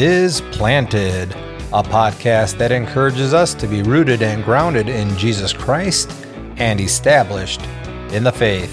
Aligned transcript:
Is 0.00 0.42
Planted, 0.52 1.32
a 1.72 1.82
podcast 1.82 2.56
that 2.58 2.70
encourages 2.70 3.34
us 3.34 3.52
to 3.54 3.66
be 3.66 3.82
rooted 3.82 4.22
and 4.22 4.44
grounded 4.44 4.88
in 4.88 5.18
Jesus 5.18 5.52
Christ 5.52 6.12
and 6.56 6.80
established 6.80 7.60
in 8.12 8.22
the 8.22 8.30
faith. 8.30 8.72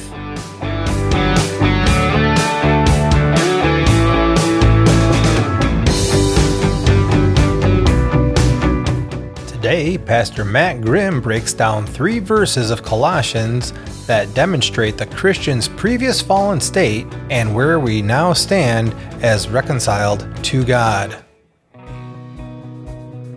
Today, 9.48 9.98
Pastor 9.98 10.46
Matt 10.46 10.82
Grimm 10.82 11.22
breaks 11.22 11.54
down 11.54 11.88
three 11.88 12.20
verses 12.20 12.70
of 12.70 12.84
Colossians 12.84 13.74
that 14.08 14.34
demonstrate 14.34 14.98
the 14.98 15.06
Christian's 15.08 15.68
previous 15.68 16.22
fallen 16.22 16.62
state 16.62 17.08
and 17.30 17.54
where 17.56 17.80
we 17.80 18.02
now 18.02 18.34
stand 18.34 18.94
as 19.24 19.50
reconciled 19.50 20.28
to 20.44 20.64
God. 20.64 21.24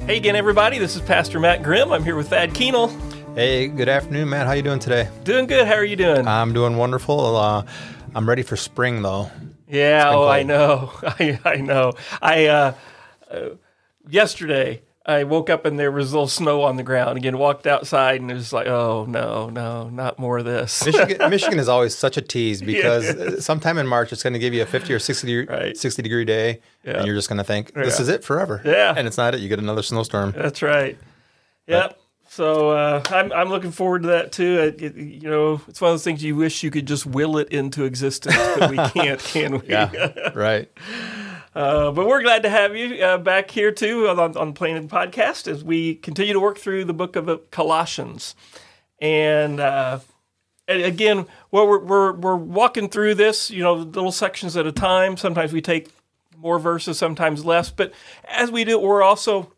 Hey 0.06 0.16
again, 0.16 0.36
everybody. 0.36 0.78
This 0.78 0.96
is 0.96 1.02
Pastor 1.02 1.38
Matt 1.38 1.62
Grimm. 1.62 1.92
I'm 1.92 2.02
here 2.02 2.16
with 2.16 2.30
Thad 2.30 2.54
Keenel. 2.54 2.88
Hey, 3.34 3.68
good 3.68 3.88
afternoon, 3.88 4.30
Matt. 4.30 4.46
How 4.46 4.54
you 4.54 4.62
doing 4.62 4.78
today? 4.78 5.08
Doing 5.22 5.46
good. 5.46 5.66
How 5.66 5.74
are 5.74 5.84
you 5.84 5.96
doing? 5.96 6.26
I'm 6.26 6.52
doing 6.52 6.76
wonderful. 6.76 7.36
Uh, 7.36 7.62
I'm 8.14 8.28
ready 8.28 8.42
for 8.42 8.56
spring, 8.56 9.02
though. 9.02 9.30
Yeah. 9.68 10.10
Oh, 10.12 10.26
I 10.26 10.42
know. 10.42 10.90
I, 11.02 11.38
I 11.44 11.56
know. 11.56 11.92
I 12.22 12.46
uh, 12.46 12.74
uh, 13.30 13.48
yesterday 14.08 14.82
I 15.08 15.24
woke 15.24 15.48
up 15.48 15.64
and 15.64 15.78
there 15.78 15.90
was 15.90 16.12
a 16.12 16.14
little 16.14 16.28
snow 16.28 16.62
on 16.62 16.76
the 16.76 16.82
ground. 16.82 17.16
Again, 17.16 17.38
walked 17.38 17.66
outside 17.66 18.20
and 18.20 18.30
it 18.30 18.34
was 18.34 18.52
like, 18.52 18.66
oh 18.66 19.06
no, 19.08 19.48
no, 19.48 19.88
not 19.88 20.18
more 20.18 20.36
of 20.36 20.44
this. 20.44 20.84
Michigan, 20.84 21.16
Michigan 21.30 21.58
is 21.58 21.68
always 21.68 21.96
such 21.96 22.18
a 22.18 22.20
tease 22.20 22.60
because 22.60 23.16
yeah. 23.16 23.40
sometime 23.40 23.78
in 23.78 23.86
March 23.86 24.12
it's 24.12 24.22
going 24.22 24.34
to 24.34 24.38
give 24.38 24.52
you 24.52 24.62
a 24.62 24.66
50 24.66 24.92
or 24.92 24.98
60 24.98 25.26
degree, 25.26 25.56
right. 25.56 25.76
60 25.76 26.02
degree 26.02 26.26
day, 26.26 26.60
yeah. 26.84 26.98
and 26.98 27.06
you're 27.06 27.16
just 27.16 27.30
going 27.30 27.38
to 27.38 27.44
think 27.44 27.72
this 27.72 27.98
yeah. 27.98 28.02
is 28.02 28.08
it 28.08 28.22
forever. 28.22 28.60
Yeah, 28.64 28.92
and 28.94 29.08
it's 29.08 29.16
not 29.16 29.34
it. 29.34 29.40
You 29.40 29.48
get 29.48 29.58
another 29.58 29.82
snowstorm. 29.82 30.32
That's 30.32 30.60
right. 30.60 30.98
Yep. 31.66 31.88
But, 31.88 32.00
so 32.30 32.70
uh, 32.70 33.02
I'm 33.08 33.32
I'm 33.32 33.48
looking 33.48 33.70
forward 33.70 34.02
to 34.02 34.08
that 34.08 34.32
too. 34.32 34.58
It, 34.60 34.82
it, 34.82 34.96
you 34.96 35.30
know, 35.30 35.62
it's 35.68 35.80
one 35.80 35.90
of 35.90 35.94
those 35.94 36.04
things 36.04 36.22
you 36.22 36.36
wish 36.36 36.62
you 36.62 36.70
could 36.70 36.86
just 36.86 37.06
will 37.06 37.38
it 37.38 37.48
into 37.48 37.84
existence, 37.84 38.36
but 38.36 38.70
we 38.70 38.76
can't, 38.90 39.20
can 39.20 39.60
we? 39.60 39.68
Yeah, 39.68 40.32
right. 40.34 40.70
Uh, 41.58 41.90
but 41.90 42.06
we're 42.06 42.22
glad 42.22 42.44
to 42.44 42.48
have 42.48 42.76
you 42.76 43.02
uh, 43.04 43.18
back 43.18 43.50
here 43.50 43.72
too 43.72 44.08
on, 44.08 44.36
on 44.36 44.52
Planted 44.52 44.88
Podcast 44.88 45.48
as 45.48 45.64
we 45.64 45.96
continue 45.96 46.32
to 46.32 46.38
work 46.38 46.56
through 46.56 46.84
the 46.84 46.94
book 46.94 47.16
of 47.16 47.28
uh, 47.28 47.38
Colossians. 47.50 48.36
And, 49.00 49.58
uh, 49.58 49.98
again, 50.68 51.26
well, 51.50 51.66
we're, 51.66 51.80
we're, 51.80 52.12
we're 52.12 52.36
walking 52.36 52.88
through 52.88 53.16
this, 53.16 53.50
you 53.50 53.64
know, 53.64 53.74
little 53.74 54.12
sections 54.12 54.56
at 54.56 54.68
a 54.68 54.72
time. 54.72 55.16
Sometimes 55.16 55.52
we 55.52 55.60
take 55.60 55.88
more 56.36 56.60
verses, 56.60 56.96
sometimes 56.96 57.44
less. 57.44 57.70
But 57.70 57.92
as 58.28 58.52
we 58.52 58.62
do, 58.62 58.78
we're 58.78 59.02
also 59.02 59.52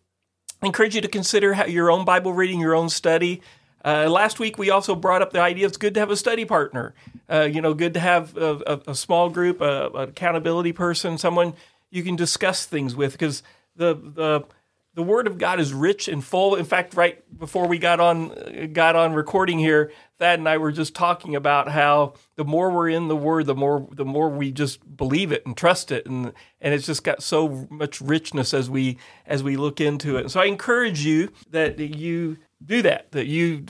encourage 0.63 0.95
you 0.95 1.03
to 1.03 1.09
consider 1.09 1.67
your 1.67 1.91
own 1.91 2.07
Bible 2.07 2.33
reading, 2.33 2.61
your 2.61 2.75
own 2.75 2.89
study. 2.89 3.43
Uh, 3.85 4.09
last 4.09 4.39
week, 4.39 4.57
we 4.57 4.71
also 4.71 4.95
brought 4.95 5.21
up 5.21 5.33
the 5.33 5.41
idea 5.41 5.67
it's 5.67 5.77
good 5.77 5.93
to 5.93 6.01
have 6.01 6.11
a 6.11 6.17
study 6.17 6.47
partner. 6.47 6.95
Uh, 7.31 7.43
you 7.43 7.61
know, 7.61 7.75
good 7.75 7.93
to 7.93 8.01
have 8.01 8.35
a, 8.39 8.59
a, 8.67 8.91
a 8.91 8.95
small 8.95 9.29
group, 9.29 9.61
a, 9.61 9.91
an 9.91 10.09
accountability 10.09 10.73
person, 10.73 11.19
someone 11.19 11.53
you 11.91 12.03
can 12.03 12.17
discuss 12.17 12.65
things 12.65 12.95
with 12.95 13.13
because 13.13 13.43
the 13.77 13.95
the 13.95 14.45
the 14.95 15.03
word 15.03 15.27
of 15.29 15.39
God 15.39 15.61
is 15.61 15.73
rich 15.73 16.09
and 16.09 16.23
full. 16.23 16.57
In 16.57 16.65
fact, 16.65 16.95
right 16.95 17.23
before 17.39 17.67
we 17.69 17.79
got 17.79 18.01
on 18.01 18.73
got 18.73 18.97
on 18.97 19.13
recording 19.13 19.59
here, 19.59 19.93
Thad 20.19 20.39
and 20.41 20.49
I 20.49 20.59
were 20.59 20.73
just 20.73 20.95
talking 20.95 21.37
about 21.37 21.69
how 21.69 22.15
the 22.37 22.45
more 22.45 22.71
we're 22.71 22.89
in 22.89 23.09
the 23.09 23.17
word, 23.17 23.47
the 23.47 23.55
more 23.55 23.87
the 23.93 24.05
more 24.05 24.29
we 24.29 24.51
just 24.51 24.97
believe 24.97 25.31
it 25.31 25.47
and 25.47 25.57
trust 25.57 25.93
it, 25.93 26.07
and 26.07 26.33
and 26.61 26.75
it's 26.75 26.87
just 26.87 27.05
got 27.05 27.23
so 27.23 27.69
much 27.71 28.01
richness 28.01 28.53
as 28.53 28.69
we 28.69 28.99
as 29.27 29.43
we 29.43 29.57
look 29.57 29.81
into 29.81 30.17
it. 30.17 30.31
So 30.31 30.41
I 30.41 30.47
encourage 30.47 31.05
you 31.05 31.31
that 31.51 31.79
you 31.79 32.39
do 32.65 32.83
that, 32.83 33.13
that 33.13 33.27
you 33.27 33.65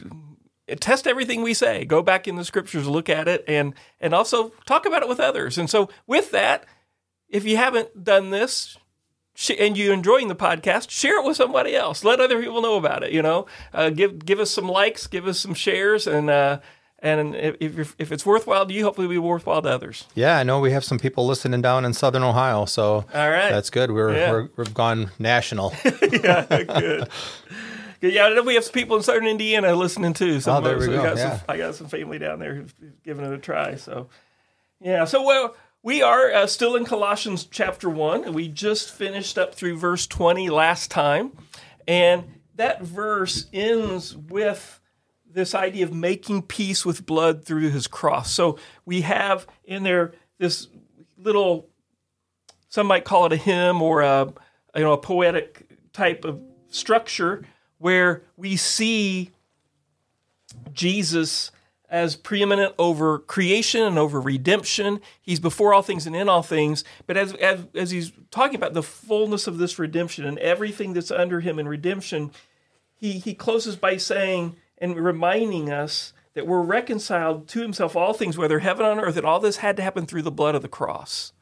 test 0.81 1.06
everything 1.06 1.42
we 1.42 1.54
say, 1.54 1.84
go 1.84 2.02
back 2.02 2.28
in 2.28 2.37
the 2.37 2.44
scriptures, 2.44 2.87
look 2.88 3.08
at 3.08 3.28
it, 3.28 3.44
and 3.47 3.75
and 4.00 4.14
also 4.14 4.52
talk 4.64 4.87
about 4.87 5.02
it 5.02 5.08
with 5.08 5.20
others. 5.20 5.58
And 5.58 5.69
so 5.69 5.91
with 6.06 6.31
that 6.31 6.64
if 7.30 7.44
you 7.44 7.56
haven't 7.56 8.04
done 8.04 8.30
this 8.30 8.76
and 9.58 9.76
you're 9.76 9.94
enjoying 9.94 10.28
the 10.28 10.36
podcast, 10.36 10.91
share 10.91 11.18
it 11.20 11.24
with 11.24 11.36
somebody 11.36 11.74
else. 11.74 12.04
Let 12.04 12.20
other 12.20 12.41
people 12.41 12.60
know 12.60 12.76
about 12.76 13.02
it. 13.02 13.12
You 13.12 13.22
know, 13.22 13.46
uh, 13.72 13.91
give 13.91 14.24
give 14.24 14.41
us 14.41 14.50
some 14.50 14.68
likes, 14.68 15.06
give 15.06 15.26
us 15.26 15.38
some 15.38 15.54
shares, 15.54 16.06
and 16.06 16.28
uh, 16.28 16.60
and 16.98 17.34
if, 17.34 17.94
if 17.98 18.12
it's 18.12 18.26
worthwhile 18.26 18.66
to 18.66 18.74
you, 18.74 18.84
hopefully 18.84 19.06
it'll 19.06 19.14
be 19.14 19.19
worthwhile 19.19 19.62
to 19.62 19.69
others. 19.69 20.06
Yeah, 20.14 20.38
I 20.38 20.42
know 20.42 20.60
we 20.60 20.72
have 20.72 20.84
some 20.84 20.98
people 20.98 21.26
listening 21.26 21.62
down 21.62 21.84
in 21.84 21.94
Southern 21.94 22.22
Ohio, 22.22 22.66
so 22.66 23.06
all 23.14 23.30
right, 23.30 23.50
that's 23.50 23.70
good. 23.70 23.90
We're, 23.90 24.14
yeah. 24.14 24.30
we're 24.30 24.48
we've 24.56 24.74
gone 24.74 25.10
national. 25.19 25.72
yeah, 26.12 26.44
good. 26.64 27.08
Yeah, 28.02 28.40
we 28.40 28.54
have 28.54 28.64
some 28.64 28.72
people 28.72 28.96
in 28.96 29.02
Southern 29.02 29.26
Indiana 29.26 29.74
listening 29.74 30.14
too. 30.14 30.40
Oh, 30.46 30.60
there 30.60 30.78
we 30.78 30.86
go. 30.86 31.02
Got 31.02 31.16
yeah. 31.16 31.36
some, 31.36 31.44
I 31.48 31.56
got 31.56 31.74
some 31.74 31.88
family 31.88 32.19
down 32.19 32.38
there 32.38 32.54
who've 32.54 32.74
given 33.04 33.24
it 33.24 33.32
a 33.32 33.38
try. 33.38 33.76
So, 33.76 34.08
yeah. 34.80 35.04
So, 35.04 35.22
well, 35.22 35.54
we 35.82 36.02
are 36.02 36.30
uh, 36.30 36.46
still 36.46 36.76
in 36.76 36.84
Colossians 36.84 37.44
chapter 37.44 37.88
1. 37.88 38.32
We 38.34 38.48
just 38.48 38.92
finished 38.92 39.38
up 39.38 39.54
through 39.54 39.78
verse 39.78 40.06
20 40.06 40.50
last 40.50 40.91
time. 40.91 41.32
And 41.88 42.24
that 42.56 42.82
verse 42.82 43.46
ends 43.52 44.14
with 44.14 44.80
this 45.32 45.54
idea 45.54 45.84
of 45.84 45.94
making 45.94 46.42
peace 46.42 46.84
with 46.84 47.06
blood 47.06 47.44
through 47.44 47.70
his 47.70 47.86
cross. 47.86 48.30
So 48.32 48.58
we 48.84 49.02
have 49.02 49.46
in 49.64 49.82
there 49.82 50.12
this 50.38 50.69
little, 51.16 51.69
some 52.69 52.86
might 52.86 53.04
call 53.04 53.26
it 53.26 53.32
a 53.32 53.36
hymn 53.36 53.80
or 53.80 54.02
a, 54.02 54.32
you 54.74 54.82
know, 54.82 54.92
a 54.92 54.98
poetic 54.98 55.66
type 55.92 56.24
of 56.24 56.40
structure 56.69 57.46
where 57.78 58.22
we 58.36 58.56
see 58.56 59.30
Jesus 60.74 61.50
as 61.90 62.14
preeminent 62.14 62.74
over 62.78 63.18
creation 63.18 63.82
and 63.82 63.98
over 63.98 64.20
redemption. 64.20 65.00
He's 65.20 65.40
before 65.40 65.74
all 65.74 65.82
things 65.82 66.06
and 66.06 66.14
in 66.14 66.28
all 66.28 66.42
things. 66.42 66.84
But 67.06 67.16
as, 67.16 67.34
as, 67.34 67.66
as 67.74 67.90
he's 67.90 68.12
talking 68.30 68.54
about 68.54 68.74
the 68.74 68.82
fullness 68.82 69.46
of 69.46 69.58
this 69.58 69.78
redemption 69.78 70.24
and 70.24 70.38
everything 70.38 70.92
that's 70.92 71.10
under 71.10 71.40
him 71.40 71.58
in 71.58 71.66
redemption, 71.66 72.30
he, 72.96 73.18
he 73.18 73.34
closes 73.34 73.74
by 73.74 73.96
saying 73.96 74.56
and 74.78 74.94
reminding 74.96 75.70
us 75.70 76.12
that 76.34 76.46
we're 76.46 76.62
reconciled 76.62 77.48
to 77.48 77.60
himself, 77.60 77.96
all 77.96 78.14
things, 78.14 78.38
whether 78.38 78.60
heaven 78.60 78.86
on 78.86 79.00
earth, 79.00 79.16
and 79.16 79.26
all 79.26 79.40
this 79.40 79.56
had 79.56 79.76
to 79.76 79.82
happen 79.82 80.06
through 80.06 80.22
the 80.22 80.30
blood 80.30 80.54
of 80.54 80.62
the 80.62 80.68
cross. 80.68 81.32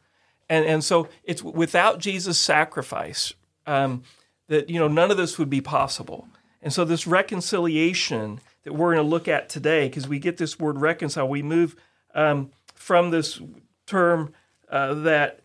And, 0.49 0.65
and 0.65 0.83
so 0.83 1.09
it's 1.25 1.43
without 1.43 1.99
Jesus' 1.99 2.39
sacrifice 2.39 3.35
um, 3.67 4.03
that, 4.49 4.71
you 4.71 4.81
know, 4.81 4.89
none 4.89 5.11
of 5.11 5.19
this 5.19 5.39
would 5.39 5.51
be 5.51 5.61
possible. 5.61 6.27
And 6.63 6.73
so 6.73 6.87
this 6.87 7.07
reconciliation 7.07 8.41
that 8.65 8.73
we're 8.73 8.95
going 8.95 9.05
to 9.05 9.11
look 9.11 9.29
at 9.29 9.49
today, 9.49 9.89
because 9.89 10.09
we 10.09 10.19
get 10.19 10.37
this 10.37 10.59
word 10.59 10.81
reconcile, 10.81 11.29
we 11.29 11.43
move 11.43 11.77
um, 12.15 12.51
from 12.75 13.11
this 13.11 13.41
term 13.87 14.33
uh, 14.71 14.95
that 14.95 15.41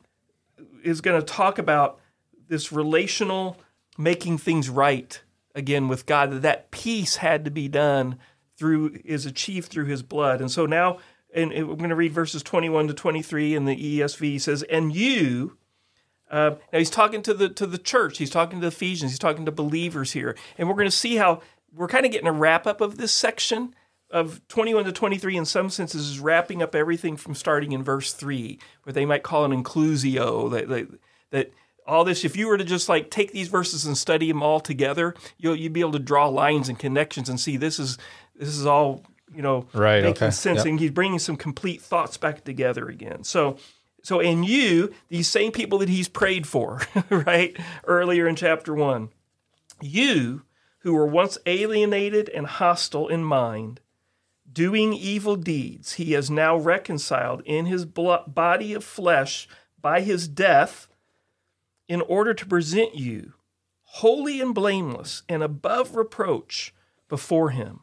is 0.84 1.02
going 1.02 1.20
to 1.20 1.26
talk 1.26 1.58
about 1.58 2.00
this 2.48 2.72
relational 2.72 3.58
making 3.98 4.38
things 4.38 4.70
right 4.70 5.22
again 5.56 5.88
with 5.88 6.06
God. 6.06 6.32
That 6.32 6.42
that 6.42 6.72
peace 6.72 7.18
had 7.18 7.46
to 7.46 7.52
be 7.52 7.68
done 7.68 8.18
through 8.58 9.00
is 9.06 9.26
achieved 9.26 9.70
through 9.70 9.86
His 9.86 10.04
blood, 10.04 10.42
and 10.42 10.52
so 10.52 10.66
now. 10.66 11.00
And 11.36 11.50
we're 11.50 11.78
going 11.78 11.90
to 11.90 11.96
read 11.96 12.14
verses 12.14 12.44
21 12.44 12.90
to 12.90 12.94
23 12.94 13.56
in 13.56 13.66
the 13.66 13.76
ESV. 13.76 14.22
He 14.22 14.38
says, 14.38 14.62
And 14.70 14.96
you, 14.96 15.58
uh, 16.34 16.56
now 16.72 16.80
he's 16.80 16.90
talking 16.90 17.22
to 17.22 17.34
the 17.34 17.50
to 17.50 17.68
the 17.68 17.78
church. 17.78 18.18
He's 18.18 18.32
talking 18.32 18.60
to 18.62 18.68
Ephesians. 18.68 19.12
He's 19.12 19.20
talking 19.20 19.46
to 19.46 19.52
believers 19.52 20.14
here, 20.14 20.36
and 20.58 20.68
we're 20.68 20.76
going 20.76 20.86
to 20.86 20.92
see 20.92 21.16
how 21.16 21.42
we're 21.76 21.88
kind 21.88 22.06
of 22.06 22.12
getting 22.12 22.28
a 22.28 22.34
wrap 22.34 22.68
up 22.68 22.82
of 22.82 22.98
this 22.98 23.12
section 23.12 23.74
of 24.10 24.48
21 24.48 24.86
to 24.86 24.92
23 24.92 25.38
in 25.38 25.46
some 25.46 25.70
senses 25.70 26.08
is 26.08 26.20
wrapping 26.20 26.62
up 26.62 26.76
everything 26.76 27.18
from 27.18 27.34
starting 27.34 27.72
in 27.72 27.84
verse 27.84 28.14
3 28.14 28.60
where 28.84 28.94
they 28.94 29.06
might 29.06 29.24
call 29.24 29.44
an 29.44 29.52
inclusio 29.52 30.52
that, 30.52 30.70
that, 30.70 30.88
that 31.32 31.52
all 31.88 32.04
this 32.04 32.24
if 32.24 32.38
you 32.38 32.48
were 32.48 32.58
to 32.58 32.64
just 32.64 32.88
like 32.88 33.10
take 33.10 33.32
these 33.32 33.48
verses 33.48 33.86
and 33.86 33.98
study 33.98 34.28
them 34.28 34.44
all 34.44 34.60
together 34.60 35.16
you'll 35.38 35.56
you'd 35.56 35.74
be 35.74 35.80
able 35.80 35.92
to 35.92 36.00
draw 36.00 36.28
lines 36.28 36.70
and 36.70 36.80
connections 36.80 37.28
and 37.28 37.40
see 37.40 37.58
this 37.58 37.80
is 37.80 37.98
this 38.36 38.50
is 38.50 38.66
all 38.66 39.04
you 39.34 39.42
know 39.42 39.66
right, 39.74 40.04
making 40.04 40.24
okay. 40.24 40.32
sense 40.32 40.58
yep. 40.58 40.68
and 40.68 40.80
he's 40.80 40.92
bringing 40.92 41.20
some 41.20 41.36
complete 41.36 41.82
thoughts 41.82 42.18
back 42.18 42.44
together 42.44 42.88
again 42.88 43.24
so 43.24 43.58
so 44.04 44.20
in 44.20 44.44
you 44.44 44.94
these 45.10 45.28
same 45.28 45.52
people 45.52 45.80
that 45.80 45.90
he's 45.90 46.08
prayed 46.08 46.46
for 46.48 46.82
right 47.10 47.58
earlier 47.86 48.28
in 48.28 48.36
chapter 48.36 48.74
1 48.74 49.10
you 49.82 50.44
who 50.84 50.94
were 50.94 51.08
once 51.08 51.38
alienated 51.46 52.30
and 52.30 52.46
hostile 52.46 53.08
in 53.08 53.24
mind, 53.24 53.80
doing 54.52 54.94
evil 54.94 55.36
deeds, 55.36 55.94
he 55.94 56.12
has 56.12 56.30
now 56.30 56.58
reconciled 56.58 57.42
in 57.46 57.66
his 57.66 57.86
body 57.86 58.74
of 58.74 58.84
flesh 58.84 59.48
by 59.82 60.02
his 60.02 60.28
death 60.28 60.88
in 61.88 62.02
order 62.02 62.34
to 62.34 62.46
present 62.46 62.96
you 62.96 63.34
holy 63.84 64.42
and 64.42 64.56
blameless 64.56 65.22
and 65.30 65.44
above 65.44 65.96
reproach 65.96 66.74
before 67.08 67.52
him. 67.52 67.82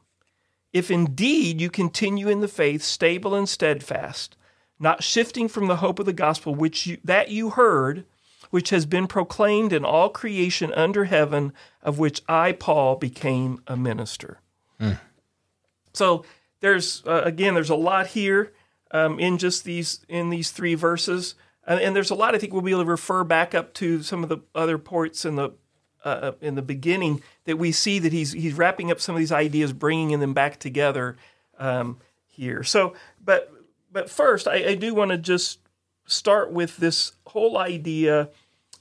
If 0.73 0.91
indeed 0.91 1.61
you 1.61 1.70
continue 1.70 2.29
in 2.29 2.41
the 2.41 2.49
faith, 2.49 2.82
stable 2.82 3.35
and 3.35 3.49
steadfast, 3.49 4.37
not 4.79 5.02
shifting 5.02 5.49
from 5.49 5.69
the 5.69 5.76
hope 5.76 5.99
of 5.99 6.06
the 6.06 6.12
gospel 6.12 6.55
which 6.55 6.87
you, 6.87 6.99
that 7.05 7.31
you 7.31 7.50
heard, 7.50 8.05
which 8.50 8.70
has 8.70 8.87
been 8.87 9.06
proclaimed 9.06 9.73
in 9.73 9.85
all 9.85 10.08
creation 10.08 10.73
under 10.75 11.05
heaven, 11.05 11.52
of 11.82 11.99
which 11.99 12.23
I, 12.29 12.52
Paul, 12.52 12.97
became 12.97 13.62
a 13.67 13.76
minister. 13.76 14.41
So 15.93 16.25
there's 16.61 17.02
uh, 17.06 17.23
again, 17.25 17.55
there's 17.55 17.70
a 17.70 17.75
lot 17.75 18.08
here 18.08 18.52
um, 18.91 19.19
in 19.19 19.38
just 19.38 19.64
these 19.64 20.05
in 20.08 20.31
these 20.31 20.50
three 20.50 20.75
verses, 20.75 21.35
and, 21.67 21.81
and 21.81 21.97
there's 21.97 22.11
a 22.11 22.14
lot. 22.14 22.35
I 22.35 22.38
think 22.38 22.52
we'll 22.52 22.62
be 22.62 22.70
able 22.73 22.85
to 22.85 22.91
refer 22.91 23.25
back 23.25 23.55
up 23.55 23.75
to 23.75 24.02
some 24.02 24.23
of 24.23 24.29
the 24.29 24.38
other 24.55 24.79
points 24.79 25.25
in 25.25 25.37
the 25.37 25.50
uh, 26.05 26.32
in 26.41 26.55
the 26.55 26.62
beginning 26.62 27.23
that 27.44 27.56
we 27.56 27.73
see 27.73 27.99
that 27.99 28.12
he's 28.12 28.32
he's 28.32 28.55
wrapping 28.55 28.91
up 28.91 29.00
some 29.00 29.14
of 29.14 29.19
these 29.19 29.32
ideas, 29.32 29.73
bringing 29.73 30.20
them 30.20 30.35
back 30.35 30.58
together 30.58 31.17
um, 31.58 31.99
here. 32.26 32.62
So, 32.62 32.94
but 33.23 33.52
but 33.93 34.11
first, 34.11 34.47
I, 34.47 34.70
I 34.70 34.75
do 34.75 34.94
want 34.94 35.11
to 35.11 35.19
just 35.19 35.60
start 36.11 36.53
with 36.53 36.77
this 36.79 37.12
whole 37.27 37.57
idea 37.57 38.29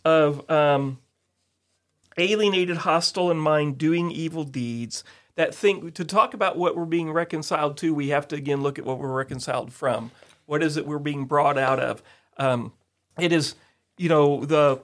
of 0.04 0.50
um, 0.50 1.00
alienated, 2.18 2.78
hostile 2.78 3.32
in 3.32 3.38
mind, 3.38 3.78
doing 3.78 4.12
evil 4.12 4.44
deeds. 4.44 5.04
That 5.36 5.56
think 5.56 5.94
to 5.94 6.04
talk 6.04 6.34
about 6.34 6.58
what 6.58 6.76
we're 6.76 6.86
being 6.86 7.12
reconciled 7.12 7.78
to, 7.78 7.94
we 7.94 8.10
have 8.10 8.28
to 8.30 8.36
again 8.36 8.62
look 8.62 8.78
at 8.78 8.86
what 8.86 9.00
we're 9.00 9.16
reconciled 9.16 9.72
from. 9.72 10.12
What 10.46 10.62
is 10.62 10.76
it 10.76 10.86
we're 10.86 11.00
being 11.00 11.26
brought 11.26 11.58
out 11.58 11.80
of? 11.80 12.04
Um, 12.38 12.74
it 13.18 13.32
is, 13.32 13.56
you 13.98 14.10
know, 14.10 14.44
the 14.44 14.82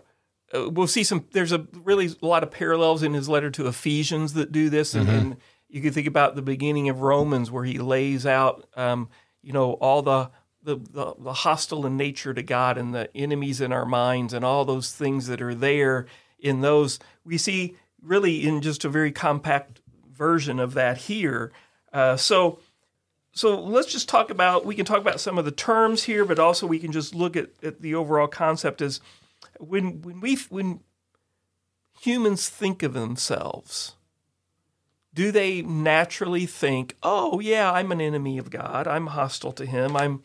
uh, 0.54 0.70
we'll 0.70 0.88
see 0.88 1.04
some. 1.04 1.26
There's 1.32 1.52
a 1.52 1.68
really 1.84 2.08
a 2.22 2.26
lot 2.26 2.44
of 2.44 2.52
parallels 2.52 3.04
in 3.04 3.14
his 3.14 3.28
letter 3.28 3.50
to 3.52 3.68
Ephesians 3.68 4.34
that 4.34 4.52
do 4.52 4.70
this, 4.70 4.94
and, 4.94 5.10
and 5.10 5.38
you 5.68 5.82
can 5.82 5.92
think 5.92 6.08
about 6.08 6.36
the 6.36 6.42
beginning 6.42 6.88
of 6.88 7.02
Romans 7.02 7.52
where 7.52 7.66
he 7.66 7.80
lays 7.80 8.26
out, 8.26 8.66
um, 8.78 9.10
you 9.42 9.52
know, 9.52 9.74
all 9.74 10.02
the 10.02 10.30
the, 10.66 10.76
the 10.78 11.14
the 11.18 11.34
hostile 11.34 11.86
in 11.86 11.96
nature 11.96 12.34
to 12.34 12.44
God 12.44 12.78
and 12.78 12.94
the 12.94 13.16
enemies 13.16 13.62
in 13.62 13.72
our 13.72 13.86
minds 13.86 14.34
and 14.34 14.44
all 14.44 14.66
those 14.66 14.92
things 14.92 15.28
that 15.28 15.42
are 15.42 15.56
there 15.56 16.08
in 16.40 16.62
those. 16.62 17.00
We 17.24 17.38
see 17.38 17.76
really 18.02 18.46
in 18.46 18.62
just 18.62 18.84
a 18.84 18.90
very 18.90 19.12
compact 19.12 19.82
version 20.12 20.60
of 20.60 20.74
that 20.74 20.98
here. 20.98 21.52
Uh, 21.94 22.18
so 22.18 22.60
so 23.36 23.62
let's 23.62 23.92
just 23.92 24.10
talk 24.10 24.30
about 24.30 24.66
we 24.66 24.76
can 24.76 24.86
talk 24.86 25.00
about 25.02 25.20
some 25.20 25.38
of 25.38 25.46
the 25.46 25.52
terms 25.52 26.04
here 26.04 26.26
but 26.26 26.40
also 26.40 26.66
we 26.66 26.80
can 26.80 26.92
just 26.92 27.14
look 27.14 27.36
at, 27.36 27.50
at 27.62 27.82
the 27.82 27.94
overall 27.94 28.28
concept 28.28 28.82
as 28.82 29.02
when 29.60 30.02
when 30.02 30.22
we 30.22 30.36
when 30.50 30.80
humans 32.00 32.50
think 32.50 32.82
of 32.82 32.94
themselves 32.94 33.96
do 35.14 35.32
they 35.32 35.62
naturally 35.62 36.46
think 36.46 36.96
oh 37.04 37.40
yeah 37.40 37.72
i'm 37.72 37.92
an 37.92 38.02
enemy 38.02 38.38
of 38.38 38.50
god 38.50 38.88
i'm 38.88 39.08
hostile 39.08 39.52
to 39.52 39.66
him 39.66 39.96
i'm 39.98 40.24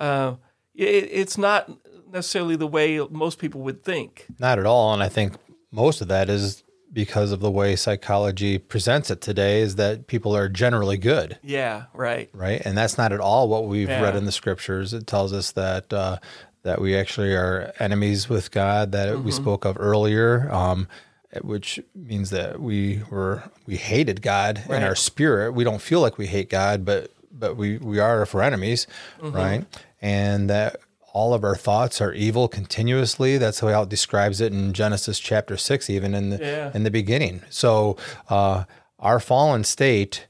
uh, 0.00 0.34
it, 0.74 1.08
it's 1.12 1.38
not 1.38 1.70
necessarily 2.10 2.56
the 2.56 2.66
way 2.66 2.98
most 3.10 3.38
people 3.38 3.60
would 3.60 3.84
think 3.84 4.26
Not 4.38 4.58
at 4.58 4.66
all. 4.66 4.92
And 4.92 5.02
I 5.02 5.08
think 5.08 5.34
most 5.70 6.00
of 6.00 6.08
that 6.08 6.28
is 6.28 6.64
because 6.92 7.30
of 7.30 7.38
the 7.38 7.50
way 7.50 7.76
psychology 7.76 8.58
presents 8.58 9.10
it 9.12 9.20
today 9.20 9.60
is 9.60 9.76
that 9.76 10.08
people 10.08 10.34
are 10.36 10.48
generally 10.48 10.96
good, 10.98 11.38
yeah 11.42 11.84
right 11.94 12.28
right? 12.32 12.60
And 12.64 12.76
that's 12.76 12.98
not 12.98 13.12
at 13.12 13.20
all 13.20 13.48
what 13.48 13.66
we've 13.66 13.88
Yeah. 13.88 14.02
read 14.02 14.16
in 14.16 14.24
the 14.24 14.32
scriptures. 14.32 14.92
It 14.92 15.06
tells 15.06 15.32
us 15.32 15.52
that 15.52 15.92
uh, 15.92 16.16
that 16.64 16.80
we 16.80 16.96
actually 16.96 17.32
are 17.34 17.72
enemies 17.78 18.28
with 18.28 18.50
God 18.50 18.90
that 18.92 19.08
Mm-hmm. 19.10 19.24
we 19.24 19.30
spoke 19.30 19.64
of 19.64 19.76
earlier. 19.78 20.50
Um, 20.52 20.88
which 21.42 21.78
means 21.94 22.30
that 22.30 22.60
we 22.60 23.02
were 23.08 23.44
we 23.66 23.76
hated 23.76 24.20
God 24.20 24.64
in 24.68 24.82
our 24.82 24.96
spirit. 24.96 25.52
We 25.52 25.62
don't 25.62 25.80
feel 25.80 26.00
like 26.00 26.18
we 26.18 26.26
hate 26.26 26.50
God, 26.50 26.84
but 26.84 27.12
but 27.30 27.56
we 27.56 27.78
we 27.78 28.00
are 28.00 28.22
if 28.22 28.34
we're 28.34 28.42
enemies, 28.42 28.88
Mm-hmm. 29.22 29.36
right? 29.36 29.80
And 30.00 30.48
that 30.50 30.76
all 31.12 31.34
of 31.34 31.42
our 31.44 31.56
thoughts 31.56 32.00
are 32.00 32.12
evil 32.12 32.48
continuously. 32.48 33.36
That's 33.36 33.60
how 33.60 33.82
it 33.82 33.88
describes 33.88 34.40
it 34.40 34.52
in 34.52 34.72
Genesis 34.72 35.18
chapter 35.18 35.56
six, 35.56 35.90
even 35.90 36.14
in 36.14 36.30
the 36.30 36.38
Yeah. 36.38 36.70
in 36.74 36.84
the 36.84 36.90
beginning. 36.90 37.42
So 37.50 37.96
uh, 38.28 38.64
our 38.98 39.18
fallen 39.20 39.64
state, 39.64 40.26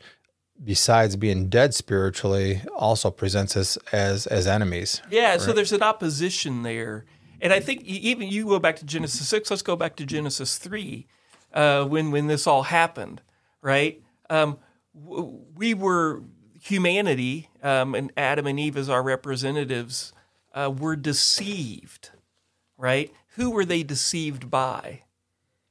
besides 0.63 1.17
being 1.17 1.49
dead 1.49 1.75
spiritually, 1.75 2.63
also 2.75 3.11
presents 3.11 3.57
us 3.57 3.77
as 3.93 4.27
as 4.27 4.47
enemies. 4.47 5.03
Yeah, 5.11 5.37
so 5.37 5.53
there's 5.53 5.73
an 5.73 5.83
opposition 5.83 6.63
there. 6.63 7.05
And 7.43 7.53
I 7.53 7.61
think 7.61 7.83
even 7.85 8.29
you 8.29 8.47
go 8.47 8.59
back 8.59 8.77
to 8.77 8.85
Genesis 8.85 9.27
6, 9.29 9.51
let's 9.51 9.63
go 9.63 9.77
back 9.77 9.97
to 9.97 10.05
Genesis 10.07 10.59
3, 10.59 11.07
uh, 11.55 11.85
when, 11.85 12.11
when 12.11 12.27
this 12.27 12.47
all 12.47 12.65
happened, 12.65 13.23
right? 13.63 14.03
Um, 14.29 14.59
we 14.95 15.73
were, 15.73 16.23
humanity, 16.61 17.49
um, 17.63 17.95
and 17.95 18.13
Adam 18.17 18.47
and 18.47 18.59
Eve 18.59 18.77
as 18.77 18.89
our 18.89 19.03
representatives, 19.03 20.13
uh, 20.55 20.73
were 20.77 20.97
deceived, 20.97 22.11
right? 22.77 23.13
Who 23.37 23.51
were 23.51 23.65
they 23.65 23.83
deceived 23.83 24.51
by? 24.51 25.03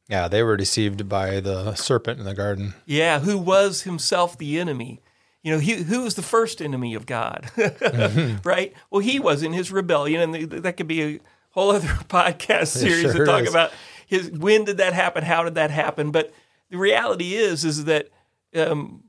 Yeah, 0.07 0.27
they 0.27 0.41
were 0.41 0.57
deceived 0.57 1.07
by 1.07 1.39
the 1.39 1.75
serpent 1.75 2.19
in 2.19 2.25
the 2.25 2.33
garden. 2.33 2.73
Yeah, 2.85 3.19
who 3.19 3.37
was 3.37 3.83
himself 3.83 4.37
the 4.37 4.59
enemy. 4.59 5.01
You 5.43 5.53
know, 5.53 5.59
he, 5.59 5.83
who 5.83 6.03
was 6.03 6.15
the 6.15 6.21
first 6.21 6.61
enemy 6.61 6.95
of 6.95 7.05
God, 7.05 7.49
right? 8.43 8.73
Well, 8.89 9.01
he 9.01 9.19
was 9.19 9.43
in 9.43 9.53
his 9.53 9.71
rebellion, 9.71 10.21
and 10.21 10.33
th- 10.33 10.63
that 10.63 10.77
could 10.77 10.87
be 10.87 11.01
a 11.03 11.19
whole 11.51 11.71
other 11.75 11.87
podcast 11.87 12.67
series 12.67 13.03
sure 13.03 13.13
to 13.13 13.25
talk 13.25 13.43
is. 13.43 13.49
about 13.49 13.71
his 14.05 14.31
when 14.31 14.65
did 14.65 14.77
that 14.77 14.93
happen, 14.93 15.23
how 15.23 15.43
did 15.43 15.55
that 15.55 15.71
happen. 15.71 16.11
But 16.11 16.33
the 16.69 16.77
reality 16.77 17.35
is, 17.35 17.63
is 17.63 17.85
that 17.85 18.09
um, 18.55 19.03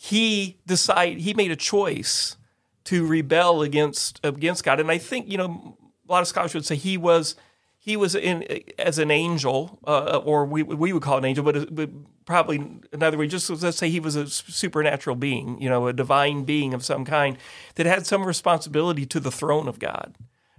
he 0.00 0.58
decided 0.64 1.18
he 1.18 1.34
made 1.34 1.50
a 1.50 1.56
choice 1.56 2.36
to 2.84 3.04
rebel 3.04 3.62
against 3.62 4.20
against 4.24 4.62
God, 4.62 4.78
and 4.78 4.90
I 4.90 4.98
think 4.98 5.28
you 5.30 5.36
know 5.36 5.76
a 6.08 6.12
lot 6.12 6.22
of 6.22 6.28
scholars 6.28 6.54
would 6.54 6.64
say 6.64 6.76
he 6.76 6.96
was 6.96 7.34
he 7.78 7.96
was 7.96 8.14
in 8.14 8.44
as 8.78 8.98
an 9.00 9.10
angel, 9.10 9.78
uh, 9.86 10.20
or 10.24 10.44
we 10.44 10.62
we 10.62 10.92
would 10.92 11.02
call 11.02 11.16
it 11.16 11.18
an 11.18 11.24
angel, 11.24 11.44
but, 11.44 11.74
but 11.74 11.90
probably 12.24 12.64
another 12.92 13.18
way. 13.18 13.26
Just 13.26 13.50
let's 13.50 13.76
say 13.76 13.90
he 13.90 13.98
was 13.98 14.14
a 14.14 14.28
supernatural 14.28 15.16
being, 15.16 15.60
you 15.60 15.68
know, 15.68 15.88
a 15.88 15.92
divine 15.92 16.44
being 16.44 16.74
of 16.74 16.84
some 16.84 17.04
kind 17.04 17.36
that 17.74 17.86
had 17.86 18.06
some 18.06 18.24
responsibility 18.24 19.04
to 19.06 19.18
the 19.18 19.30
throne 19.32 19.66
of 19.66 19.78
God, 19.80 20.14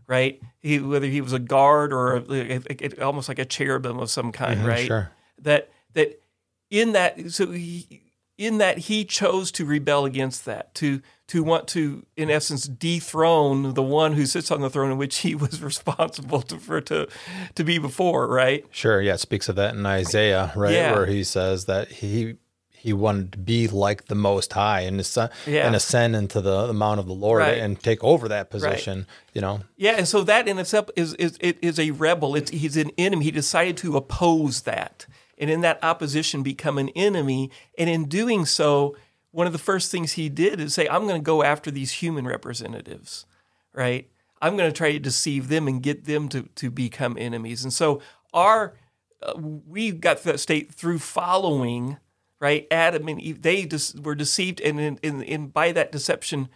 right? 0.06 0.42
He, 0.60 0.80
whether 0.80 1.08
he 1.08 1.22
was 1.22 1.32
a 1.34 1.40
guard 1.40 1.94
or 1.94 2.18
a, 2.18 2.24
a- 2.30 2.62
a- 2.70 3.02
almost 3.06 3.30
like 3.30 3.40
a 3.40 3.46
cherubim 3.46 4.00
of 4.00 4.10
some 4.10 4.32
kind, 4.34 4.66
right? 4.68 4.88
sure. 4.88 5.12
That 5.42 5.70
that 5.94 6.22
in 6.70 6.92
that 6.92 7.32
so 7.32 7.52
he, 7.52 8.02
in 8.40 8.58
that 8.58 8.78
he 8.80 9.04
chose 9.06 9.52
to 9.52 9.66
rebel 9.66 10.06
against 10.06 10.46
that 10.46 10.74
to 10.76 11.02
to 11.28 11.44
want 11.44 11.68
to 11.68 12.06
in 12.18 12.32
essence 12.32 12.66
dethrone 12.68 13.74
the 13.76 13.84
one 13.84 14.14
who 14.14 14.26
sits 14.26 14.50
on 14.50 14.62
the 14.62 14.70
throne 14.70 14.92
in 14.92 14.98
which 14.98 15.18
he 15.20 15.36
was 15.44 15.62
responsible 15.62 16.42
to 16.42 16.58
for 16.58 16.82
to 16.82 17.08
to 17.56 17.64
be 17.64 17.78
before 17.78 18.28
right 18.28 18.66
Sure, 18.72 19.02
yeah, 19.02 19.14
it 19.16 19.20
speaks 19.20 19.50
of 19.50 19.56
that 19.58 19.76
in 19.76 19.86
Isaiah, 19.86 20.52
right, 20.56 20.74
Yeah. 20.74 20.94
where 20.94 21.06
he 21.06 21.24
says 21.24 21.66
that 21.66 21.90
he 21.90 22.36
he 22.72 22.94
wanted 22.94 23.34
to 23.34 23.38
be 23.38 23.68
like 23.68 24.06
the 24.06 24.16
Most 24.16 24.54
High 24.54 24.82
and 24.82 25.02
ascend, 25.02 25.32
Yeah. 25.46 25.68
and 25.68 25.76
ascend 25.76 26.16
into 26.16 26.40
the, 26.40 26.66
the 26.68 26.74
mount 26.74 27.02
of 27.02 27.08
the 27.08 27.14
Lord 27.14 27.40
Right. 27.42 27.58
and 27.58 27.78
take 27.78 28.02
over 28.06 28.30
that 28.30 28.50
position. 28.50 29.06
You 29.34 29.42
know, 29.42 29.60
yeah 29.76 29.96
and 29.98 30.08
so 30.08 30.24
that 30.24 30.48
in 30.48 30.58
itself 30.58 30.90
is 30.96 31.14
is 31.16 31.38
it 31.42 31.58
is 31.62 31.78
a 31.78 31.92
rebel 31.92 32.36
it's 32.38 32.52
he's 32.52 32.78
an 32.78 32.92
enemy 32.98 33.26
he 33.26 33.32
decided 33.32 33.76
to 33.78 33.98
oppose 33.98 34.62
that 34.62 35.06
and 35.40 35.50
in 35.50 35.62
that 35.62 35.84
opposition 35.84 36.44
become 36.44 36.78
an 36.78 36.90
enemy 36.90 37.50
and 37.78 37.90
in 37.90 38.06
doing 38.06 38.46
so 38.46 38.96
one 39.32 39.48
of 39.48 39.54
the 39.54 39.60
first 39.60 39.92
things 39.92 40.14
he 40.14 40.30
did 40.30 40.60
is 40.60 40.74
say 40.74 40.88
i'm 40.90 41.08
going 41.08 41.20
to 41.20 41.26
go 41.26 41.44
after 41.44 41.72
these 41.72 41.94
human 41.94 42.26
representatives 42.26 43.26
right? 43.74 44.10
I'm 44.42 44.58
going 44.58 44.70
to 44.70 44.76
try 44.76 44.92
to 44.92 45.00
deceive 45.00 45.48
them 45.48 45.68
and 45.68 45.82
get 45.84 46.06
them 46.06 46.30
to, 46.30 46.44
to 46.56 46.72
become 46.72 47.18
enemies. 47.20 47.64
And 47.64 47.74
so 47.74 48.02
our 48.34 48.76
uh, 49.22 49.34
we 49.38 49.92
got 49.92 50.18
to 50.20 50.24
that 50.26 50.40
state 50.40 50.72
through 50.72 51.00
following 51.00 51.98
right? 52.40 52.68
Adam 52.72 53.10
and 53.10 53.22
eve 53.22 53.42
they 53.42 53.66
just 53.66 54.00
were 54.00 54.16
deceived 54.16 54.62
and 54.62 54.98
in, 55.02 55.48
by 55.48 55.74
that 55.74 55.92
deception 55.92 56.48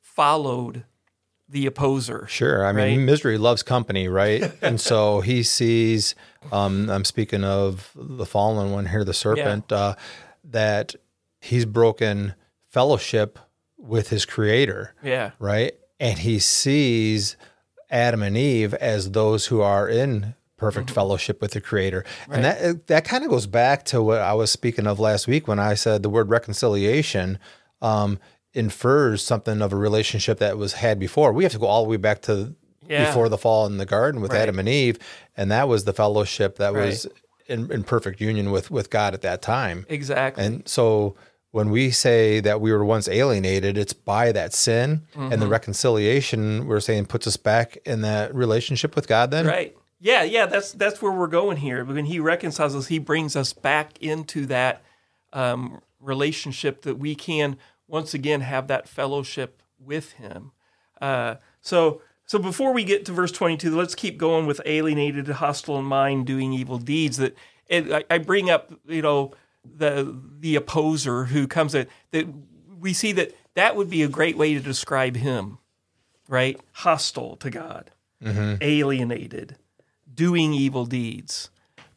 followed 0.00 0.84
the 1.52 1.66
opposer 1.66 2.26
sure. 2.28 2.66
I 2.66 2.72
mean, 2.72 2.98
Right. 2.98 3.06
misery 3.06 3.38
loves 3.38 3.62
company, 3.62 4.08
right? 4.08 4.52
and 4.62 4.80
so 4.80 5.20
he 5.20 5.42
sees. 5.42 6.14
Um, 6.50 6.90
I'm 6.90 7.04
speaking 7.04 7.44
of 7.44 7.90
the 7.94 8.26
fallen 8.26 8.72
one 8.72 8.86
here, 8.86 9.04
the 9.04 9.14
serpent, 9.14 9.70
uh, 9.70 9.94
that 10.44 10.94
he's 11.40 11.64
broken 11.66 12.34
fellowship 12.68 13.38
with 13.78 14.08
his 14.08 14.24
creator. 14.24 14.94
yeah 15.02 15.32
right? 15.38 15.72
And 16.00 16.18
he 16.18 16.38
sees 16.40 17.36
Adam 17.90 18.22
and 18.22 18.36
Eve 18.36 18.74
as 18.74 19.10
those 19.12 19.46
who 19.46 19.60
are 19.60 19.88
in 19.88 20.34
perfect 20.56 20.90
fellowship 20.90 21.40
with 21.42 21.50
the 21.52 21.60
Creator, 21.60 22.04
and 22.30 22.44
that 22.44 22.86
that 22.86 23.04
kind 23.04 23.24
of 23.24 23.30
goes 23.30 23.46
back 23.46 23.84
to 23.86 24.00
what 24.02 24.20
I 24.20 24.32
was 24.32 24.50
speaking 24.50 24.86
of 24.86 24.98
last 25.00 25.26
week 25.28 25.46
when 25.48 25.58
I 25.58 25.74
said 25.74 26.02
the 26.02 26.08
word 26.08 26.30
reconciliation 26.30 27.38
um, 27.82 28.18
infers 28.54 29.22
something 29.22 29.62
of 29.62 29.72
a 29.72 29.76
relationship 29.76 30.38
that 30.38 30.58
was 30.58 30.74
had 30.74 30.98
before. 30.98 31.32
We 31.32 31.42
have 31.44 31.52
to 31.52 31.58
go 31.58 31.66
all 31.66 31.84
the 31.84 31.90
way 31.90 31.96
back 31.96 32.22
to 32.22 32.54
Yeah. 32.88 33.06
before 33.06 33.28
the 33.28 33.38
fall 33.38 33.66
in 33.66 33.78
the 33.78 33.86
garden 33.86 34.20
with 34.20 34.32
Right. 34.32 34.42
Adam 34.42 34.58
and 34.58 34.68
Eve, 34.68 34.98
and 35.36 35.50
that 35.50 35.68
was 35.68 35.84
the 35.84 35.92
fellowship 35.92 36.56
that 36.58 36.74
was 36.74 37.06
in, 37.46 37.70
in 37.72 37.84
perfect 37.84 38.20
union 38.20 38.50
with 38.50 38.70
with 38.70 38.90
God 38.90 39.14
at 39.14 39.22
that 39.22 39.40
time. 39.42 39.86
exactly 39.88 40.44
And 40.44 40.68
so 40.68 41.14
when 41.52 41.70
we 41.70 41.90
say 41.90 42.40
that 42.40 42.60
we 42.60 42.72
were 42.72 42.84
once 42.84 43.08
alienated, 43.08 43.76
it's 43.76 43.92
by 43.92 44.32
that 44.32 44.52
sin 44.54 45.02
and 45.14 45.30
Mm-hmm. 45.32 45.40
the 45.40 45.46
reconciliation 45.46 46.66
we're 46.66 46.80
saying 46.80 47.06
puts 47.06 47.26
us 47.26 47.36
back 47.36 47.78
in 47.84 48.00
that 48.02 48.34
relationship 48.34 48.94
with 48.96 49.06
God 49.06 49.30
then. 49.30 49.46
Right. 49.46 49.76
Yeah, 50.00 50.22
yeah, 50.24 50.46
that's 50.46 50.72
that's 50.72 51.00
where 51.00 51.12
we're 51.12 51.26
going 51.28 51.58
here. 51.58 51.84
When 51.84 52.06
he 52.06 52.18
reconciles 52.18 52.74
us, 52.74 52.88
he 52.88 52.98
brings 52.98 53.36
us 53.36 53.52
back 53.52 53.96
into 54.00 54.46
that 54.46 54.82
um, 55.32 55.80
relationship 56.00 56.82
that 56.82 56.98
we 56.98 57.14
can 57.14 57.56
once 57.88 58.14
again 58.14 58.40
have 58.40 58.68
that 58.68 58.88
fellowship 58.88 59.62
with 59.78 60.12
him. 60.12 60.52
Uh, 61.00 61.36
so, 61.60 62.00
so 62.26 62.38
before 62.38 62.72
we 62.72 62.84
get 62.84 63.04
to 63.06 63.12
verse 63.12 63.32
twenty-two, 63.32 63.76
let's 63.76 63.94
keep 63.94 64.16
going 64.18 64.46
with 64.46 64.60
alienated, 64.64 65.28
hostile 65.28 65.78
in 65.78 65.84
mind, 65.84 66.26
doing 66.26 66.52
evil 66.52 66.78
deeds. 66.78 67.16
That 67.16 67.36
it, 67.66 67.92
I, 67.92 68.04
I 68.14 68.18
bring 68.18 68.48
up, 68.48 68.72
you 68.86 69.02
know, 69.02 69.32
the 69.64 70.16
the 70.40 70.56
opposer 70.56 71.24
who 71.24 71.46
comes 71.46 71.74
at 71.74 71.88
that 72.10 72.26
we 72.80 72.92
see 72.92 73.12
that 73.12 73.36
that 73.54 73.76
would 73.76 73.90
be 73.90 74.02
a 74.02 74.08
great 74.08 74.36
way 74.36 74.54
to 74.54 74.60
describe 74.60 75.16
him, 75.16 75.58
right? 76.28 76.58
Hostile 76.72 77.36
to 77.36 77.50
God, 77.50 77.90
alienated, 78.60 79.56
doing 80.12 80.54
evil 80.54 80.86
deeds. 80.86 81.50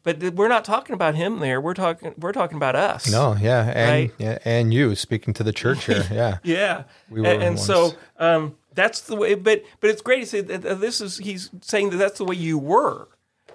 But 0.06 0.20
th- 0.20 0.34
we're 0.34 0.46
not 0.46 0.64
talking 0.64 0.94
about 0.94 1.16
him 1.16 1.40
there. 1.40 1.60
We're 1.60 1.74
talking 1.74 2.14
we're 2.16 2.30
talking 2.30 2.56
about 2.56 2.76
us. 2.76 3.10
No, 3.10 3.34
yeah, 3.34 3.72
and 3.74 3.90
Right. 3.90 4.12
yeah, 4.18 4.38
and 4.44 4.72
you 4.72 4.94
speaking 4.94 5.34
to 5.34 5.42
the 5.42 5.52
church 5.52 5.86
here, 5.86 6.06
yeah. 6.12 6.38
Yeah. 6.44 6.84
We 7.10 7.20
were 7.22 7.26
and, 7.26 7.42
and 7.42 7.58
so 7.58 7.92
um, 8.18 8.54
that's 8.72 9.00
the 9.00 9.16
way. 9.16 9.34
But 9.34 9.64
but 9.80 9.90
it's 9.90 10.02
great 10.02 10.20
to 10.20 10.26
say 10.26 10.42
that 10.42 10.80
this 10.80 11.00
is 11.00 11.18
he's 11.18 11.50
saying 11.60 11.90
that 11.90 11.96
that's 11.96 12.18
the 12.18 12.24
way 12.24 12.36
you 12.36 12.56
were, 12.56 13.08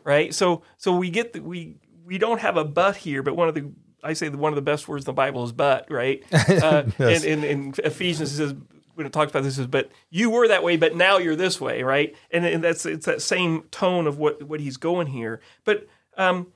right? 0.03 0.33
So 0.33 0.61
so 0.75 0.93
we 0.93 1.09
get 1.09 1.31
the, 1.31 1.39
we 1.39 1.77
we 2.05 2.17
don't 2.17 2.41
have 2.41 2.57
a 2.57 2.65
but 2.65 2.97
here, 2.97 3.23
but 3.23 3.37
one 3.37 3.47
of 3.47 3.55
the 3.55 3.71
I 4.03 4.11
say 4.11 4.27
one 4.27 4.51
of 4.51 4.57
the 4.57 4.61
best 4.61 4.89
words 4.89 5.03
in 5.05 5.05
the 5.05 5.13
Bible 5.13 5.45
is 5.45 5.53
but, 5.53 5.89
right? 5.89 6.21
Uh, 6.49 6.83
Yes. 6.99 7.23
and, 7.23 7.43
and 7.43 7.43
in 7.45 7.73
Ephesians 7.85 8.31
says 8.35 8.53
when 8.95 9.07
it 9.07 9.13
talks 9.13 9.31
about 9.31 9.43
this 9.43 9.57
is 9.57 9.67
but 9.67 9.89
you 10.09 10.29
were 10.29 10.49
that 10.49 10.63
way, 10.63 10.75
but 10.75 10.97
now 10.97 11.17
you're 11.17 11.37
this 11.37 11.61
way, 11.61 11.81
right? 11.81 12.13
And, 12.29 12.45
and 12.45 12.61
that's 12.61 12.85
it's 12.85 13.05
that 13.05 13.21
same 13.21 13.61
tone 13.71 14.05
of 14.05 14.17
what 14.17 14.43
what 14.43 14.59
he's 14.59 14.75
going 14.75 15.07
here, 15.07 15.39
but. 15.63 15.87
Um, 16.17 16.47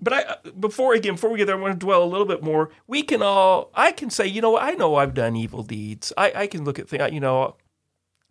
but 0.00 0.12
I 0.12 0.36
before 0.58 0.94
again 0.94 1.14
before 1.14 1.30
we 1.30 1.38
get 1.38 1.46
there, 1.46 1.56
I 1.56 1.60
want 1.60 1.78
to 1.78 1.84
dwell 1.84 2.02
a 2.02 2.04
little 2.04 2.26
bit 2.26 2.42
more. 2.42 2.70
We 2.86 3.02
can 3.02 3.22
all 3.22 3.70
I 3.74 3.92
can 3.92 4.10
say, 4.10 4.26
you 4.26 4.40
know, 4.40 4.58
I 4.58 4.72
know 4.72 4.96
I've 4.96 5.14
done 5.14 5.36
evil 5.36 5.62
deeds. 5.62 6.12
I, 6.16 6.32
I 6.34 6.46
can 6.48 6.64
look 6.64 6.78
at 6.78 6.88
things, 6.88 7.12
you 7.12 7.20
know, 7.20 7.56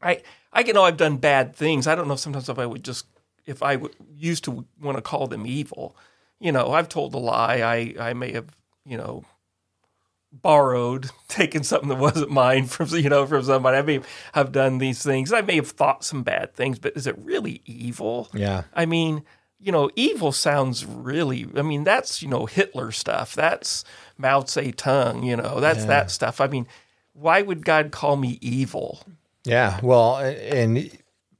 I 0.01 0.21
I 0.51 0.63
can 0.63 0.75
know 0.75 0.83
I've 0.83 0.97
done 0.97 1.17
bad 1.17 1.55
things. 1.55 1.87
I 1.87 1.95
don't 1.95 2.07
know 2.07 2.15
sometimes 2.15 2.49
if 2.49 2.59
I 2.59 2.65
would 2.65 2.83
just 2.83 3.05
if 3.45 3.63
I 3.63 3.77
would 3.77 3.95
used 4.17 4.43
to 4.45 4.65
want 4.81 4.97
to 4.97 5.01
call 5.01 5.27
them 5.27 5.45
evil. 5.45 5.95
You 6.39 6.51
know, 6.51 6.71
I've 6.71 6.89
told 6.89 7.13
a 7.13 7.17
lie. 7.17 7.61
I 7.61 8.09
I 8.09 8.13
may 8.13 8.33
have 8.33 8.55
you 8.85 8.97
know 8.97 9.23
borrowed, 10.31 11.09
taken 11.27 11.63
something 11.63 11.89
that 11.89 11.97
wasn't 11.97 12.31
mine 12.31 12.65
from 12.65 12.87
you 12.89 13.09
know 13.09 13.25
from 13.25 13.43
somebody. 13.43 13.77
I 13.77 13.81
may 13.81 14.01
have 14.33 14.51
done 14.51 14.77
these 14.77 15.03
things. 15.03 15.31
I 15.31 15.41
may 15.41 15.55
have 15.55 15.69
thought 15.69 16.03
some 16.03 16.23
bad 16.23 16.53
things, 16.53 16.79
but 16.79 16.97
is 16.97 17.07
it 17.07 17.17
really 17.17 17.61
evil? 17.65 18.29
Yeah. 18.33 18.63
I 18.73 18.85
mean, 18.85 19.23
you 19.61 19.71
know, 19.71 19.89
evil 19.95 20.31
sounds 20.31 20.85
really. 20.85 21.47
I 21.55 21.61
mean, 21.61 21.83
that's 21.83 22.21
you 22.21 22.27
know 22.27 22.45
Hitler 22.45 22.91
stuff. 22.91 23.35
That's 23.35 23.83
Mao 24.17 24.41
Zedong. 24.41 25.25
You 25.25 25.37
know, 25.37 25.59
that's 25.59 25.85
that 25.85 26.11
stuff. 26.11 26.41
I 26.41 26.47
mean, 26.47 26.67
why 27.13 27.41
would 27.41 27.63
God 27.65 27.91
call 27.91 28.15
me 28.17 28.37
evil? 28.41 29.01
Yeah, 29.43 29.79
well, 29.81 30.17
and 30.17 30.91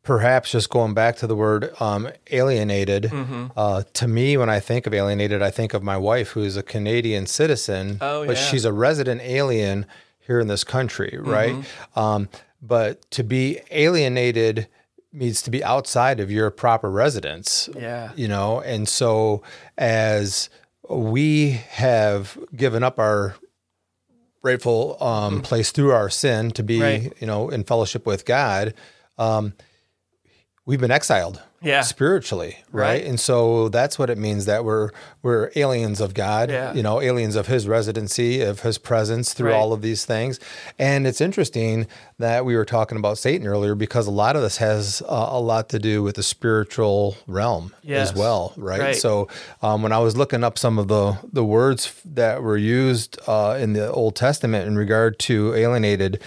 perhaps 0.03 0.51
just 0.51 0.69
going 0.71 0.93
back 0.95 1.15
to 1.17 1.27
the 1.27 1.35
word 1.35 1.71
um, 1.79 2.09
alienated, 2.31 3.03
Mm-hmm. 3.03 3.47
uh, 3.55 3.83
to 3.93 4.07
me, 4.07 4.35
when 4.37 4.49
I 4.49 4.59
think 4.59 4.87
of 4.87 4.93
alienated, 4.93 5.43
I 5.43 5.51
think 5.51 5.75
of 5.75 5.83
my 5.83 5.97
wife, 5.97 6.29
who's 6.29 6.57
a 6.57 6.63
Canadian 6.63 7.27
citizen, 7.27 7.99
Oh, 8.01 8.25
but 8.25 8.37
yeah. 8.37 8.41
she's 8.43 8.65
a 8.65 8.73
resident 8.73 9.21
alien 9.21 9.85
here 10.19 10.39
in 10.39 10.47
this 10.47 10.63
country, 10.63 11.17
right? 11.21 11.53
Mm-hmm. 11.53 11.99
Um, 11.99 12.29
but 12.61 13.09
to 13.11 13.23
be 13.23 13.59
alienated 13.69 14.67
means 15.13 15.41
to 15.43 15.51
be 15.51 15.63
outside 15.63 16.19
of 16.19 16.31
your 16.31 16.49
proper 16.51 16.89
residence. 16.89 17.69
Yeah. 17.75 18.11
You 18.15 18.27
know, 18.27 18.61
and 18.61 18.87
so 18.87 19.43
as 19.77 20.49
we 20.89 21.51
have 21.71 22.37
given 22.55 22.83
up 22.83 22.97
our 22.99 23.35
rightful 24.43 25.01
um, 25.03 25.41
place 25.41 25.71
through 25.71 25.91
our 25.91 26.09
sin 26.09 26.51
to 26.51 26.63
be, 26.63 26.79
Mm-hmm. 26.79 27.05
Right. 27.07 27.13
you 27.21 27.27
know, 27.27 27.49
in 27.49 27.63
fellowship 27.63 28.05
with 28.05 28.25
God, 28.25 28.73
um, 29.17 29.53
we've 30.65 30.79
been 30.81 30.91
exiled 30.91 31.41
Yeah. 31.63 31.81
spiritually, 31.81 32.57
right? 32.71 32.81
Right. 33.01 33.05
And 33.05 33.19
so 33.19 33.69
that's 33.69 33.99
what 33.99 34.09
it 34.09 34.17
means 34.17 34.45
that 34.45 34.65
we're 34.65 34.89
we're 35.21 35.51
aliens 35.55 36.01
of 36.01 36.13
God, 36.15 36.49
Yeah. 36.49 36.73
you 36.73 36.81
know, 36.81 36.99
aliens 37.01 37.35
of 37.35 37.45
His 37.47 37.67
residency, 37.67 38.41
of 38.41 38.61
His 38.61 38.77
presence 38.79 39.33
through 39.33 39.51
Right. 39.51 39.57
all 39.59 39.71
of 39.71 39.81
these 39.83 40.03
things. 40.03 40.39
And 40.79 41.05
it's 41.05 41.21
interesting 41.21 41.85
that 42.17 42.45
we 42.45 42.55
were 42.55 42.65
talking 42.65 42.97
about 42.97 43.17
Satan 43.19 43.45
earlier 43.45 43.75
because 43.75 44.07
a 44.07 44.11
lot 44.11 44.35
of 44.35 44.41
this 44.41 44.57
has 44.57 45.03
uh, 45.07 45.27
a 45.31 45.39
lot 45.39 45.69
to 45.69 45.77
do 45.79 46.01
with 46.01 46.15
the 46.15 46.23
spiritual 46.23 47.15
realm 47.27 47.73
Yes. 47.83 48.09
as 48.09 48.15
well, 48.15 48.53
right? 48.57 48.79
Right. 48.81 48.95
So 48.95 49.27
um, 49.61 49.83
when 49.83 49.91
I 49.91 49.99
was 49.99 50.17
looking 50.17 50.43
up 50.43 50.57
some 50.57 50.79
of 50.79 50.87
the 50.87 51.17
the 51.31 51.45
words 51.45 51.93
that 52.05 52.41
were 52.41 52.57
used 52.57 53.19
uh, 53.27 53.57
in 53.59 53.73
the 53.73 53.91
Old 53.91 54.15
Testament 54.15 54.67
in 54.67 54.75
regard 54.77 55.19
to 55.19 55.53
alienated, 55.53 56.19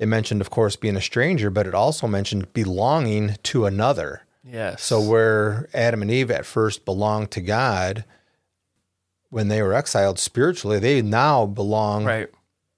it 0.00 0.06
mentioned, 0.06 0.40
of 0.40 0.50
course, 0.50 0.74
being 0.74 0.96
a 0.96 1.00
stranger, 1.00 1.48
but 1.50 1.66
it 1.68 1.74
also 1.74 2.08
mentioned 2.08 2.52
belonging 2.52 3.36
to 3.44 3.66
another. 3.66 4.22
Yes. 4.44 4.82
So 4.82 5.00
where 5.00 5.68
Adam 5.72 6.02
and 6.02 6.10
Eve 6.10 6.30
at 6.30 6.44
first 6.46 6.84
belonged 6.84 7.30
to 7.32 7.40
God, 7.40 8.04
when 9.30 9.48
they 9.48 9.62
were 9.62 9.72
exiled 9.72 10.18
spiritually, 10.18 10.78
they 10.78 11.00
now 11.02 11.46
belong 11.46 12.04
right. 12.04 12.28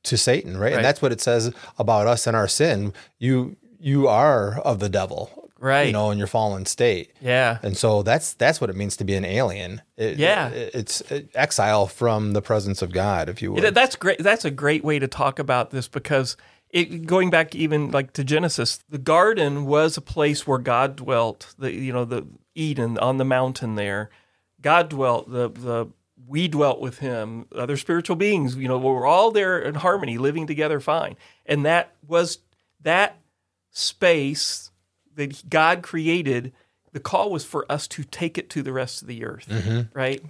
to 0.05 0.17
Satan, 0.17 0.57
right? 0.57 0.61
Right. 0.61 0.73
And 0.75 0.85
that's 0.85 1.03
what 1.03 1.13
it 1.13 1.21
says 1.21 1.53
about 1.79 2.07
us 2.07 2.27
and 2.27 2.37
our 2.37 2.49
sin. 2.49 2.93
You 3.19 3.57
you 3.81 4.09
are 4.09 4.59
of 4.61 4.79
the 4.79 4.89
devil, 4.89 5.45
Right. 5.59 5.87
You 5.87 5.93
know, 5.95 6.11
in 6.11 6.19
your 6.19 6.27
fallen 6.27 6.67
state. 6.67 7.13
Yeah. 7.23 7.57
And 7.63 7.75
so 7.75 8.03
that's 8.03 8.35
that's 8.35 8.61
what 8.61 8.69
it 8.69 8.77
means 8.77 8.99
to 8.99 9.05
be 9.05 9.15
an 9.15 9.25
alien. 9.25 9.81
It- 9.97 10.19
Yeah. 10.19 10.49
it- 10.51 10.75
it's 10.75 11.03
exile 11.35 11.87
from 11.87 12.33
the 12.33 12.43
presence 12.43 12.83
of 12.83 12.93
God, 12.93 13.31
if 13.31 13.41
you 13.41 13.51
will. 13.53 13.71
That's 13.73 13.97
great. 13.97 14.19
That's 14.19 14.45
a 14.45 14.51
great 14.51 14.85
way 14.85 14.99
to 14.99 15.09
talk 15.09 15.39
about 15.39 15.71
this 15.71 15.89
because 15.89 16.37
it, 16.75 17.07
going 17.07 17.31
back 17.31 17.55
even 17.55 17.93
like 17.93 18.13
to 18.15 18.25
Genesis, 18.25 18.81
the 18.89 18.99
garden 18.99 19.65
was 19.65 19.97
a 19.97 20.01
place 20.01 20.45
where 20.45 20.59
God 20.59 20.97
dwelt. 20.97 21.55
The 21.57 21.73
you 21.73 21.93
know 21.93 22.05
the 22.05 22.27
Eden 22.57 22.99
on 22.99 23.17
the 23.19 23.25
mountain 23.25 23.77
there, 23.77 24.11
God 24.61 24.89
dwelt. 24.89 25.31
The 25.31 25.49
the 25.49 25.87
we 26.27 26.49
dwelt 26.49 26.81
with 26.81 26.99
Him. 26.99 27.47
Other 27.55 27.77
spiritual 27.77 28.17
beings, 28.17 28.57
you 28.57 28.67
know, 28.67 28.79
we 28.79 28.91
were 28.91 29.07
all 29.07 29.31
there 29.31 29.57
in 29.61 29.77
harmony, 29.77 30.19
living 30.19 30.49
together 30.49 30.81
fine. 30.81 31.17
And 31.47 31.65
that 31.65 31.95
was 32.07 32.39
that 32.83 33.21
space 33.71 34.73
that 35.15 35.49
God 35.49 35.83
created. 35.83 36.53
The 36.93 36.99
call 36.99 37.31
was 37.31 37.45
for 37.45 37.71
us 37.71 37.87
to 37.89 38.03
take 38.03 38.37
it 38.37 38.51
to 38.51 38.63
the 38.63 38.73
rest 38.73 39.01
of 39.01 39.07
the 39.07 39.25
earth, 39.25 39.47
mm-hmm. 39.49 39.97
right? 39.97 40.23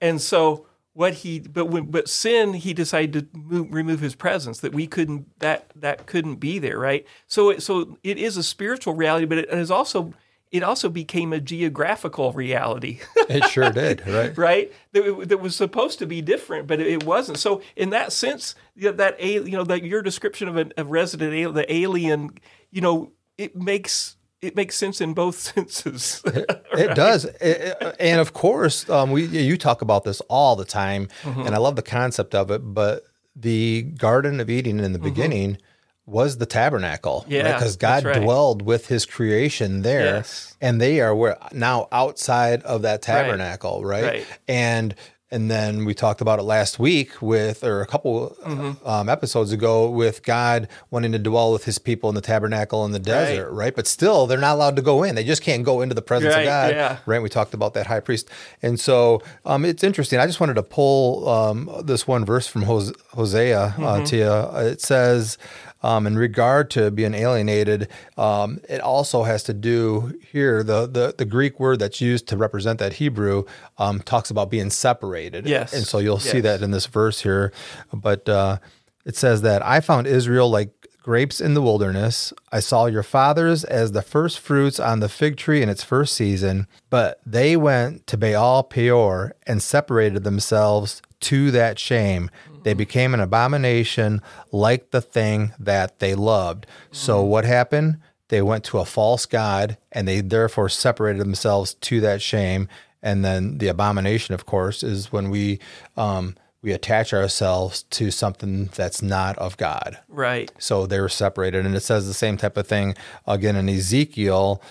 And 0.00 0.20
so 0.20 0.66
what 0.94 1.12
he 1.14 1.40
but 1.40 1.66
when 1.66 1.90
but 1.90 2.08
sin 2.08 2.54
he 2.54 2.72
decided 2.72 3.32
to 3.32 3.38
move, 3.38 3.66
remove 3.70 4.00
his 4.00 4.14
presence 4.14 4.60
that 4.60 4.72
we 4.72 4.86
couldn't 4.86 5.26
that 5.40 5.70
that 5.76 6.06
couldn't 6.06 6.36
be 6.36 6.58
there 6.58 6.78
right? 6.78 7.04
So 7.26 7.50
it, 7.50 7.62
so 7.62 7.98
it 8.02 8.16
is 8.16 8.36
a 8.36 8.42
spiritual 8.42 8.94
reality 8.94 9.26
but 9.26 9.38
it 9.38 9.48
is 9.50 9.70
also 9.70 10.14
it 10.52 10.62
also 10.62 10.88
became 10.88 11.32
a 11.32 11.40
geographical 11.40 12.32
reality. 12.32 13.00
It 13.28 13.44
sure 13.46 13.70
did, 13.72 14.06
right? 14.06 14.36
right? 14.38 14.72
That, 14.92 15.28
that 15.30 15.38
was 15.38 15.56
supposed 15.56 15.98
to 15.98 16.06
be 16.06 16.22
different 16.22 16.66
but 16.68 16.78
it 16.78 17.02
wasn't. 17.04 17.38
So 17.38 17.60
in 17.74 17.90
that 17.90 18.12
sense 18.12 18.54
that 18.76 19.16
a- 19.18 19.42
you 19.42 19.56
know 19.56 19.64
that 19.64 19.82
your 19.82 20.02
description 20.02 20.46
of 20.48 20.56
a, 20.76 20.84
resident 20.84 21.34
al- 21.34 21.52
the 21.52 21.72
alien 21.74 22.30
you 22.70 22.80
know 22.80 23.12
it 23.36 23.56
makes 23.56 24.16
it 24.46 24.54
makes 24.56 24.76
sense 24.76 25.00
in 25.00 25.14
both 25.14 25.36
senses 25.54 26.22
It 26.72 26.94
does, 26.94 27.24
It- 27.24 27.36
it- 27.40 27.96
and 28.00 28.20
of 28.20 28.32
course, 28.32 28.88
um, 28.90 29.10
we 29.10 29.24
you 29.26 29.56
talk 29.56 29.82
about 29.82 30.04
this 30.04 30.20
all 30.28 30.56
the 30.56 30.64
time, 30.64 31.08
Mm-hmm. 31.22 31.42
and 31.46 31.54
I 31.54 31.58
love 31.58 31.76
the 31.76 31.82
concept 31.82 32.34
of 32.34 32.50
it. 32.50 32.58
But 32.74 33.04
the 33.36 33.82
Garden 33.82 34.40
of 34.40 34.48
Eden 34.50 34.80
in 34.80 34.92
the 34.92 34.98
beginning 34.98 35.58
was 36.06 36.36
the 36.38 36.46
tabernacle, 36.46 37.20
Mm-hmm. 37.22 37.32
Yeah, 37.32 37.52
because 37.54 37.76
God 37.76 38.04
right. 38.04 38.20
dwelled 38.22 38.60
with 38.62 38.88
His 38.88 39.06
creation 39.06 39.82
there, 39.82 40.16
Yes. 40.16 40.56
and 40.60 40.80
they 40.80 41.00
are 41.00 41.14
where 41.14 41.36
now 41.52 41.88
outside 41.92 42.62
of 42.64 42.82
that 42.82 43.00
tabernacle, 43.02 43.84
right? 43.84 44.04
Right. 44.04 44.26
And 44.48 44.94
and 45.30 45.50
then 45.50 45.84
we 45.84 45.94
talked 45.94 46.20
about 46.20 46.38
it 46.38 46.42
last 46.42 46.78
week 46.78 47.20
with, 47.22 47.64
or 47.64 47.80
a 47.80 47.86
couple 47.86 48.36
Mm-hmm. 48.44 48.86
um, 48.86 49.08
episodes 49.08 49.52
ago, 49.52 49.88
with 49.88 50.22
God 50.22 50.68
wanting 50.90 51.12
to 51.12 51.18
dwell 51.18 51.52
with 51.52 51.64
His 51.64 51.78
people 51.78 52.08
in 52.08 52.14
the 52.14 52.20
tabernacle 52.20 52.84
in 52.84 52.92
the 52.92 52.98
desert, 52.98 53.50
right? 53.50 53.74
But 53.74 53.86
still, 53.86 54.26
they're 54.26 54.38
not 54.38 54.54
allowed 54.54 54.76
to 54.76 54.82
go 54.82 55.02
in. 55.02 55.14
They 55.14 55.24
just 55.24 55.42
can't 55.42 55.64
go 55.64 55.80
into 55.80 55.94
the 55.94 56.02
presence 56.02 56.34
Right, 56.34 56.42
of 56.42 56.46
God, 56.46 56.70
yeah. 56.72 56.98
right? 57.06 57.22
We 57.22 57.28
talked 57.30 57.54
about 57.54 57.74
that 57.74 57.86
high 57.86 58.00
priest, 58.00 58.28
and 58.62 58.78
so 58.78 59.22
um, 59.44 59.64
it's 59.64 59.82
interesting. 59.82 60.18
I 60.20 60.26
just 60.26 60.40
wanted 60.40 60.54
to 60.54 60.62
pull 60.62 61.28
um, 61.28 61.70
this 61.84 62.06
one 62.06 62.24
verse 62.24 62.46
from 62.46 62.62
Hosea 62.62 63.58
uh, 63.60 63.70
Mm-hmm. 63.72 64.04
to 64.04 64.16
you. 64.16 64.68
It 64.70 64.80
says, 64.82 65.38
um, 65.84 66.06
in 66.06 66.16
regard 66.16 66.70
to 66.70 66.90
being 66.90 67.12
alienated, 67.12 67.88
um, 68.16 68.58
it 68.70 68.80
also 68.80 69.24
has 69.24 69.42
to 69.44 69.52
do 69.52 70.18
here. 70.32 70.62
The, 70.62 70.86
the 70.86 71.14
the 71.16 71.26
Greek 71.26 71.60
word 71.60 71.78
that's 71.78 72.00
used 72.00 72.26
to 72.28 72.38
represent 72.38 72.78
that 72.78 72.94
Hebrew 72.94 73.44
um, 73.76 74.00
talks 74.00 74.30
about 74.30 74.50
being 74.50 74.70
separated. 74.70 75.46
Yes. 75.46 75.74
and 75.74 75.86
so 75.86 75.98
you'll 75.98 76.18
see 76.18 76.40
that 76.40 76.62
in 76.62 76.70
this 76.70 76.86
verse 76.86 77.20
here. 77.20 77.52
But 77.92 78.26
uh, 78.28 78.58
it 79.04 79.16
says 79.16 79.42
that 79.42 79.64
I 79.64 79.80
found 79.80 80.06
Israel 80.06 80.48
like 80.50 80.70
grapes 81.02 81.38
in 81.38 81.52
the 81.52 81.60
wilderness. 81.60 82.32
I 82.50 82.60
saw 82.60 82.86
your 82.86 83.02
fathers 83.02 83.62
as 83.62 83.92
the 83.92 84.00
first 84.00 84.40
fruits 84.40 84.80
on 84.80 85.00
the 85.00 85.08
fig 85.10 85.36
tree 85.36 85.60
in 85.60 85.68
its 85.68 85.84
first 85.84 86.16
season, 86.16 86.66
but 86.88 87.20
they 87.26 87.58
went 87.58 88.06
to 88.06 88.16
Baal 88.16 88.62
Peor 88.62 89.34
and 89.46 89.62
separated 89.62 90.24
themselves 90.24 91.02
to 91.20 91.50
that 91.50 91.78
shame. 91.78 92.30
They 92.64 92.74
became 92.74 93.14
an 93.14 93.20
abomination 93.20 94.20
like 94.50 94.90
the 94.90 95.00
thing 95.00 95.52
that 95.58 96.00
they 96.00 96.14
loved. 96.14 96.66
So 96.90 97.22
what 97.22 97.44
happened? 97.44 97.98
They 98.28 98.42
went 98.42 98.64
to 98.64 98.78
a 98.78 98.84
false 98.84 99.26
god 99.26 99.76
and 99.92 100.08
they 100.08 100.20
therefore 100.20 100.68
separated 100.68 101.20
themselves 101.20 101.74
to 101.74 102.00
that 102.00 102.20
shame. 102.20 102.68
And 103.02 103.24
then 103.24 103.58
the 103.58 103.68
abomination, 103.68 104.34
of 104.34 104.46
course, 104.46 104.82
is 104.82 105.12
when 105.12 105.30
we 105.30 105.60
um, 105.96 106.36
we 106.62 106.72
attach 106.72 107.12
ourselves 107.12 107.82
to 107.90 108.10
something 108.10 108.70
that's 108.74 109.02
not 109.02 109.36
of 109.36 109.58
God. 109.58 109.98
Right. 110.08 110.50
So 110.58 110.86
they 110.86 110.98
were 110.98 111.10
separated. 111.10 111.66
And 111.66 111.76
it 111.76 111.82
says 111.82 112.06
the 112.06 112.14
same 112.14 112.38
type 112.38 112.56
of 112.56 112.66
thing 112.66 112.94
again 113.26 113.56
in 113.56 113.68
Ezekiel 113.68 114.62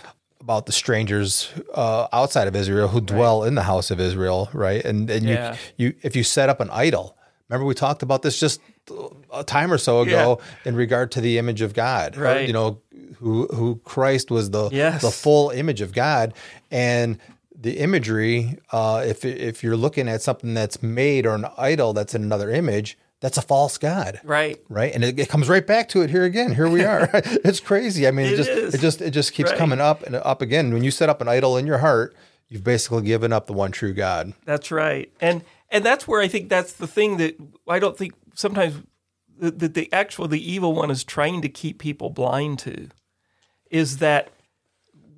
about 0.41 0.65
the 0.65 0.71
strangers 0.71 1.51
uh, 1.75 2.07
outside 2.11 2.47
of 2.47 2.55
Israel 2.55 2.87
who 2.87 2.99
dwell 2.99 3.43
in 3.43 3.53
the 3.53 3.63
house 3.63 3.91
of 3.91 3.99
Israel, 3.99 4.49
right? 4.51 4.83
And 4.83 5.07
and 5.11 5.25
Yeah. 5.25 5.55
you 5.77 5.89
you 5.89 5.93
if 6.01 6.15
you 6.15 6.23
set 6.23 6.49
up 6.49 6.59
an 6.59 6.71
idol, 6.71 7.15
remember 7.49 7.65
we 7.65 7.73
talked 7.73 8.03
about 8.03 8.21
this 8.21 8.39
just 8.39 8.61
a 9.33 9.43
time 9.43 9.71
or 9.71 9.77
so 9.77 10.01
ago 10.01 10.39
in 10.65 10.75
regard 10.75 11.11
to 11.11 11.21
the 11.21 11.37
image 11.37 11.61
of 11.61 11.73
God, 11.73 12.17
or, 12.17 12.21
Right. 12.21 12.47
you 12.47 12.53
know, 12.53 12.81
who 13.19 13.47
who 13.47 13.79
Christ 13.85 14.31
was 14.31 14.49
the 14.51 14.69
Yes. 14.71 15.01
the 15.01 15.11
full 15.11 15.49
image 15.51 15.81
of 15.81 15.93
God, 15.93 16.33
and 16.71 17.17
the 17.55 17.79
imagery. 17.79 18.57
Uh, 18.71 19.03
if 19.05 19.23
if 19.23 19.63
you're 19.63 19.77
looking 19.77 20.09
at 20.09 20.21
something 20.21 20.53
that's 20.53 20.81
made 20.83 21.25
or 21.25 21.35
an 21.35 21.45
idol 21.57 21.93
that's 21.93 22.13
in 22.13 22.23
another 22.23 22.49
image, 22.49 22.97
that's 23.21 23.37
a 23.37 23.41
false 23.41 23.77
god 23.77 24.19
Right. 24.25 24.59
right? 24.67 24.93
And 24.93 25.01
it, 25.03 25.17
it 25.17 25.29
comes 25.29 25.47
right 25.47 25.65
back 25.65 25.87
to 25.89 26.01
it 26.01 26.09
here 26.09 26.25
again. 26.25 26.53
Here 26.53 26.67
we 26.67 26.83
are. 26.83 27.09
it's 27.13 27.61
crazy. 27.61 28.05
I 28.05 28.11
mean, 28.11 28.25
it, 28.25 28.33
It 28.33 28.37
just 28.37 28.49
is. 28.49 28.73
it 28.73 28.81
just 28.81 29.01
it 29.01 29.11
just 29.11 29.31
keeps 29.33 29.51
Right. 29.51 29.57
coming 29.59 29.79
up 29.79 30.03
and 30.03 30.15
up 30.15 30.41
again. 30.41 30.73
When 30.73 30.83
you 30.83 30.91
set 30.91 31.07
up 31.07 31.21
an 31.21 31.29
idol 31.29 31.55
in 31.55 31.65
your 31.65 31.77
heart, 31.77 32.13
you've 32.49 32.63
basically 32.65 33.03
given 33.03 33.31
up 33.31 33.47
the 33.47 33.53
one 33.53 33.71
true 33.71 33.93
God. 33.93 34.33
That's 34.45 34.69
right, 34.71 35.09
and 35.21 35.43
and 35.73 35.83
that's 35.83 36.07
where 36.07 36.21
I 36.21 36.27
think 36.29 36.47
that's 36.47 36.73
the 36.73 36.87
thing 36.87 37.17
that 37.17 37.35
I 37.67 37.79
don't 37.79 37.97
think 37.97 38.13
sometimes 38.35 38.81
that 39.39 39.59
the, 39.59 39.67
the 39.67 39.91
actual 39.91 40.27
the 40.27 40.51
evil 40.51 40.73
one 40.73 40.91
is 40.91 41.03
trying 41.03 41.41
to 41.41 41.49
keep 41.49 41.79
people 41.79 42.11
blind 42.11 42.59
to 42.59 42.89
is 43.71 43.97
that 43.97 44.31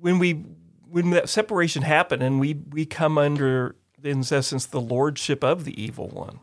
when 0.00 0.18
we 0.18 0.44
when 0.88 1.10
that 1.10 1.28
separation 1.28 1.82
happened 1.82 2.22
and 2.22 2.40
we 2.40 2.54
we 2.70 2.86
come 2.86 3.18
under 3.18 3.76
in 4.02 4.20
essence 4.20 4.66
the 4.66 4.80
lordship 4.80 5.44
of 5.44 5.64
the 5.64 5.80
evil 5.80 6.08
one, 6.08 6.40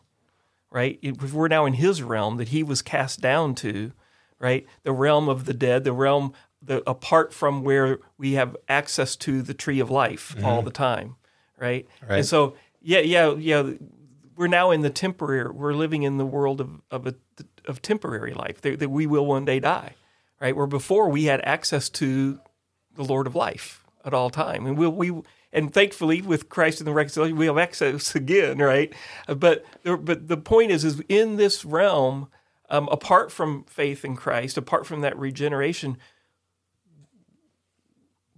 right? 0.69 0.99
If 1.01 1.33
we're 1.33 1.47
now 1.47 1.65
in 1.65 1.73
his 1.73 2.03
realm 2.03 2.37
that 2.37 2.49
he 2.49 2.61
was 2.61 2.81
cast 2.81 3.19
down 3.19 3.55
to, 3.55 3.93
right? 4.37 4.67
The 4.83 4.91
realm 4.91 5.27
of 5.27 5.45
the 5.45 5.53
dead, 5.53 5.85
the 5.85 5.93
realm 5.93 6.33
the 6.61 6.87
apart 6.87 7.33
from 7.33 7.63
where 7.63 7.99
we 8.17 8.33
have 8.33 8.55
access 8.69 9.15
to 9.17 9.41
the 9.41 9.55
tree 9.55 9.79
of 9.79 9.89
life 9.89 10.35
mm-hmm. 10.35 10.45
all 10.45 10.61
the 10.61 10.71
time, 10.71 11.15
right? 11.57 11.87
Right. 12.07 12.17
And 12.17 12.25
so 12.25 12.55
yeah, 12.83 12.99
yeah, 12.99 13.33
yeah. 13.33 13.71
We're 14.35 14.47
now 14.47 14.71
in 14.71 14.81
the 14.81 14.89
temporary. 14.89 15.51
We're 15.51 15.73
living 15.73 16.03
in 16.03 16.17
the 16.17 16.25
world 16.25 16.61
of 16.61 16.81
of 16.91 17.07
a, 17.07 17.15
of 17.65 17.81
temporary 17.81 18.33
life 18.33 18.61
that, 18.61 18.79
that 18.79 18.89
we 18.89 19.07
will 19.07 19.25
one 19.25 19.45
day 19.45 19.59
die, 19.59 19.95
right? 20.41 20.55
Where 20.55 20.67
before 20.67 21.09
we 21.09 21.25
had 21.25 21.41
access 21.41 21.89
to 21.89 22.39
the 22.95 23.03
Lord 23.03 23.27
of 23.27 23.35
life 23.35 23.83
at 24.05 24.13
all 24.13 24.29
time, 24.29 24.65
and 24.65 24.77
we 24.77 24.87
we 24.87 25.21
and 25.51 25.71
thankfully 25.71 26.21
with 26.21 26.49
Christ 26.49 26.79
and 26.79 26.87
the 26.87 26.93
reconciliation 26.93 27.37
we 27.37 27.45
have 27.45 27.57
access 27.57 28.15
again, 28.15 28.57
right? 28.57 28.93
But 29.27 29.65
there, 29.83 29.97
but 29.97 30.27
the 30.27 30.37
point 30.37 30.71
is, 30.71 30.83
is 30.83 31.01
in 31.07 31.37
this 31.37 31.63
realm, 31.63 32.27
um, 32.69 32.89
apart 32.91 33.31
from 33.31 33.63
faith 33.65 34.03
in 34.03 34.15
Christ, 34.15 34.57
apart 34.57 34.85
from 34.87 35.01
that 35.01 35.17
regeneration, 35.17 35.97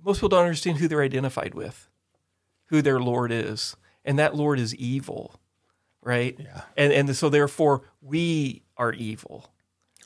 most 0.04 0.18
people 0.18 0.30
don't 0.30 0.44
understand 0.44 0.78
who 0.78 0.88
they're 0.88 1.02
identified 1.02 1.56
with, 1.56 1.90
who 2.66 2.82
their 2.82 3.00
Lord 3.00 3.32
is, 3.32 3.76
and 4.04 4.20
that 4.20 4.36
Lord 4.36 4.60
is 4.60 4.76
evil, 4.76 5.40
right? 6.06 6.38
Yeah. 6.40 6.62
And 6.78 6.94
and 6.94 7.14
so 7.16 7.28
therefore 7.30 7.82
we 8.02 8.62
are 8.78 8.94
evil, 8.94 9.50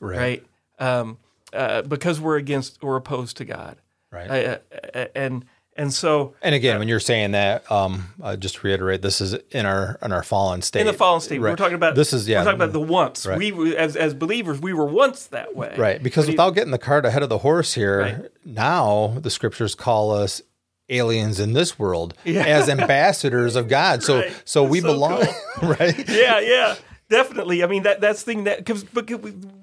right? 0.00 0.44
Um, 0.80 1.18
uh, 1.52 1.82
because 1.82 2.20
we're 2.20 2.36
against 2.36 2.78
or 2.82 2.96
opposed 2.96 3.36
to 3.36 3.44
God, 3.44 3.76
Right. 4.10 4.28
Uh, 4.30 4.58
uh, 4.94 5.06
and 5.14 5.44
and 5.76 5.94
so 5.94 6.34
and 6.42 6.52
again, 6.54 6.78
when 6.80 6.88
you're 6.88 6.98
saying 7.00 7.30
that, 7.30 7.70
um, 7.70 8.12
uh, 8.22 8.34
just 8.36 8.56
to 8.56 8.66
reiterate, 8.66 9.02
this 9.02 9.20
is 9.20 9.34
in 9.52 9.66
our 9.66 9.98
in 10.02 10.10
our 10.12 10.22
fallen 10.24 10.62
state. 10.62 10.80
in 10.80 10.86
the 10.86 10.92
fallen 10.92 11.20
state, 11.20 11.40
we're 11.40 11.54
talking 11.54 11.74
about 11.76 11.94
this 11.94 12.12
is 12.12 12.28
yeah 12.28 12.40
we're 12.40 12.44
talking 12.46 12.60
about 12.60 12.72
the 12.72 12.80
once. 12.80 13.24
Right. 13.24 13.38
We 13.38 13.76
as 13.76 13.94
as 13.96 14.12
believers, 14.12 14.58
we 14.60 14.72
were 14.72 14.86
once 14.86 15.26
that 15.26 15.54
way, 15.54 15.74
right 15.78 16.02
because 16.02 16.26
without 16.26 16.50
getting 16.56 16.72
the 16.72 16.78
cart 16.78 17.06
ahead 17.06 17.22
of 17.22 17.28
the 17.28 17.38
horse 17.38 17.74
here, 17.74 18.00
Right. 18.00 18.30
now 18.44 19.14
the 19.20 19.30
scriptures 19.30 19.74
call 19.76 20.10
us 20.10 20.42
aliens 20.90 21.40
in 21.40 21.52
this 21.52 21.78
world 21.78 22.14
Yeah. 22.24 22.44
as 22.44 22.68
ambassadors 22.68 23.56
of 23.56 23.68
God. 23.68 24.02
So 24.02 24.18
Right. 24.20 24.42
so 24.44 24.62
we 24.64 24.80
So 24.80 24.92
belong, 24.92 25.26
right? 25.62 26.08
yeah, 26.08 26.40
yeah, 26.40 26.76
definitely. 27.08 27.62
I 27.62 27.66
mean, 27.66 27.82
that 27.84 28.00
that's 28.00 28.22
the 28.24 28.32
thing 28.32 28.44
that 28.44 28.64
because 28.64 28.84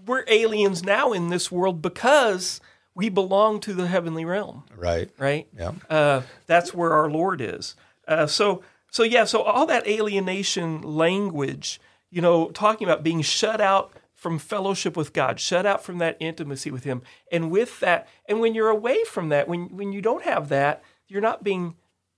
we're 0.06 0.24
aliens 0.28 0.84
now 0.84 1.12
in 1.14 1.30
this 1.30 1.52
world 1.52 1.82
because 1.82 2.62
we 2.96 3.10
belong 3.10 3.60
to 3.60 3.74
the 3.74 3.88
heavenly 3.88 4.26
realm, 4.26 4.64
Right. 4.76 5.10
right? 5.20 5.48
Yeah. 5.56 5.74
Uh, 5.90 6.22
that's 6.48 6.74
where 6.74 6.94
our 6.94 7.10
Lord 7.10 7.42
is. 7.42 7.76
Uh, 8.08 8.26
so 8.28 8.64
so 8.90 9.04
yeah, 9.04 9.26
so 9.26 9.42
all 9.42 9.66
that 9.68 9.86
alienation 9.86 10.82
language, 10.82 11.80
you 12.10 12.22
know, 12.22 12.50
talking 12.52 12.88
about 12.88 13.04
being 13.04 13.22
shut 13.22 13.60
out 13.62 13.92
from 14.16 14.40
fellowship 14.40 14.98
with 14.98 15.14
God, 15.14 15.40
shut 15.40 15.66
out 15.66 15.84
from 15.84 16.00
that 16.00 16.18
intimacy 16.20 16.72
with 16.72 16.86
Him, 16.86 17.02
and 17.32 17.52
with 17.52 17.80
that, 17.82 18.08
and 18.26 18.40
when 18.40 18.56
you're 18.56 18.70
away 18.70 19.04
from 19.04 19.30
that, 19.30 19.48
when 19.48 19.66
when 19.76 19.92
you 19.92 20.02
don't 20.02 20.24
have 20.24 20.50
that, 20.50 20.82
you're 21.08 21.22
not 21.22 21.44
being 21.44 21.76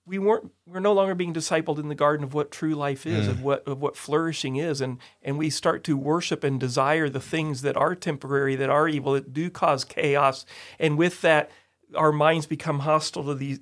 we 0.10 0.18
weren't 0.18 0.52
we're 0.66 0.80
no 0.80 0.94
longer 0.94 1.14
being 1.14 1.34
discipled 1.34 1.78
in 1.78 1.88
the 1.88 1.96
garden 1.96 2.24
of 2.24 2.34
what 2.34 2.50
true 2.50 2.74
life 2.74 3.06
is 3.06 3.28
of 3.28 3.44
what 3.44 3.68
of 3.68 3.80
what 3.80 3.96
flourishing 3.96 4.56
is. 4.56 4.82
And 4.82 4.98
and 5.22 5.38
we 5.38 5.52
start 5.52 5.84
to 5.84 5.96
worship 5.96 6.44
and 6.44 6.60
desire 6.60 7.10
the 7.10 7.20
things 7.20 7.62
that 7.62 7.78
are 7.78 7.94
temporary 7.94 8.56
that 8.56 8.72
are 8.72 8.88
evil 8.88 9.14
that 9.14 9.34
do 9.34 9.52
cause 9.52 9.86
chaos. 9.86 10.46
And 10.80 10.98
with 10.98 11.22
that 11.22 11.52
our 11.96 12.12
minds 12.12 12.48
become 12.48 12.80
hostile 12.80 13.24
to 13.26 13.36
these 13.36 13.60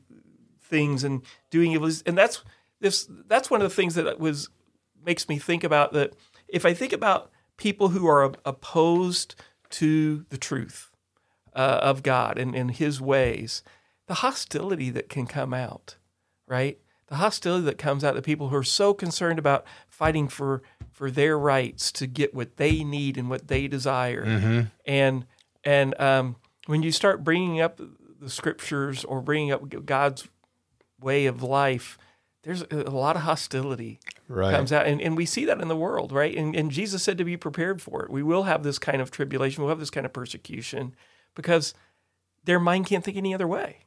things 0.62 1.04
and 1.04 1.22
doing 1.50 1.74
evil. 1.74 1.92
And 2.06 2.18
that's 2.18 2.44
this 2.80 3.10
that's 3.28 3.50
one 3.50 3.62
of 3.62 3.70
the 3.70 3.76
things 3.76 3.96
that 3.96 4.20
was 4.20 4.50
makes 5.06 5.28
me 5.28 5.40
think 5.40 5.66
about 5.66 5.92
that 5.94 6.14
if 6.48 6.66
I 6.66 6.74
think 6.74 6.94
about 6.94 7.30
people 7.58 7.90
who 7.90 8.08
are 8.08 8.34
opposed 8.46 9.36
to 9.72 10.26
the 10.30 10.38
truth 10.38 10.92
uh, 11.54 11.80
of 11.82 12.04
God 12.04 12.38
and, 12.38 12.56
and 12.56 12.72
His 12.72 13.02
ways, 13.02 13.64
the 14.08 14.16
hostility 14.16 14.90
that 14.90 15.10
can 15.10 15.28
come 15.28 15.54
out, 15.54 15.96
right? 16.48 16.80
The 17.08 17.16
hostility 17.16 17.66
that 17.66 17.78
comes 17.78 18.04
out 18.04 18.18
of 18.18 18.24
people 18.24 18.50
who 18.50 18.56
are 18.56 18.64
so 18.64 18.94
concerned 18.94 19.40
about 19.40 19.66
fighting 19.88 20.28
for 20.28 20.62
for 20.92 21.12
their 21.12 21.38
rights 21.38 21.92
to 21.94 22.08
get 22.08 22.34
what 22.34 22.58
they 22.58 22.84
need 22.84 23.18
and 23.18 23.30
what 23.30 23.48
they 23.48 23.68
desire, 23.68 24.24
and 24.86 25.26
and 25.64 26.00
um, 26.02 26.36
when 26.66 26.84
you 26.84 26.92
start 26.92 27.24
bringing 27.24 27.62
up 27.62 27.80
the 28.20 28.30
scriptures 28.30 29.04
or 29.06 29.22
bringing 29.22 29.52
up 29.52 29.86
God's 29.86 30.28
way 31.00 31.28
of 31.28 31.44
life, 31.44 31.98
there's 32.44 32.64
a 32.72 32.90
lot 32.90 33.16
of 33.16 33.22
hostility 33.24 34.00
Right. 34.30 34.52
comes 34.54 34.74
out. 34.74 34.86
And, 34.88 35.02
and 35.02 35.16
we 35.16 35.26
see 35.26 35.46
that 35.46 35.62
in 35.62 35.70
the 35.70 35.76
world, 35.76 36.12
right? 36.12 36.36
And, 36.36 36.54
and 36.54 36.70
Jesus 36.70 37.02
said 37.02 37.18
to 37.18 37.24
be 37.24 37.38
prepared 37.38 37.82
for 37.82 38.04
it. 38.04 38.10
We 38.10 38.22
will 38.24 38.44
have 38.44 38.62
this 38.62 38.78
kind 38.78 39.02
of 39.02 39.10
tribulation, 39.10 39.64
we'll 39.64 39.70
have 39.70 39.80
this 39.80 39.90
kind 39.90 40.06
of 40.06 40.12
persecution 40.12 40.96
because 41.34 41.74
their 42.44 42.60
mind 42.60 42.88
can't 42.88 43.06
think 43.06 43.16
any 43.16 43.34
other 43.34 43.48
way. 43.48 43.86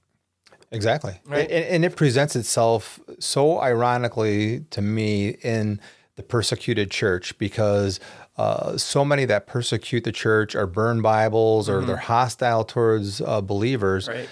Exactly. 0.72 1.20
Right. 1.26 1.50
And, 1.50 1.64
and 1.64 1.84
it 1.84 1.96
presents 1.96 2.36
itself 2.36 3.00
so 3.18 3.60
ironically 3.60 4.60
to 4.70 4.80
me 4.80 5.30
in 5.42 5.80
the 6.16 6.22
persecuted 6.22 6.90
church 6.90 7.36
because 7.38 7.98
uh, 8.36 8.76
so 8.76 9.04
many 9.04 9.24
that 9.24 9.46
persecute 9.46 10.04
the 10.04 10.12
church 10.12 10.54
or 10.54 10.66
burn 10.66 11.02
Bibles 11.02 11.68
or 11.68 11.82
they're 11.84 11.96
hostile 11.96 12.64
towards 12.64 13.20
uh, 13.20 13.40
believers 13.40 14.08
Right. 14.08 14.28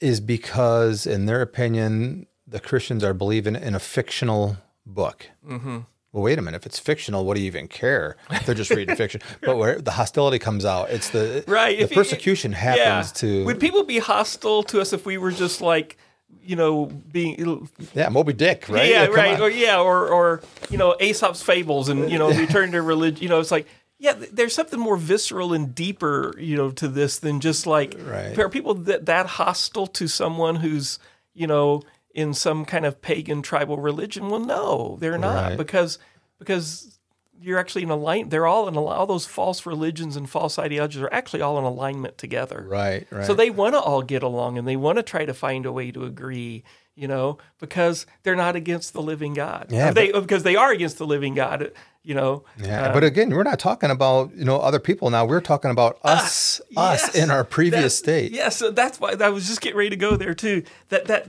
is 0.00 0.20
because, 0.20 1.06
in 1.06 1.26
their 1.26 1.42
opinion, 1.42 2.26
the 2.46 2.60
Christians 2.60 3.04
are 3.04 3.14
believing 3.14 3.54
in 3.54 3.74
a 3.74 3.78
fictional 3.80 4.56
book. 4.84 5.28
Mm-hmm. 5.46 5.78
Well, 6.16 6.22
wait 6.24 6.38
a 6.38 6.42
minute. 6.42 6.56
If 6.56 6.64
it's 6.64 6.78
fictional, 6.78 7.26
what 7.26 7.34
do 7.34 7.42
you 7.42 7.46
even 7.46 7.68
care? 7.68 8.16
They're 8.46 8.54
just 8.54 8.70
reading 8.70 8.96
fiction. 8.96 9.20
But 9.42 9.58
where 9.58 9.78
the 9.78 9.90
hostility 9.90 10.38
comes 10.38 10.64
out, 10.64 10.88
it's 10.88 11.10
the 11.10 11.44
Right. 11.46 11.78
The 11.78 11.94
persecution 11.94 12.52
happens 12.52 13.12
to 13.20 13.44
Would 13.44 13.60
people 13.60 13.84
be 13.84 13.98
hostile 13.98 14.62
to 14.62 14.80
us 14.80 14.94
if 14.94 15.04
we 15.04 15.18
were 15.18 15.30
just 15.30 15.60
like, 15.60 15.98
you 16.42 16.56
know, 16.56 16.86
being 16.86 17.68
yeah, 17.92 18.08
Moby 18.08 18.32
Dick, 18.32 18.64
right? 18.70 18.88
yeah, 18.88 19.04
Come 19.06 19.14
right, 19.14 19.34
on. 19.34 19.42
or 19.42 19.50
yeah, 19.50 19.78
or 19.78 20.08
or 20.08 20.40
you 20.70 20.78
know, 20.78 20.96
Aesop's 20.98 21.42
fables, 21.42 21.90
and 21.90 22.10
you 22.10 22.18
know, 22.18 22.30
return 22.32 22.72
to 22.72 22.80
religion. 22.80 23.22
You 23.22 23.28
know, 23.28 23.38
it's 23.40 23.50
like 23.50 23.66
yeah, 23.98 24.14
there's 24.32 24.54
something 24.54 24.80
more 24.80 24.96
visceral 24.96 25.52
and 25.52 25.74
deeper, 25.74 26.34
you 26.38 26.56
know, 26.56 26.70
to 26.70 26.88
this 26.88 27.18
than 27.18 27.40
just 27.40 27.66
like 27.66 27.94
Right. 27.98 28.38
are 28.38 28.48
people 28.48 28.72
that 28.74 29.04
that 29.04 29.26
hostile 29.26 29.86
to 29.88 30.08
someone 30.08 30.56
who's 30.56 30.98
you 31.34 31.46
know 31.46 31.82
in 32.16 32.34
some 32.34 32.64
kind 32.64 32.84
of 32.84 33.00
pagan 33.02 33.42
tribal 33.42 33.76
religion? 33.78 34.28
Well, 34.30 34.40
no, 34.40 34.96
they're 35.00 35.18
not 35.18 35.50
Right. 35.50 35.56
because 35.58 35.98
because 36.40 36.98
you're 37.38 37.58
actually 37.58 37.82
in 37.82 37.90
alignment. 37.90 38.30
They're 38.30 38.46
all 38.46 38.66
in 38.66 38.76
all 38.76 39.06
those 39.06 39.26
false 39.26 39.66
religions 39.66 40.16
and 40.16 40.28
false 40.28 40.58
ideologies 40.58 41.02
are 41.02 41.12
actually 41.12 41.42
all 41.42 41.58
in 41.58 41.64
alignment 41.64 42.16
together. 42.16 42.64
Right, 42.66 43.06
right. 43.10 43.26
So 43.26 43.34
they 43.34 43.50
want 43.50 43.74
to 43.74 43.80
all 43.80 44.00
get 44.02 44.22
along 44.22 44.56
and 44.56 44.66
they 44.66 44.76
want 44.76 44.96
to 44.96 45.02
try 45.02 45.26
to 45.26 45.34
find 45.34 45.66
a 45.66 45.72
way 45.72 45.90
to 45.92 46.04
agree, 46.04 46.64
you 46.94 47.06
know, 47.06 47.36
because 47.60 48.06
they're 48.22 48.36
not 48.36 48.56
against 48.56 48.94
the 48.94 49.02
living 49.02 49.34
God. 49.34 49.66
Yeah, 49.70 49.90
Or 49.90 49.92
they 49.92 50.12
because 50.12 50.44
they 50.44 50.56
are 50.56 50.72
against 50.72 50.96
the 50.96 51.06
living 51.06 51.34
God, 51.34 51.72
you 52.02 52.14
know. 52.14 52.44
Yeah, 52.58 52.86
Uh, 52.88 52.92
but 52.94 53.04
again, 53.04 53.28
we're 53.30 53.42
not 53.42 53.58
talking 53.58 53.90
about 53.90 54.34
you 54.34 54.46
know 54.46 54.56
other 54.58 54.80
people 54.80 55.10
now. 55.10 55.26
We're 55.26 55.42
talking 55.42 55.70
about 55.70 55.98
us, 56.02 56.62
us 56.74 57.02
yes. 57.02 57.14
in 57.14 57.30
our 57.30 57.44
previous 57.44 58.00
That- 58.00 58.04
state. 58.04 58.32
Yes, 58.32 58.56
so 58.56 58.70
that's 58.70 58.98
why 58.98 59.14
I 59.20 59.28
was 59.28 59.46
just 59.46 59.60
getting 59.60 59.76
ready 59.76 59.90
to 59.90 59.96
go 59.96 60.16
there 60.16 60.32
too. 60.34 60.62
That 60.88 61.04
that 61.06 61.26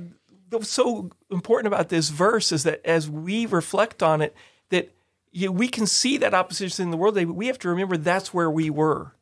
what's 0.50 0.70
so 0.70 1.12
important 1.32 1.74
about 1.74 1.90
this 1.90 2.10
verse 2.10 2.52
is 2.52 2.64
that 2.64 2.86
as 2.86 3.10
we 3.10 3.46
reflect 3.46 4.02
on 4.02 4.22
it, 4.22 4.36
that 4.70 4.94
you, 5.32 5.52
we 5.52 5.68
can 5.68 5.86
see 5.86 6.18
that 6.18 6.34
opposition 6.34 6.84
in 6.84 6.92
the 6.92 6.98
world. 6.98 7.16
but 7.16 7.28
We 7.28 7.48
have 7.48 7.60
to 7.60 7.70
remember 7.70 7.98
that's 7.98 8.34
where 8.34 8.50
we 8.50 8.70
were, 8.70 9.14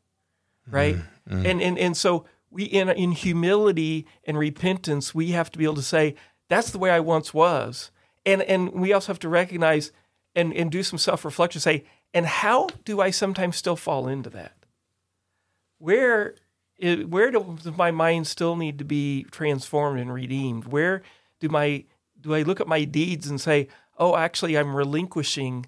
right? 0.69 0.95
Mm-hmm. 0.95 1.45
And 1.45 1.61
and 1.61 1.79
and 1.79 1.97
so 1.97 2.25
we 2.49 2.63
in 2.63 2.89
in 2.89 3.11
humility 3.11 4.05
and 4.25 4.38
repentance, 4.38 5.15
we 5.15 5.31
have 5.31 5.51
to 5.51 5.57
be 5.57 5.63
able 5.63 5.75
to 5.75 5.81
say 5.81 6.15
that's 6.47 6.71
the 6.71 6.79
way 6.79 6.91
I 6.91 6.99
once 6.99 7.33
was, 7.33 7.91
and 8.25 8.41
and 8.43 8.71
we 8.73 8.93
also 8.93 9.07
have 9.07 9.19
to 9.19 9.29
recognize 9.29 9.91
and 10.35 10.53
and 10.53 10.71
do 10.71 10.83
some 10.83 10.99
self 10.99 11.25
reflection. 11.25 11.61
Say, 11.61 11.85
and 12.13 12.25
how 12.25 12.69
do 12.83 13.01
I 13.01 13.09
sometimes 13.09 13.55
still 13.57 13.75
fall 13.75 14.07
into 14.07 14.29
that? 14.31 14.55
where 15.77 16.35
it, 16.77 17.09
where 17.09 17.31
do, 17.31 17.57
does 17.63 17.77
my 17.77 17.91
mind 17.91 18.27
still 18.27 18.55
need 18.55 18.77
to 18.79 18.85
be 18.85 19.23
transformed 19.31 19.99
and 19.99 20.13
redeemed? 20.13 20.65
Where 20.65 21.01
do 21.39 21.49
my 21.49 21.85
do 22.21 22.33
I 22.33 22.41
look 22.41 22.59
at 22.59 22.67
my 22.67 22.83
deeds 22.83 23.27
and 23.27 23.39
say, 23.39 23.67
"Oh, 23.97 24.15
actually, 24.15 24.57
I'm 24.57 24.75
relinquishing, 24.75 25.67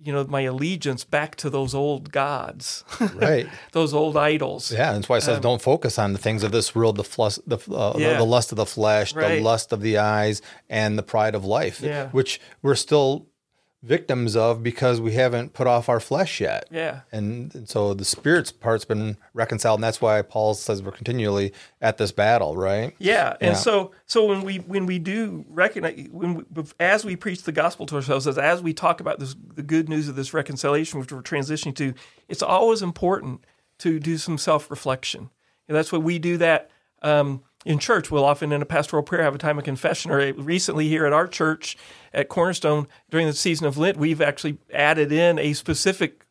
you 0.00 0.12
know, 0.12 0.24
my 0.24 0.42
allegiance 0.42 1.04
back 1.04 1.34
to 1.36 1.50
those 1.50 1.74
old 1.74 2.12
gods, 2.12 2.84
Right. 3.14 3.48
those 3.72 3.92
old 3.92 4.16
idols." 4.16 4.70
Yeah, 4.72 4.92
that's 4.92 5.08
why 5.08 5.16
it 5.18 5.22
says 5.22 5.40
don't 5.40 5.60
focus 5.60 5.98
on 5.98 6.12
the 6.12 6.18
things 6.18 6.42
of 6.44 6.52
this 6.52 6.74
world, 6.74 6.96
the 6.96 7.02
flus, 7.02 7.40
the, 7.46 7.58
uh, 7.74 7.92
the 7.94 8.00
Yeah. 8.00 8.16
the 8.18 8.24
lust 8.24 8.52
of 8.52 8.56
the 8.56 8.66
flesh, 8.66 9.14
Right. 9.14 9.36
the 9.38 9.40
lust 9.42 9.72
of 9.72 9.80
the 9.80 9.98
eyes, 9.98 10.40
and 10.70 10.96
the 10.98 11.02
pride 11.02 11.34
of 11.34 11.44
life, 11.44 11.80
Yeah. 11.80 12.08
which 12.10 12.40
we're 12.62 12.74
still 12.76 13.26
victims 13.82 14.36
of 14.36 14.62
because 14.62 15.00
we 15.00 15.12
haven't 15.12 15.52
put 15.54 15.66
off 15.66 15.88
our 15.88 15.98
flesh 15.98 16.40
yet. 16.40 16.68
Yeah. 16.70 17.00
And, 17.10 17.52
and 17.54 17.68
so 17.68 17.94
the 17.94 18.04
spirit's 18.04 18.52
part's 18.52 18.84
been 18.84 19.16
reconciled, 19.34 19.78
and 19.78 19.84
that's 19.84 20.00
why 20.00 20.22
Paul 20.22 20.54
says 20.54 20.82
we're 20.82 20.92
continually 20.92 21.52
at 21.80 21.98
this 21.98 22.12
battle, 22.12 22.56
right? 22.56 22.94
Yeah, 22.98 23.36
and 23.40 23.52
Yeah. 23.52 23.54
so 23.54 23.90
so 24.06 24.24
when 24.26 24.42
we 24.42 24.58
when 24.58 24.86
we 24.86 24.98
do 25.00 25.44
recognize 25.48 26.06
when 26.10 26.34
we, 26.34 26.44
as 26.78 27.04
we 27.04 27.16
preach 27.16 27.42
the 27.42 27.52
gospel 27.52 27.86
to 27.86 27.96
ourselves, 27.96 28.26
as 28.28 28.38
as 28.38 28.62
we 28.62 28.72
talk 28.72 29.00
about 29.00 29.18
this 29.18 29.34
the 29.54 29.62
good 29.64 29.88
news 29.88 30.08
of 30.08 30.14
this 30.14 30.32
reconciliation, 30.32 31.00
which 31.00 31.10
we're 31.10 31.22
transitioning 31.22 31.74
to, 31.76 31.94
it's 32.28 32.42
always 32.42 32.82
important 32.82 33.44
to 33.78 33.98
do 33.98 34.16
some 34.16 34.38
self 34.38 34.70
reflection, 34.70 35.30
and 35.66 35.76
that's 35.76 35.90
why 35.90 35.98
we 35.98 36.20
do 36.20 36.36
that 36.36 36.70
um, 37.02 37.42
in 37.64 37.78
church. 37.78 38.10
We'll 38.10 38.24
often 38.24 38.52
in 38.52 38.60
a 38.62 38.66
pastoral 38.66 39.02
prayer 39.02 39.22
have 39.22 39.34
a 39.34 39.38
time 39.38 39.58
of 39.58 39.64
confession, 39.64 40.10
or 40.10 40.32
recently 40.34 40.88
here 40.88 41.06
at 41.06 41.12
our 41.12 41.26
church 41.28 41.76
at 42.12 42.28
Cornerstone 42.28 42.86
during 43.10 43.26
the 43.26 43.32
season 43.32 43.66
of 43.66 43.78
Lent, 43.78 43.96
we've 43.96 44.20
actually 44.20 44.58
added 44.72 45.12
in 45.12 45.38
a 45.38 45.52
specific 45.52 46.26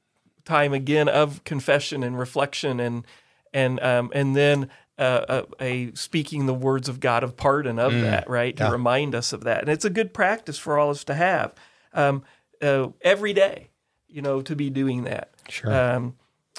time 0.45 0.73
again 0.73 1.07
of 1.07 1.43
confession 1.43 2.03
and 2.03 2.17
reflection 2.17 2.79
and 2.79 3.05
and 3.53 3.79
um, 3.81 4.11
and 4.13 4.35
then 4.35 4.69
uh, 4.97 5.43
a, 5.59 5.63
a 5.63 5.91
speaking 5.95 6.45
the 6.47 6.53
words 6.53 6.89
of 6.89 6.99
God 6.99 7.23
of 7.23 7.37
pardon 7.37 7.79
of 7.79 7.93
that 8.01 8.29
right 8.29 8.55
to 8.57 8.63
remind 8.71 9.13
us 9.15 9.33
of 9.33 9.43
that 9.43 9.61
and 9.61 9.69
it's 9.69 9.85
a 9.85 9.89
good 9.89 10.13
practice 10.13 10.57
for 10.57 10.77
all 10.79 10.89
of 10.89 10.97
us 10.97 11.03
to 11.05 11.13
have 11.13 11.53
um, 11.93 12.23
uh, 12.61 12.87
every 13.01 13.33
day 13.33 13.69
you 14.07 14.21
know 14.21 14.41
to 14.41 14.55
be 14.55 14.69
doing 14.69 15.03
that 15.03 15.31
Sure. 15.49 15.71
um, 15.73 16.15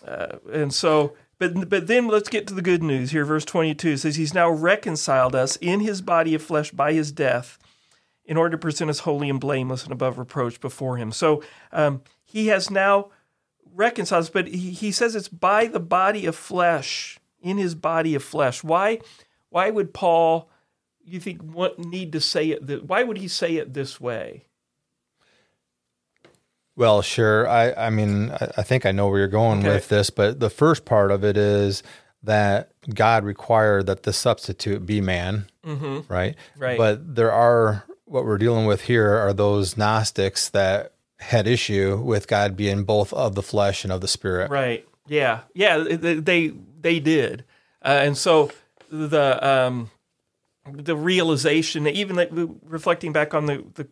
uh, 0.06 0.36
and 0.52 0.72
so 0.72 1.14
but 1.42 1.68
but 1.68 1.86
then 1.88 2.06
let's 2.06 2.28
get 2.28 2.46
to 2.46 2.54
the 2.54 2.62
good 2.62 2.84
news 2.84 3.10
here. 3.10 3.24
Verse 3.24 3.44
22 3.44 3.96
says 3.96 4.14
he's 4.14 4.32
now 4.32 4.48
reconciled 4.48 5.34
us 5.34 5.56
in 5.56 5.80
his 5.80 6.00
body 6.00 6.36
of 6.36 6.42
flesh 6.42 6.70
by 6.70 6.92
his 6.92 7.10
death 7.10 7.58
in 8.24 8.36
order 8.36 8.52
to 8.52 8.58
present 8.58 8.88
us 8.88 9.00
holy 9.00 9.28
and 9.28 9.40
blameless 9.40 9.82
and 9.82 9.92
above 9.92 10.18
reproach 10.18 10.60
before 10.60 10.98
him. 10.98 11.10
So 11.10 11.42
um, 11.72 12.02
he 12.24 12.46
has 12.46 12.70
now 12.70 13.10
reconciled 13.74 14.22
us 14.24 14.30
but 14.30 14.46
he, 14.46 14.70
he 14.70 14.92
says 14.92 15.16
it's 15.16 15.28
by 15.28 15.66
the 15.66 15.80
body 15.80 16.26
of 16.26 16.36
flesh 16.36 17.18
in 17.40 17.58
his 17.58 17.74
body 17.74 18.14
of 18.14 18.22
flesh. 18.22 18.62
Why 18.62 19.00
why 19.48 19.70
would 19.70 19.92
paul 19.92 20.48
you 21.04 21.18
think 21.18 21.42
what 21.42 21.76
need 21.76 22.12
to 22.12 22.20
say 22.20 22.50
it 22.50 22.68
th- 22.68 22.82
why 22.82 23.02
would 23.02 23.16
he 23.16 23.26
say 23.26 23.56
it 23.56 23.74
this 23.74 24.00
way 24.00 24.44
Well, 26.76 27.02
sure. 27.02 27.48
I, 27.48 27.72
I 27.72 27.90
mean, 27.90 28.30
I, 28.30 28.50
I 28.58 28.62
think 28.62 28.86
I 28.86 28.92
know 28.92 29.08
where 29.08 29.18
you're 29.18 29.28
going 29.28 29.60
Okay. 29.60 29.74
with 29.74 29.88
this, 29.88 30.10
but 30.10 30.40
the 30.40 30.50
first 30.50 30.84
part 30.84 31.10
of 31.10 31.22
it 31.24 31.36
is 31.36 31.82
that 32.22 32.70
God 32.92 33.24
required 33.24 33.86
that 33.86 34.04
the 34.04 34.12
substitute 34.12 34.86
be 34.86 35.00
man, 35.00 35.46
mm-hmm. 35.64 36.12
right? 36.12 36.36
Right. 36.56 36.78
But 36.78 37.14
there 37.14 37.32
are, 37.32 37.84
what 38.04 38.24
we're 38.24 38.38
dealing 38.38 38.66
with 38.66 38.82
here 38.82 39.14
are 39.14 39.32
those 39.32 39.76
Gnostics 39.76 40.48
that 40.50 40.94
had 41.18 41.46
issue 41.46 41.96
with 41.98 42.26
God 42.26 42.56
being 42.56 42.84
both 42.84 43.12
of 43.12 43.34
the 43.34 43.42
flesh 43.42 43.84
and 43.84 43.92
of 43.92 44.00
the 44.00 44.08
spirit. 44.08 44.50
Right. 44.50 44.86
Yeah. 45.06 45.40
Yeah. 45.54 45.78
They 45.78 46.48
they, 46.48 47.00
did, 47.00 47.44
uh, 47.84 48.00
and 48.02 48.16
so 48.18 48.50
the 48.90 49.38
um, 49.46 49.90
the 50.70 50.96
realization, 50.96 51.86
even 51.86 52.16
like 52.16 52.30
reflecting 52.32 53.12
back 53.12 53.34
on 53.34 53.46
the 53.46 53.64
the, 53.74 53.88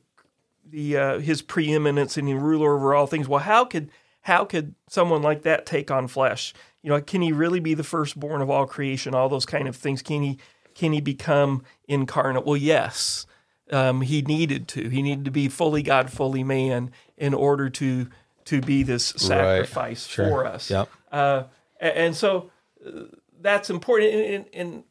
the 0.71 0.97
uh, 0.97 1.19
his 1.19 1.43
preeminence 1.43 2.17
and 2.17 2.29
he 2.29 2.35
ruler 2.35 2.75
over 2.75 2.95
all 2.95 3.07
things. 3.07 3.29
Well, 3.29 3.41
how 3.41 3.65
could 3.65 3.91
how 4.23 4.45
could 4.45 4.75
someone 4.89 5.23
like 5.23 5.43
that 5.43 5.67
take 5.67 5.91
on 5.91 6.09
flesh? 6.09 6.53
You 6.83 6.91
know, 6.91 7.01
can 7.01 7.23
he 7.23 7.33
really 7.33 7.61
be 7.61 7.75
the 7.75 7.85
firstborn 7.85 8.41
of 8.43 8.51
all 8.51 8.67
creation? 8.67 9.15
All 9.15 9.29
those 9.29 9.47
kind 9.47 9.69
of 9.69 9.77
things. 9.77 10.03
Can 10.03 10.23
he 10.23 10.39
can 10.75 10.93
he 10.93 11.01
become 11.01 11.63
incarnate? 11.89 12.47
Well, 12.47 12.57
yes. 12.57 13.27
Um, 13.73 14.01
he 14.01 14.23
needed 14.23 14.67
to. 14.69 14.89
He 14.89 15.01
needed 15.01 15.25
to 15.27 15.31
be 15.31 15.49
fully 15.49 15.83
God, 15.83 16.11
fully 16.11 16.43
man, 16.43 16.91
in 17.17 17.35
order 17.35 17.71
to 17.71 18.09
to 18.47 18.61
be 18.61 18.83
this 18.83 19.07
sacrifice 19.17 20.07
Sure. 20.07 20.29
for 20.29 20.47
us. 20.47 20.71
Yep. 20.71 20.89
Uh, 21.13 21.43
and 21.79 22.17
so 22.17 22.51
uh, 22.85 23.03
that's 23.41 23.71
important. 23.71 24.13
And, 24.13 24.35
and, 24.35 24.47
and 24.55 24.85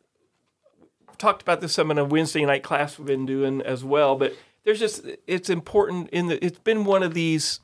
talked 1.17 1.41
about 1.41 1.59
this 1.59 1.73
some 1.73 1.91
in 1.91 1.97
a 1.97 2.05
Wednesday 2.05 2.45
night 2.45 2.63
class 2.63 2.97
we've 2.97 3.07
been 3.07 3.25
doing 3.25 3.61
as 3.61 3.83
well. 3.83 4.15
But 4.15 4.33
there's 4.63 4.79
just 4.79 5.05
it's 5.27 5.49
important 5.49 6.09
in 6.11 6.27
the. 6.27 6.43
It's 6.43 6.59
been 6.59 6.85
one 6.85 7.03
of 7.03 7.13
these. 7.13 7.59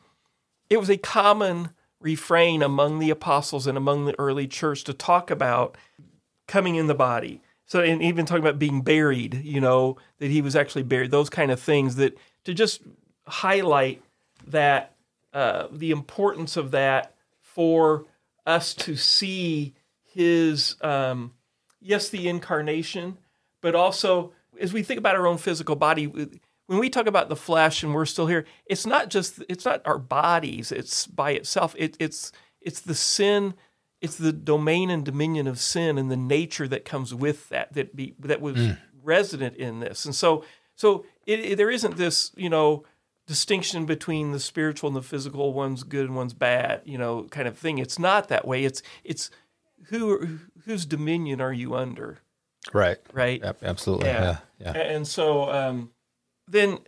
It 0.70 0.78
was 0.78 0.90
a 0.90 0.98
common 0.98 1.70
refrain 2.00 2.62
among 2.62 3.00
the 3.00 3.10
apostles 3.10 3.68
and 3.68 3.78
among 3.78 4.06
the 4.06 4.18
early 4.20 4.48
church 4.48 4.84
to 4.86 4.94
talk 4.94 5.32
about 5.32 5.78
coming 6.48 6.76
in 6.76 6.88
the 6.88 6.96
body. 6.96 7.42
So, 7.66 7.82
and 7.82 8.02
even 8.02 8.26
talking 8.26 8.44
about 8.44 8.60
being 8.60 8.82
buried, 8.82 9.44
you 9.44 9.60
know, 9.60 9.98
that 10.20 10.30
he 10.30 10.42
was 10.42 10.56
actually 10.56 10.84
buried, 10.84 11.12
those 11.12 11.30
kind 11.30 11.52
of 11.52 11.60
things 11.60 11.96
that 11.96 12.18
to 12.44 12.54
just 12.54 12.82
highlight 13.28 14.04
that 14.48 14.96
uh, 15.34 15.68
the 15.72 15.92
importance 15.92 16.58
of 16.58 16.72
that 16.72 17.16
for 17.42 18.06
us 18.46 18.74
to 18.76 18.96
see 18.96 19.74
his, 20.04 20.76
um, 20.82 21.34
yes, 21.82 22.10
the 22.10 22.28
incarnation, 22.28 23.18
but 23.62 23.74
also 23.74 24.32
as 24.60 24.72
we 24.72 24.84
think 24.84 25.00
about 25.00 25.16
our 25.16 25.28
own 25.28 25.38
physical 25.38 25.76
body, 25.76 26.12
when 26.68 26.80
we 26.80 26.90
talk 26.90 27.08
about 27.08 27.30
the 27.30 27.36
flesh 27.36 27.84
and 27.84 27.94
we're 27.94 28.06
still 28.06 28.28
here, 28.28 28.46
it's 28.66 28.86
not 28.86 29.10
just 29.10 29.44
it's 29.50 29.66
not 29.66 29.82
our 29.86 30.00
bodies. 30.00 30.72
It's 30.72 31.08
by 31.08 31.32
itself. 31.32 31.76
It, 31.78 31.96
it's 32.00 32.32
it's 32.62 32.80
the 32.82 32.96
sin. 32.96 33.54
It's 34.02 34.16
the 34.18 34.34
domain 34.34 34.90
and 34.90 35.04
dominion 35.06 35.48
of 35.48 35.60
sin 35.60 35.98
and 35.98 36.12
the 36.12 36.18
nature 36.18 36.68
that 36.68 36.86
comes 36.86 37.14
with 37.14 37.50
that 37.50 37.74
that 37.74 37.96
be 37.96 38.16
that 38.20 38.42
was 38.42 38.72
resident 39.04 39.56
in 39.58 39.80
this. 39.80 40.06
And 40.06 40.14
so 40.16 40.44
so 40.76 41.06
it, 41.26 41.40
it- 41.40 41.58
there 41.58 41.70
isn't 41.72 41.98
this 41.98 42.32
you 42.36 42.50
know 42.50 42.84
distinction 43.28 43.86
between 43.86 44.32
the 44.34 44.40
spiritual 44.40 44.88
and 44.88 44.96
the 44.96 45.02
physical. 45.02 45.54
One's 45.54 45.84
good 45.84 46.06
and 46.06 46.16
one's 46.16 46.34
bad. 46.34 46.82
You 46.86 46.98
know, 46.98 47.24
kind 47.32 47.48
of 47.48 47.58
thing. 47.58 47.78
It's 47.80 47.98
not 48.00 48.28
that 48.30 48.48
way. 48.48 48.66
It's 48.66 48.82
it's 49.04 49.30
who 49.90 50.40
whose 50.66 50.86
dominion 50.86 51.42
are 51.42 51.54
you 51.54 51.76
under? 51.76 52.20
Right. 52.74 52.98
Right. 53.14 53.44
Absolutely. 53.62 54.08
Yeah. 54.08 54.38
Yeah. 54.60 54.74
Yeah. 54.76 54.82
And 54.82 55.08
so 55.08 55.52
um, 55.52 55.92
then 56.48 56.80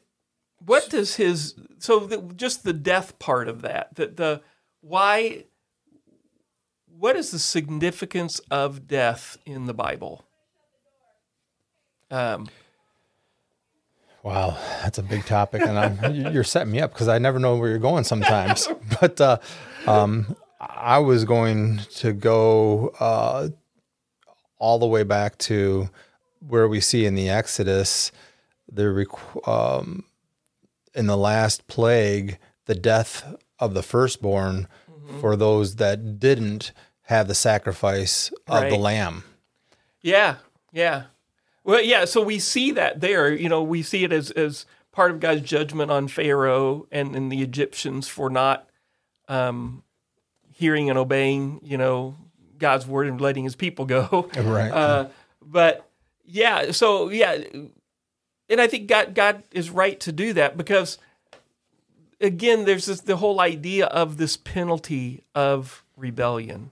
what 0.65 0.89
does 0.89 1.15
his 1.15 1.55
so 1.79 1.99
the, 1.99 2.17
just 2.35 2.63
the 2.63 2.73
death 2.73 3.17
part 3.19 3.47
of 3.47 3.61
that 3.61 3.95
the, 3.95 4.07
the 4.07 4.41
why 4.81 5.43
what 6.99 7.15
is 7.15 7.31
the 7.31 7.39
significance 7.39 8.39
of 8.49 8.87
death 8.87 9.37
in 9.45 9.65
the 9.67 9.73
Bible? 9.73 10.25
Um, 12.09 12.47
Wow, 14.23 14.57
that's 14.81 14.97
a 14.97 15.03
big 15.03 15.25
topic, 15.25 15.61
and 15.61 15.77
I'm, 15.79 16.13
you- 16.15 16.29
you're 16.31 16.43
setting 16.43 16.71
me 16.71 16.81
up 16.81 16.91
because 16.91 17.07
I 17.07 17.17
never 17.17 17.39
know 17.39 17.55
where 17.55 17.69
you're 17.69 17.77
going 17.77 18.03
sometimes. 18.03 18.67
but 18.99 19.21
uh, 19.21 19.37
um, 19.85 20.35
I 20.59 20.97
was 20.99 21.23
going 21.23 21.79
to 21.97 22.11
go 22.13 22.89
uh, 22.99 23.49
all 24.57 24.79
the 24.79 24.87
way 24.87 25.03
back 25.03 25.37
to 25.39 25.89
where 26.45 26.67
we 26.67 26.81
see 26.81 27.05
in 27.05 27.15
the 27.15 27.29
Exodus 27.29 28.11
the 28.71 29.05
um, 29.45 30.03
in 30.93 31.07
the 31.07 31.17
last 31.17 31.67
plague 31.67 32.37
the 32.65 32.75
death 32.75 33.35
of 33.59 33.73
the 33.73 33.83
firstborn 33.83 34.67
for 35.21 35.35
those 35.35 35.77
that 35.77 36.19
didn't 36.19 36.71
have 37.03 37.27
the 37.27 37.35
sacrifice 37.35 38.31
of 38.47 38.69
the 38.69 38.75
lamb. 38.75 39.23
Yeah, 40.01 40.35
yeah. 40.71 41.03
Well, 41.63 41.81
yeah. 41.81 42.05
So 42.05 42.21
we 42.21 42.39
see 42.39 42.71
that 42.71 43.01
there. 43.01 43.33
You 43.33 43.49
know, 43.49 43.63
we 43.63 43.81
see 43.81 44.03
it 44.03 44.11
as 44.11 44.31
as 44.31 44.65
part 44.91 45.11
of 45.11 45.19
God's 45.19 45.41
judgment 45.41 45.91
on 45.91 46.07
Pharaoh 46.07 46.87
and, 46.91 47.15
and 47.15 47.31
the 47.31 47.41
Egyptians 47.41 48.07
for 48.07 48.29
not 48.29 48.69
um, 49.27 49.83
hearing 50.51 50.89
and 50.89 50.99
obeying. 50.99 51.59
You 51.63 51.77
know, 51.77 52.15
God's 52.57 52.85
word 52.85 53.07
and 53.07 53.19
letting 53.19 53.43
His 53.43 53.55
people 53.55 53.85
go. 53.85 54.29
Right. 54.37 54.71
Uh, 54.77 55.07
but 55.41 55.89
yeah, 56.25 56.71
so 56.71 57.09
yeah, 57.09 57.37
and 58.49 58.61
I 58.61 58.67
think 58.67 58.87
God 58.87 59.13
God 59.13 59.43
is 59.51 59.69
right 59.69 59.99
to 60.01 60.11
do 60.11 60.33
that 60.33 60.57
because 60.57 60.97
again, 62.19 62.65
there's 62.65 62.85
this 62.85 63.01
the 63.01 63.17
whole 63.17 63.39
idea 63.39 63.85
of 63.87 64.17
this 64.17 64.37
penalty 64.37 65.23
of 65.35 65.83
rebellion, 65.95 66.71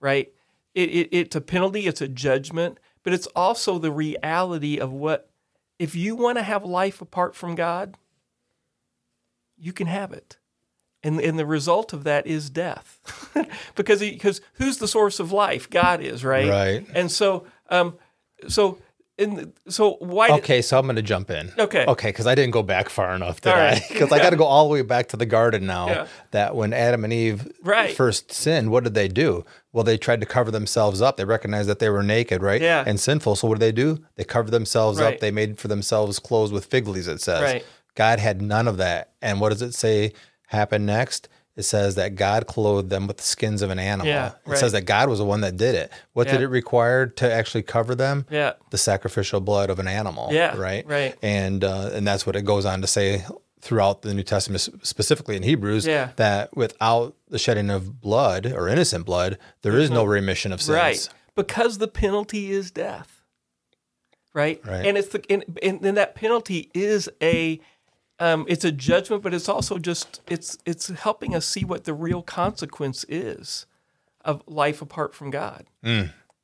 right? 0.00 0.32
It, 0.74 0.90
it 0.90 1.08
it's 1.12 1.36
a 1.36 1.40
penalty, 1.40 1.86
it's 1.86 2.00
a 2.00 2.08
judgment, 2.08 2.78
but 3.02 3.12
it's 3.12 3.26
also 3.28 3.78
the 3.78 3.92
reality 3.92 4.78
of 4.78 4.92
what 4.92 5.30
if 5.78 5.94
you 5.94 6.14
want 6.14 6.38
to 6.38 6.42
have 6.42 6.64
life 6.64 7.00
apart 7.00 7.34
from 7.34 7.54
God, 7.54 7.96
you 9.58 9.72
can 9.72 9.86
have 9.86 10.12
it. 10.12 10.36
And, 11.02 11.18
and 11.18 11.38
the 11.38 11.46
result 11.46 11.94
of 11.94 12.04
that 12.04 12.26
is 12.26 12.50
death, 12.50 13.00
because 13.74 14.00
because 14.00 14.42
who's 14.54 14.76
the 14.76 14.86
source 14.86 15.18
of 15.18 15.32
life? 15.32 15.70
God 15.70 16.02
is, 16.02 16.22
right? 16.22 16.50
Right. 16.50 16.86
And 16.94 17.10
so, 17.10 17.46
um, 17.70 17.96
so, 18.48 18.78
so 19.68 19.96
why? 20.00 20.30
Okay, 20.30 20.62
so 20.62 20.78
I'm 20.78 20.84
going 20.86 20.96
to 20.96 21.02
jump 21.02 21.30
in. 21.30 21.52
Okay. 21.58 21.84
Okay, 21.86 22.08
because 22.08 22.26
I 22.26 22.34
didn't 22.34 22.52
go 22.52 22.62
back 22.62 22.88
far 22.88 23.14
enough, 23.14 23.40
did 23.40 23.52
All 23.52 23.58
I? 23.58 23.70
right. 23.72 23.82
Because 23.88 24.12
I 24.12 24.18
got 24.18 24.30
to 24.30 24.36
go 24.36 24.44
all 24.44 24.66
the 24.68 24.72
way 24.72 24.82
back 24.82 25.08
to 25.08 25.16
the 25.16 25.26
garden 25.26 25.66
now. 25.66 25.88
Yeah. 25.88 26.06
That 26.30 26.56
when 26.56 26.72
Adam 26.72 27.04
and 27.04 27.12
Eve 27.12 27.50
Right. 27.62 27.94
first 27.96 28.32
sinned, 28.32 28.70
what 28.70 28.84
did 28.84 28.94
they 28.94 29.08
do? 29.08 29.44
Well, 29.72 29.84
they 29.84 29.96
tried 29.98 30.20
to 30.20 30.26
cover 30.26 30.50
themselves 30.50 31.00
up. 31.02 31.16
They 31.16 31.24
recognized 31.24 31.68
that 31.68 31.78
they 31.78 31.90
were 31.90 32.02
naked, 32.02 32.42
right? 32.42 32.60
Yeah. 32.60 32.82
And 32.86 32.98
sinful. 32.98 33.36
So 33.36 33.48
what 33.48 33.58
did 33.58 33.66
they 33.66 33.72
do? 33.72 34.02
They 34.16 34.24
covered 34.24 34.50
themselves 34.50 35.00
Right. 35.00 35.14
up. 35.14 35.20
They 35.20 35.30
made 35.30 35.58
for 35.58 35.68
themselves 35.68 36.18
clothes 36.18 36.52
with 36.52 36.64
fig 36.66 36.88
leaves. 36.88 37.08
It 37.08 37.20
says. 37.20 37.42
Right. 37.42 37.64
God 37.94 38.18
had 38.20 38.40
none 38.40 38.66
of 38.68 38.76
that. 38.78 39.12
And 39.20 39.40
what 39.40 39.50
does 39.50 39.62
it 39.62 39.74
say 39.74 40.12
happened 40.46 40.86
next? 40.86 41.28
It 41.60 41.64
says 41.64 41.96
that 41.96 42.14
God 42.16 42.46
clothed 42.46 42.88
them 42.88 43.06
with 43.06 43.18
the 43.18 43.22
skins 43.22 43.60
of 43.60 43.68
an 43.68 43.78
animal. 43.78 44.06
Yeah, 44.06 44.28
it 44.28 44.34
right. 44.46 44.58
says 44.58 44.72
that 44.72 44.86
God 44.86 45.10
was 45.10 45.18
the 45.18 45.26
one 45.26 45.42
that 45.42 45.58
did 45.58 45.74
it. 45.74 45.92
What 46.14 46.26
did 46.26 46.40
it 46.40 46.48
require 46.48 47.06
to 47.06 47.30
actually 47.30 47.62
cover 47.64 47.94
them? 47.94 48.24
Yeah. 48.30 48.54
The 48.70 48.78
sacrificial 48.78 49.40
blood 49.40 49.68
of 49.68 49.78
an 49.78 49.86
animal. 49.86 50.28
Yeah, 50.32 50.56
Right. 50.56 50.86
right. 50.86 51.14
And 51.22 51.62
uh, 51.62 51.90
and 51.92 52.06
that's 52.06 52.24
what 52.26 52.34
it 52.34 52.42
goes 52.46 52.64
on 52.64 52.80
to 52.80 52.86
say 52.86 53.24
throughout 53.60 54.00
the 54.00 54.14
New 54.14 54.22
Testament, 54.22 54.66
specifically 54.82 55.36
in 55.36 55.42
Hebrews, 55.42 55.86
Yeah. 55.86 56.12
that 56.16 56.56
without 56.56 57.14
the 57.28 57.38
shedding 57.38 57.68
of 57.68 58.00
blood 58.00 58.46
or 58.46 58.68
innocent 58.68 59.04
blood, 59.04 59.36
there 59.60 59.76
is 59.76 59.90
no 59.90 60.04
remission 60.04 60.50
of 60.52 60.62
sins. 60.62 60.74
Right. 60.76 61.08
Because 61.34 61.76
the 61.76 61.88
penalty 61.88 62.50
is 62.52 62.70
death. 62.70 63.20
Right? 64.32 64.60
Right. 64.64 64.86
And 64.86 64.96
it's 64.96 65.08
the 65.08 65.22
and, 65.28 65.44
and 65.62 65.82
then 65.82 65.96
that 65.96 66.14
penalty 66.14 66.70
is 66.72 67.08
a 67.22 67.60
um, 68.20 68.44
it's 68.48 68.64
a 68.64 68.70
judgment, 68.70 69.22
but 69.22 69.34
it's 69.34 69.48
also 69.48 69.78
just 69.78 70.20
it's 70.28 70.58
it's 70.66 70.88
helping 70.88 71.34
us 71.34 71.46
see 71.46 71.64
what 71.64 71.84
the 71.84 71.94
real 71.94 72.22
consequence 72.22 73.04
is 73.08 73.66
of 74.24 74.42
life 74.46 74.82
apart 74.82 75.14
from 75.14 75.30
God. 75.30 75.66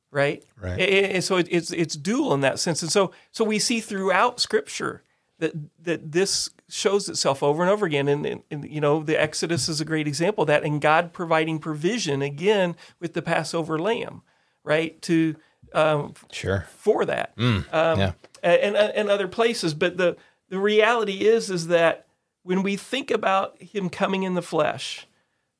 Right? 0.09 0.43
Right. 0.59 0.79
And, 0.79 0.81
and 1.13 1.23
so 1.23 1.37
it, 1.37 1.47
it's 1.51 1.71
it's 1.71 1.95
dual 1.95 2.33
in 2.33 2.41
that 2.41 2.59
sense. 2.59 2.81
And 2.81 2.91
so 2.91 3.11
so 3.31 3.45
we 3.45 3.59
see 3.59 3.79
throughout 3.79 4.39
Scripture 4.39 5.03
that 5.37 5.53
that 5.83 6.11
this 6.11 6.49
shows 6.67 7.07
itself 7.07 7.43
over 7.43 7.61
and 7.61 7.71
over 7.71 7.85
again. 7.85 8.07
And, 8.07 8.25
and, 8.25 8.43
and, 8.49 8.69
you 8.69 8.81
know 8.81 9.03
the 9.03 9.19
Exodus 9.21 9.69
is 9.69 9.79
a 9.79 9.85
great 9.85 10.07
example 10.07 10.41
of 10.41 10.47
that, 10.47 10.63
and 10.63 10.81
God 10.81 11.13
providing 11.13 11.59
provision 11.59 12.23
again 12.23 12.75
with 12.99 13.13
the 13.13 13.21
Passover 13.21 13.77
lamb, 13.77 14.23
right? 14.63 14.99
To 15.03 15.35
um, 15.73 16.13
Sure. 16.31 16.65
for 16.75 17.05
that, 17.05 17.33
um, 17.37 17.63
yeah. 17.71 18.11
and, 18.41 18.75
and 18.75 18.93
and 18.95 19.09
other 19.09 19.27
places. 19.27 19.73
But 19.73 19.97
the 19.97 20.17
the 20.49 20.59
reality 20.59 21.25
is 21.25 21.49
is 21.49 21.67
that 21.67 22.07
when 22.43 22.63
we 22.63 22.75
think 22.75 23.11
about 23.11 23.61
Him 23.61 23.89
coming 23.89 24.23
in 24.23 24.35
the 24.35 24.41
flesh, 24.41 25.07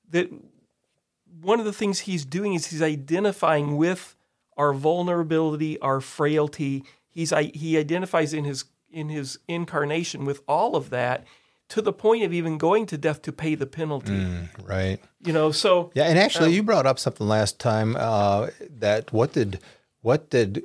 that 0.10 0.32
one 1.42 1.60
of 1.60 1.66
the 1.66 1.74
things 1.74 2.00
He's 2.00 2.26
doing 2.26 2.54
is 2.54 2.68
He's 2.68 2.82
identifying 2.82 3.78
with 3.78 4.16
our 4.58 4.74
vulnerability, 4.74 5.80
our 5.80 6.02
frailty. 6.02 6.84
He's 7.08 7.32
he 7.54 7.78
identifies 7.78 8.34
in 8.34 8.44
his 8.44 8.66
in 8.92 9.10
his 9.10 9.40
incarnation 9.48 10.26
with 10.26 10.42
all 10.48 10.76
of 10.76 10.90
that 10.90 11.26
to 11.70 11.82
the 11.82 11.94
point 11.94 12.24
of 12.24 12.34
even 12.34 12.58
going 12.58 12.86
to 12.88 12.98
death 12.98 13.22
to 13.24 13.32
pay 13.32 13.54
the 13.54 13.66
penalty. 13.66 14.26
Right. 14.64 15.00
You 15.24 15.34
know, 15.34 15.52
so 15.52 15.92
Yeah, 15.94 16.06
and 16.06 16.18
actually, 16.18 16.54
you 16.54 16.64
brought 16.64 16.86
up 16.86 17.00
something 17.00 17.28
last 17.28 17.60
time 17.60 17.96
uh, 17.98 18.48
that 18.70 19.14
what 19.14 19.34
did 19.34 19.60
what 20.02 20.30
did 20.30 20.64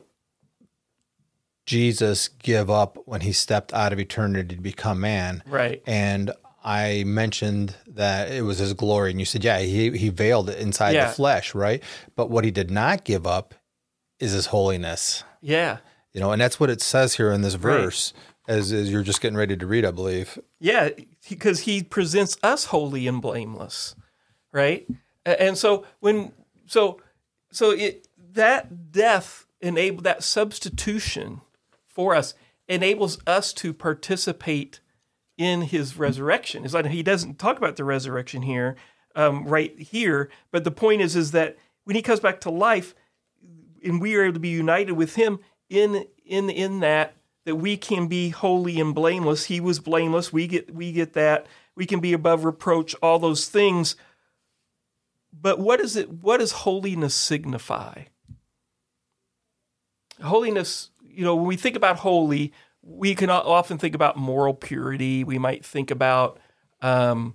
Jesus 1.72 2.28
give 2.28 2.70
up 2.70 2.98
when 3.06 3.22
he 3.22 3.32
stepped 3.32 3.72
out 3.72 3.92
of 3.92 3.98
eternity 3.98 4.56
to 4.56 4.60
become 4.62 5.00
man? 5.00 5.42
right, 5.46 5.82
And 5.86 6.30
I 6.64 7.02
mentioned 7.04 7.74
that 7.88 8.30
it 8.30 8.42
was 8.42 8.58
his 8.58 8.72
glory, 8.74 9.10
and 9.10 9.18
you 9.18 9.26
said, 9.26 9.42
yeah, 9.42 9.58
he 9.60 9.90
he 9.96 10.10
veiled 10.10 10.48
it 10.50 10.58
inside 10.58 10.92
Yeah. 10.92 11.06
the 11.08 11.12
flesh, 11.14 11.54
right? 11.54 11.82
But 12.14 12.30
what 12.30 12.44
he 12.44 12.50
did 12.50 12.70
not 12.70 13.04
give 13.04 13.26
up 13.26 13.54
is 14.20 14.32
his 14.32 14.46
holiness, 14.46 15.24
yeah, 15.40 15.78
you 16.12 16.20
know, 16.20 16.30
and 16.30 16.40
that's 16.40 16.60
what 16.60 16.70
it 16.70 16.80
says 16.80 17.14
here 17.16 17.32
in 17.32 17.40
this 17.42 17.54
verse, 17.54 18.12
as, 18.46 18.70
as 18.70 18.90
you're 18.92 19.02
just 19.02 19.20
getting 19.20 19.36
ready 19.36 19.56
to 19.56 19.66
read, 19.66 19.84
I 19.84 19.90
believe. 19.90 20.38
yeah, 20.60 20.90
because 21.28 21.60
he 21.60 21.82
presents 21.82 22.36
us 22.42 22.66
holy 22.66 23.08
and 23.08 23.20
blameless, 23.22 23.96
right? 24.52 24.86
And 25.24 25.56
so 25.58 25.84
when 26.00 26.32
so 26.66 27.00
so 27.50 27.70
it 27.70 28.06
that 28.34 28.92
death 28.92 29.46
enabled 29.60 30.04
that 30.04 30.22
substitution 30.22 31.40
for 31.92 32.14
us 32.14 32.34
enables 32.68 33.18
us 33.26 33.52
to 33.54 33.72
participate 33.72 34.80
in 35.36 35.62
his 35.62 35.96
resurrection. 35.96 36.64
It's 36.64 36.74
like 36.74 36.86
he 36.86 37.02
doesn't 37.02 37.38
talk 37.38 37.58
about 37.58 37.76
the 37.76 37.84
resurrection 37.84 38.42
here, 38.42 38.76
um, 39.14 39.44
right 39.44 39.78
here, 39.78 40.30
but 40.50 40.64
the 40.64 40.70
point 40.70 41.02
is 41.02 41.16
is 41.16 41.32
that 41.32 41.56
when 41.84 41.96
he 41.96 42.02
comes 42.02 42.20
back 42.20 42.40
to 42.42 42.50
life, 42.50 42.94
and 43.84 44.00
we 44.00 44.14
are 44.14 44.24
able 44.24 44.34
to 44.34 44.40
be 44.40 44.48
united 44.48 44.92
with 44.92 45.16
him 45.16 45.40
in 45.68 46.06
in 46.24 46.48
in 46.50 46.80
that 46.80 47.16
that 47.44 47.56
we 47.56 47.76
can 47.76 48.06
be 48.06 48.28
holy 48.28 48.78
and 48.80 48.94
blameless. 48.94 49.46
He 49.46 49.60
was 49.60 49.80
blameless. 49.80 50.32
We 50.32 50.46
get 50.46 50.72
we 50.74 50.92
get 50.92 51.14
that. 51.14 51.46
We 51.74 51.86
can 51.86 52.00
be 52.00 52.12
above 52.12 52.44
reproach. 52.44 52.94
All 53.02 53.18
those 53.18 53.48
things. 53.48 53.96
But 55.32 55.58
what 55.58 55.80
is 55.80 55.96
it? 55.96 56.10
What 56.10 56.38
does 56.38 56.52
holiness 56.52 57.14
signify? 57.14 58.04
Holiness, 60.22 60.90
you 61.12 61.24
know, 61.24 61.36
when 61.36 61.46
we 61.46 61.56
think 61.56 61.76
about 61.76 61.96
holy, 61.98 62.52
we 62.82 63.14
can 63.14 63.30
often 63.30 63.78
think 63.78 63.94
about 63.94 64.16
moral 64.16 64.54
purity. 64.54 65.24
We 65.24 65.38
might 65.38 65.64
think 65.64 65.90
about, 65.90 66.38
um, 66.80 67.34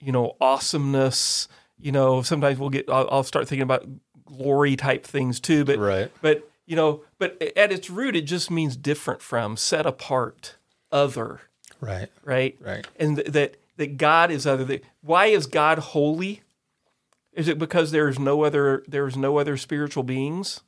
you 0.00 0.12
know, 0.12 0.36
awesomeness. 0.40 1.48
You 1.78 1.92
know, 1.92 2.22
sometimes 2.22 2.58
we'll 2.58 2.70
get. 2.70 2.88
I'll, 2.88 3.08
I'll 3.10 3.22
start 3.24 3.48
thinking 3.48 3.62
about 3.62 3.86
glory 4.26 4.76
type 4.76 5.04
things 5.04 5.40
too. 5.40 5.64
But 5.64 5.78
Right. 5.78 6.10
but 6.22 6.48
you 6.66 6.76
know, 6.76 7.02
but 7.18 7.40
at 7.56 7.72
its 7.72 7.90
root, 7.90 8.16
it 8.16 8.22
just 8.22 8.50
means 8.50 8.76
different 8.76 9.20
from, 9.20 9.56
set 9.56 9.84
apart, 9.84 10.56
other, 10.90 11.42
Right. 11.80 12.08
right? 12.24 12.56
Right. 12.60 12.86
And 12.98 13.16
th- 13.16 13.28
that 13.32 13.56
that 13.76 13.96
God 13.98 14.30
is 14.30 14.46
other. 14.46 14.64
That 14.64 14.84
why 15.02 15.26
is 15.26 15.46
God 15.46 15.78
holy? 15.78 16.42
Is 17.32 17.48
it 17.48 17.58
because 17.58 17.90
there 17.90 18.08
is 18.08 18.18
no 18.18 18.44
other 18.44 18.84
there 18.86 19.06
is 19.08 19.16
no 19.16 19.38
other 19.38 19.56
spiritual 19.56 20.04
beings? 20.04 20.60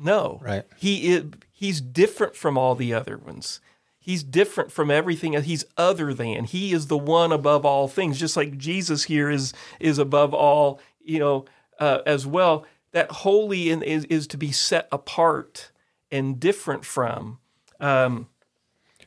No. 0.00 0.40
Right. 0.42 0.64
He 0.76 1.12
is 1.12 1.24
he's 1.52 1.80
different 1.80 2.34
from 2.34 2.56
all 2.56 2.74
the 2.74 2.94
other 2.94 3.18
ones. 3.18 3.60
He's 3.98 4.22
different 4.22 4.72
from 4.72 4.90
everything. 4.90 5.40
He's 5.42 5.64
other 5.76 6.14
than. 6.14 6.44
He 6.44 6.72
is 6.72 6.86
the 6.86 6.96
one 6.96 7.32
above 7.32 7.66
all 7.66 7.86
things. 7.86 8.18
Just 8.18 8.36
like 8.36 8.56
Jesus 8.56 9.04
here 9.04 9.30
is 9.30 9.52
is 9.78 9.98
above 9.98 10.32
all, 10.32 10.80
you 11.04 11.18
know, 11.18 11.44
uh, 11.78 11.98
as 12.06 12.26
well. 12.26 12.64
That 12.92 13.10
holy 13.10 13.70
in, 13.70 13.82
is 13.82 14.04
is 14.06 14.26
to 14.28 14.38
be 14.38 14.52
set 14.52 14.88
apart 14.90 15.70
and 16.10 16.40
different 16.40 16.84
from. 16.84 17.38
Um, 17.78 18.28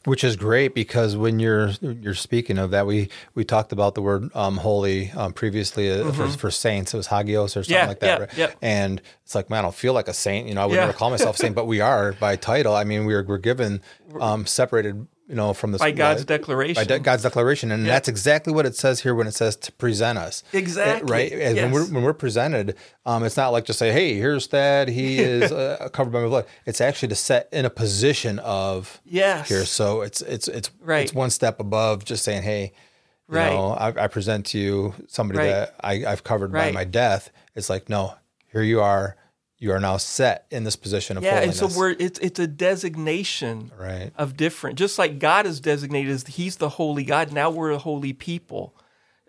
Which 0.06 0.24
is 0.24 0.36
great 0.36 0.76
because 0.76 1.16
when 1.16 1.40
you're 1.40 1.70
you're 1.82 2.14
speaking 2.14 2.58
of 2.58 2.72
that, 2.72 2.86
we 2.86 3.10
we 3.36 3.46
talked 3.46 3.72
about 3.72 3.96
the 3.96 4.02
word 4.02 4.30
um, 4.36 4.58
holy 4.58 5.12
um, 5.12 5.32
previously 5.32 5.90
uh, 5.90 6.12
for, 6.12 6.28
for 6.28 6.52
saints. 6.52 6.94
It 6.94 6.98
was 6.98 7.08
hagios 7.08 7.56
or 7.56 7.64
something 7.64 7.74
Mm-hmm. 7.74 7.84
Yeah, 7.84 7.88
like 7.88 8.00
that, 8.02 8.08
yeah, 8.08 8.18
right? 8.18 8.38
yeah. 8.38 8.52
And 8.62 9.02
it's 9.24 9.34
like, 9.34 9.50
man, 9.50 9.60
I 9.60 9.62
don't 9.62 9.76
feel 9.76 9.94
like 9.94 10.10
a 10.10 10.14
saint. 10.14 10.48
You 10.48 10.56
know, 10.56 10.62
I 10.64 10.66
would 10.66 10.76
never 10.76 10.94
call 10.94 11.10
myself 11.10 11.36
a 11.38 11.40
saint, 11.40 11.56
but 11.56 11.68
we 11.68 11.80
are 11.80 12.14
by 12.14 12.36
title. 12.36 12.76
I 12.76 12.84
mean, 12.84 13.06
we're 13.06 13.24
we're 13.24 13.38
given 13.38 13.82
um, 14.20 14.46
separated, 14.46 15.08
you 15.28 15.36
know, 15.36 15.54
from 15.54 15.72
the 15.72 15.78
by 15.78 15.92
God's 15.92 16.26
declaration. 16.26 16.76
by 16.76 16.84
de- 16.86 17.00
God's 17.00 17.24
declaration, 17.24 17.72
and 17.72 17.86
that's 17.86 18.08
exactly 18.08 18.52
what 18.52 18.66
it 18.66 18.76
says 18.76 19.00
here 19.02 19.16
when 19.16 19.26
it 19.28 19.34
says 19.34 19.56
to 19.56 19.72
present 19.72 20.18
us. 20.18 20.44
Exactly, 20.54 21.10
right? 21.12 21.32
And 21.32 21.56
when 21.58 21.72
we're 21.72 21.86
when 21.86 22.04
we're 22.04 22.14
presented, 22.14 22.76
um, 23.06 23.24
it's 23.24 23.38
not 23.38 23.50
like 23.54 23.66
just 23.66 23.80
say, 23.80 23.92
"Hey, 23.92 24.16
here's 24.16 24.48
that. 24.50 24.88
He 24.90 25.20
is 25.22 25.52
uh, 25.52 25.90
covered 25.94 26.12
by 26.12 26.22
my 26.22 26.28
blood." 26.28 26.46
It's 26.66 26.82
actually 26.82 27.08
to 27.10 27.16
set 27.16 27.48
in 27.54 27.64
a 27.66 27.70
position 27.70 28.40
of 28.40 29.00
Yes. 29.06 29.48
here. 29.48 29.66
So 29.66 30.02
it's 30.02 30.22
it's 30.22 30.48
it's 30.48 30.70
Right. 30.82 31.04
it's 31.04 31.14
one 31.14 31.30
step 31.30 31.60
above 31.60 32.04
just 32.06 32.24
saying, 32.24 32.44
"Hey, 32.44 32.74
You 33.30 33.38
Right. 33.40 33.54
know, 33.54 33.70
I, 33.72 34.04
I 34.04 34.08
present 34.10 34.46
to 34.48 34.60
you 34.60 34.94
somebody 35.08 35.40
Right. 35.40 35.46
that 35.48 35.76
I, 35.82 36.06
I've 36.06 36.24
covered 36.26 36.52
by 36.52 36.72
my 36.72 36.84
death. 36.84 37.32
It's 37.56 37.70
like, 37.70 37.88
no, 37.90 38.16
here 38.52 38.62
you 38.62 38.82
are. 38.82 39.16
You 39.64 39.72
are 39.72 39.80
now 39.80 39.96
set 39.96 40.46
in 40.52 40.66
this 40.66 40.76
position 40.76 41.16
of 41.16 41.24
Yeah, 41.24 41.36
holiness. 41.36 41.62
and 41.62 41.72
so 41.72 41.80
we're 41.80 41.96
it's 41.98 42.20
it's 42.20 42.38
a 42.38 42.48
designation 42.48 43.72
right. 43.80 44.12
of 44.18 44.36
different. 44.36 44.78
Just 44.78 45.00
like 45.00 45.20
God 45.20 45.46
is 45.46 45.62
designated 45.62 46.12
as 46.12 46.28
He's 46.28 46.58
the 46.58 46.68
holy 46.68 47.06
God. 47.06 47.32
Now 47.32 47.50
we're 47.50 47.72
a 47.72 47.78
holy 47.78 48.12
people, 48.12 48.76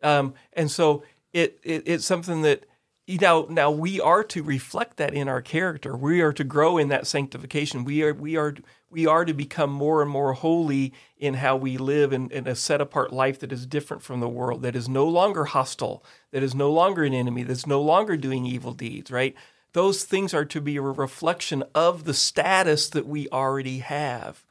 um, 0.02 0.34
and 0.52 0.68
so 0.68 1.04
it, 1.32 1.60
it 1.62 1.84
it's 1.86 2.04
something 2.04 2.42
that 2.42 2.64
you 3.06 3.18
know 3.18 3.46
now 3.48 3.70
we 3.70 4.00
are 4.00 4.24
to 4.24 4.42
reflect 4.42 4.96
that 4.96 5.14
in 5.14 5.28
our 5.28 5.40
character. 5.40 5.96
We 5.96 6.20
are 6.20 6.32
to 6.32 6.42
grow 6.42 6.78
in 6.78 6.88
that 6.88 7.06
sanctification. 7.06 7.84
We 7.84 8.02
are 8.02 8.12
we 8.12 8.36
are 8.36 8.56
we 8.90 9.06
are 9.06 9.24
to 9.24 9.34
become 9.34 9.70
more 9.70 10.02
and 10.02 10.10
more 10.10 10.32
holy 10.32 10.92
in 11.16 11.34
how 11.34 11.54
we 11.54 11.76
live 11.76 12.12
in, 12.12 12.28
in 12.30 12.48
a 12.48 12.56
set 12.56 12.80
apart 12.80 13.12
life 13.12 13.38
that 13.38 13.52
is 13.52 13.66
different 13.66 14.02
from 14.02 14.18
the 14.18 14.28
world, 14.28 14.62
that 14.62 14.74
is 14.74 14.88
no 14.88 15.06
longer 15.06 15.44
hostile, 15.44 16.04
that 16.32 16.42
is 16.42 16.56
no 16.56 16.72
longer 16.72 17.04
an 17.04 17.14
enemy, 17.14 17.44
that's 17.44 17.68
no 17.68 17.80
longer 17.80 18.16
doing 18.16 18.44
evil 18.46 18.72
deeds. 18.72 19.12
Right. 19.12 19.36
Those 19.74 20.04
things 20.04 20.32
are 20.32 20.44
to 20.46 20.60
be 20.60 20.76
a 20.76 20.82
reflection 20.82 21.62
of 21.74 22.04
the 22.04 22.14
status 22.14 22.88
that 22.88 23.06
we 23.06 23.28
already 23.28 23.78
have 23.78 24.44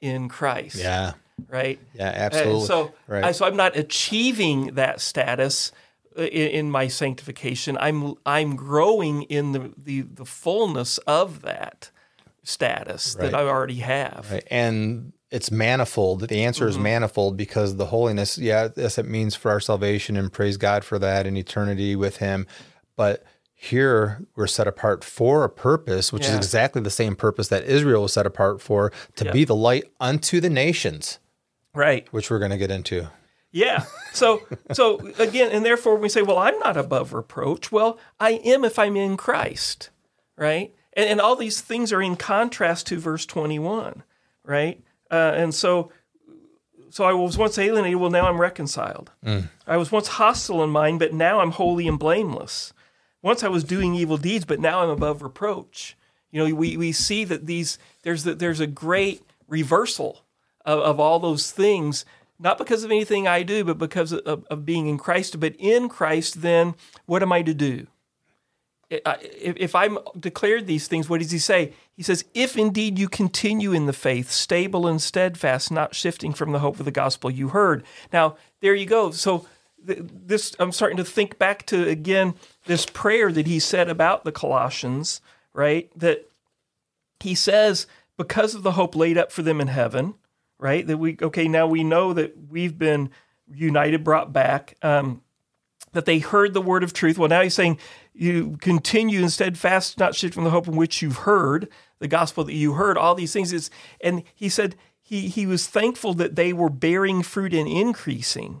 in 0.00 0.28
Christ. 0.28 0.76
Yeah. 0.76 1.14
Right. 1.48 1.78
Yeah, 1.94 2.08
And 2.08 2.16
absolutely. 2.16 2.66
so, 2.66 2.94
right. 3.08 3.24
I, 3.24 3.32
so 3.32 3.46
I'm 3.46 3.56
not 3.56 3.76
achieving 3.76 4.74
that 4.74 5.00
status 5.00 5.72
uh, 6.16 6.22
in, 6.22 6.50
in 6.50 6.70
my 6.70 6.88
sanctification. 6.88 7.76
I'm 7.78 8.14
I'm 8.24 8.56
growing 8.56 9.22
in 9.22 9.52
the 9.52 9.72
the, 9.76 10.02
the 10.02 10.24
fullness 10.24 10.98
of 10.98 11.42
that 11.42 11.90
status 12.42 13.14
that 13.16 13.34
I 13.34 13.42
already 13.42 13.80
have. 13.80 14.28
Right. 14.30 14.46
And 14.50 15.12
it's 15.30 15.50
manifold. 15.50 16.28
The 16.28 16.44
answer 16.44 16.68
is 16.68 16.78
manifold 16.78 17.36
because 17.36 17.76
the 17.76 17.86
holiness, 17.86 18.38
yeah, 18.38 18.68
yes, 18.76 18.96
it 18.96 19.06
means 19.06 19.34
for 19.34 19.50
our 19.50 19.60
salvation 19.60 20.16
and 20.16 20.32
praise 20.32 20.56
God 20.56 20.84
for 20.84 20.98
that 21.00 21.26
and 21.26 21.36
eternity 21.36 21.96
with 21.96 22.18
Him. 22.18 22.46
But 22.94 23.24
here 23.58 24.22
we're 24.36 24.46
set 24.46 24.68
apart 24.68 25.02
for 25.02 25.42
a 25.42 25.48
purpose, 25.48 26.12
which 26.12 26.26
is 26.26 26.34
exactly 26.34 26.82
the 26.82 26.90
same 26.90 27.16
purpose 27.16 27.48
that 27.48 27.64
Israel 27.64 28.02
was 28.02 28.12
set 28.12 28.26
apart 28.26 28.60
for 28.60 28.92
to 29.16 29.24
Yeah. 29.24 29.32
be 29.32 29.44
the 29.44 29.54
light 29.56 29.84
unto 29.98 30.40
the 30.40 30.50
nations, 30.50 31.18
Right. 31.74 32.06
which 32.12 32.30
we're 32.30 32.38
going 32.38 32.50
to 32.50 32.58
get 32.58 32.70
into. 32.70 33.08
Yeah. 33.50 33.84
So 34.12 34.42
so 34.72 34.98
again, 35.18 35.50
and 35.52 35.64
therefore 35.64 35.96
we 35.96 36.10
say, 36.10 36.20
well, 36.20 36.36
I'm 36.38 36.58
not 36.58 36.76
above 36.76 37.14
reproach. 37.14 37.72
Well, 37.72 37.98
I 38.20 38.32
am 38.32 38.64
if 38.64 38.78
I'm 38.78 38.94
in 38.96 39.16
Christ, 39.16 39.88
right? 40.36 40.74
And, 40.92 41.08
and 41.08 41.20
all 41.20 41.36
these 41.36 41.62
things 41.62 41.92
are 41.94 42.02
in 42.02 42.16
contrast 42.16 42.86
to 42.88 42.98
verse 42.98 43.24
21, 43.24 44.02
right? 44.44 44.82
Uh, 45.10 45.32
and 45.34 45.54
so 45.54 45.90
so 46.90 47.04
I 47.04 47.12
was 47.14 47.36
once 47.38 47.58
alienated, 47.58 47.98
well, 47.98 48.10
now 48.10 48.26
I'm 48.28 48.40
reconciled. 48.40 49.10
I 49.66 49.76
was 49.76 49.90
once 49.92 50.08
hostile 50.08 50.62
in 50.62 50.70
mind, 50.70 50.98
but 50.98 51.12
now 51.14 51.40
I'm 51.40 51.50
holy 51.52 51.88
and 51.88 51.98
blameless. 51.98 52.72
Once 53.26 53.42
I 53.42 53.48
was 53.48 53.64
doing 53.64 53.96
evil 53.96 54.18
deeds, 54.18 54.44
but 54.44 54.60
now 54.60 54.84
I'm 54.84 54.88
above 54.88 55.20
reproach. 55.20 55.96
You 56.30 56.46
know, 56.46 56.54
we, 56.54 56.76
we 56.76 56.92
see 56.92 57.24
that 57.24 57.46
these 57.46 57.76
there's 58.04 58.22
the, 58.22 58.36
there's 58.36 58.60
a 58.60 58.68
great 58.68 59.20
reversal 59.48 60.20
of, 60.64 60.78
of 60.78 61.00
all 61.00 61.18
those 61.18 61.50
things, 61.50 62.04
not 62.38 62.56
because 62.56 62.84
of 62.84 62.92
anything 62.92 63.26
I 63.26 63.42
do, 63.42 63.64
but 63.64 63.78
because 63.78 64.12
of, 64.12 64.46
of 64.48 64.64
being 64.64 64.86
in 64.86 64.96
Christ. 64.96 65.40
But 65.40 65.56
in 65.58 65.88
Christ, 65.88 66.42
then 66.42 66.76
what 67.06 67.20
am 67.20 67.32
I 67.32 67.42
to 67.42 67.52
do? 67.52 67.88
If, 68.90 69.56
if 69.56 69.74
I'm 69.74 69.98
declared 70.16 70.68
these 70.68 70.86
things, 70.86 71.10
what 71.10 71.20
does 71.20 71.32
he 71.32 71.40
say? 71.40 71.72
He 71.96 72.04
says, 72.04 72.24
If 72.32 72.56
indeed 72.56 72.96
you 72.96 73.08
continue 73.08 73.72
in 73.72 73.86
the 73.86 73.92
faith, 73.92 74.30
stable 74.30 74.86
and 74.86 75.02
steadfast, 75.02 75.72
not 75.72 75.96
shifting 75.96 76.32
from 76.32 76.52
the 76.52 76.60
hope 76.60 76.78
of 76.78 76.84
the 76.84 76.92
gospel 76.92 77.28
you 77.28 77.48
heard. 77.48 77.82
Now, 78.12 78.36
there 78.60 78.76
you 78.76 78.86
go. 78.86 79.10
So, 79.10 79.48
this 79.86 80.54
I'm 80.58 80.72
starting 80.72 80.96
to 80.96 81.04
think 81.04 81.38
back 81.38 81.66
to 81.66 81.88
again 81.88 82.34
this 82.66 82.86
prayer 82.86 83.32
that 83.32 83.46
he 83.46 83.58
said 83.58 83.88
about 83.88 84.24
the 84.24 84.32
Colossians, 84.32 85.20
right? 85.52 85.90
That 85.98 86.28
he 87.20 87.34
says, 87.34 87.86
because 88.16 88.54
of 88.54 88.62
the 88.62 88.72
hope 88.72 88.94
laid 88.94 89.18
up 89.18 89.32
for 89.32 89.42
them 89.42 89.60
in 89.60 89.68
heaven, 89.68 90.14
right? 90.58 90.86
That 90.86 90.98
we, 90.98 91.16
okay, 91.20 91.48
now 91.48 91.66
we 91.66 91.82
know 91.84 92.12
that 92.12 92.34
we've 92.50 92.78
been 92.78 93.10
united, 93.52 94.04
brought 94.04 94.32
back, 94.32 94.76
um, 94.82 95.22
that 95.92 96.04
they 96.04 96.18
heard 96.18 96.52
the 96.52 96.60
word 96.60 96.82
of 96.82 96.92
truth. 96.92 97.16
Well, 97.16 97.28
now 97.28 97.42
he's 97.42 97.54
saying, 97.54 97.78
you 98.12 98.58
continue 98.60 99.22
in 99.22 99.30
steadfast, 99.30 99.98
not 99.98 100.14
shift 100.14 100.34
from 100.34 100.44
the 100.44 100.50
hope 100.50 100.68
in 100.68 100.76
which 100.76 101.00
you've 101.00 101.18
heard, 101.18 101.68
the 101.98 102.08
gospel 102.08 102.44
that 102.44 102.54
you 102.54 102.74
heard, 102.74 102.98
all 102.98 103.14
these 103.14 103.32
things. 103.32 103.52
Is, 103.52 103.70
and 104.00 104.22
he 104.34 104.48
said 104.48 104.76
he, 105.02 105.28
he 105.28 105.46
was 105.46 105.66
thankful 105.66 106.14
that 106.14 106.36
they 106.36 106.52
were 106.52 106.68
bearing 106.68 107.22
fruit 107.22 107.54
and 107.54 107.68
increasing 107.68 108.60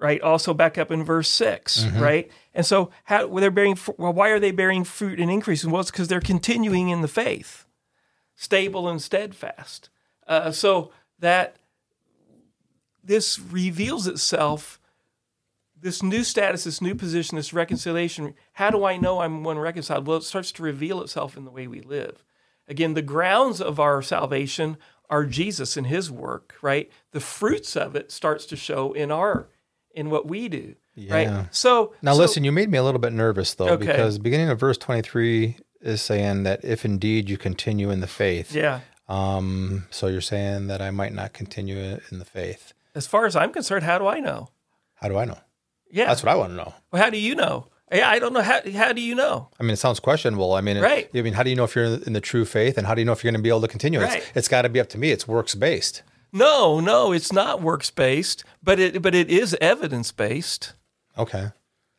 right? 0.00 0.20
Also 0.20 0.54
back 0.54 0.78
up 0.78 0.90
in 0.90 1.04
verse 1.04 1.28
6 1.28 1.86
right? 2.00 2.30
And 2.54 2.64
so 2.64 2.90
how 3.04 3.26
well, 3.26 3.40
they're 3.40 3.50
bearing 3.50 3.76
well, 3.96 4.12
why 4.12 4.28
are 4.30 4.40
they 4.40 4.50
bearing 4.50 4.84
fruit 4.84 5.20
and 5.20 5.30
increasing? 5.30 5.70
Well, 5.70 5.80
it's 5.80 5.90
because 5.90 6.08
they're 6.08 6.20
continuing 6.20 6.88
in 6.88 7.02
the 7.02 7.08
faith, 7.08 7.66
stable 8.34 8.88
and 8.88 9.00
steadfast. 9.00 9.90
Uh, 10.26 10.50
so 10.50 10.92
that 11.18 11.56
this 13.02 13.38
reveals 13.38 14.06
itself, 14.06 14.78
this 15.80 16.02
new 16.02 16.22
status, 16.22 16.64
this 16.64 16.82
new 16.82 16.94
position, 16.94 17.36
this 17.36 17.54
reconciliation. 17.54 18.34
How 18.52 18.70
do 18.70 18.84
I 18.84 18.96
know 18.96 19.20
I'm 19.20 19.42
one 19.42 19.58
reconciled? 19.58 20.06
Well, 20.06 20.18
it 20.18 20.24
starts 20.24 20.52
to 20.52 20.62
reveal 20.62 21.00
itself 21.00 21.36
in 21.36 21.44
the 21.44 21.50
way 21.50 21.66
we 21.66 21.80
live. 21.80 22.24
Again, 22.68 22.92
the 22.92 23.02
grounds 23.02 23.62
of 23.62 23.80
our 23.80 24.02
salvation 24.02 24.76
are 25.08 25.24
Jesus 25.24 25.76
and 25.76 25.86
his 25.86 26.10
work, 26.10 26.54
right? 26.60 26.90
The 27.12 27.20
fruits 27.20 27.76
of 27.76 27.96
it 27.96 28.12
starts 28.12 28.44
to 28.46 28.56
show 28.56 28.92
in 28.92 29.10
our 29.10 29.48
in 29.94 30.10
what 30.10 30.26
we 30.26 30.48
do. 30.48 30.74
Yeah. 30.94 31.14
Right. 31.14 31.46
So 31.54 31.94
Now, 32.02 32.12
so- 32.14 32.18
listen, 32.18 32.44
you 32.44 32.52
made 32.52 32.70
me 32.70 32.78
a 32.78 32.82
little 32.82 33.00
bit 33.00 33.12
nervous 33.12 33.54
though, 33.54 33.68
Okay. 33.70 33.86
because 33.86 34.18
beginning 34.18 34.48
of 34.50 34.58
verse 34.58 34.76
23 34.78 35.56
is 35.80 36.02
saying 36.02 36.42
that 36.42 36.64
if 36.64 36.84
indeed 36.84 37.30
you 37.30 37.38
continue 37.38 37.90
in 37.90 38.00
the 38.00 38.06
faith. 38.08 38.52
Yeah. 38.54 38.80
Um, 39.08 39.86
so 39.90 40.08
you're 40.08 40.20
saying 40.20 40.66
that 40.66 40.82
I 40.82 40.90
might 40.90 41.14
not 41.14 41.32
continue 41.32 41.98
in 42.10 42.18
the 42.18 42.24
faith. 42.24 42.72
As 42.94 43.06
far 43.06 43.26
as 43.26 43.36
I'm 43.36 43.52
concerned, 43.52 43.84
how 43.84 43.98
do 43.98 44.06
I 44.06 44.20
know? 44.20 44.50
How 44.96 45.08
do 45.08 45.16
I 45.16 45.24
know? 45.24 45.38
Yeah. 45.90 46.06
That's 46.06 46.22
what 46.22 46.30
I 46.32 46.34
want 46.34 46.50
to 46.50 46.56
know. 46.56 46.74
well, 46.92 47.02
how 47.02 47.10
do 47.10 47.18
you 47.18 47.34
know? 47.34 47.68
Yeah, 47.90 48.10
I 48.10 48.18
don't 48.18 48.34
know. 48.34 48.42
How, 48.42 48.60
how 48.74 48.92
do 48.92 49.00
you 49.00 49.14
know? 49.14 49.48
I 49.58 49.62
mean, 49.62 49.70
it 49.72 49.76
sounds 49.78 49.98
questionable. 49.98 50.52
I 50.52 50.60
mean, 50.60 50.76
it- 50.76 50.82
Right. 50.82 51.08
I 51.14 51.22
mean, 51.22 51.32
how 51.32 51.42
do 51.42 51.48
you 51.48 51.56
know 51.56 51.64
if 51.64 51.74
you're 51.74 51.86
in 51.86 52.12
the 52.12 52.20
true 52.20 52.44
faith, 52.44 52.76
and 52.76 52.86
how 52.86 52.94
do 52.94 53.00
you 53.00 53.06
know 53.06 53.12
if 53.12 53.24
you're 53.24 53.30
going 53.32 53.38
to 53.40 53.42
be 53.42 53.48
able 53.48 53.62
to 53.62 53.68
continue? 53.68 53.98
Right. 54.00 54.18
It's, 54.18 54.30
it's 54.34 54.48
got 54.48 54.62
to 54.62 54.68
be 54.68 54.78
up 54.78 54.90
to 54.90 54.98
me. 54.98 55.10
It's 55.10 55.26
works 55.26 55.54
based. 55.54 56.02
No, 56.32 56.80
no, 56.80 57.12
it's 57.12 57.32
not 57.32 57.62
works 57.62 57.90
based, 57.90 58.44
but 58.62 58.78
it 58.78 59.00
but 59.02 59.14
it 59.14 59.30
is 59.30 59.56
evidence 59.60 60.12
based. 60.12 60.74
Okay. 61.16 61.48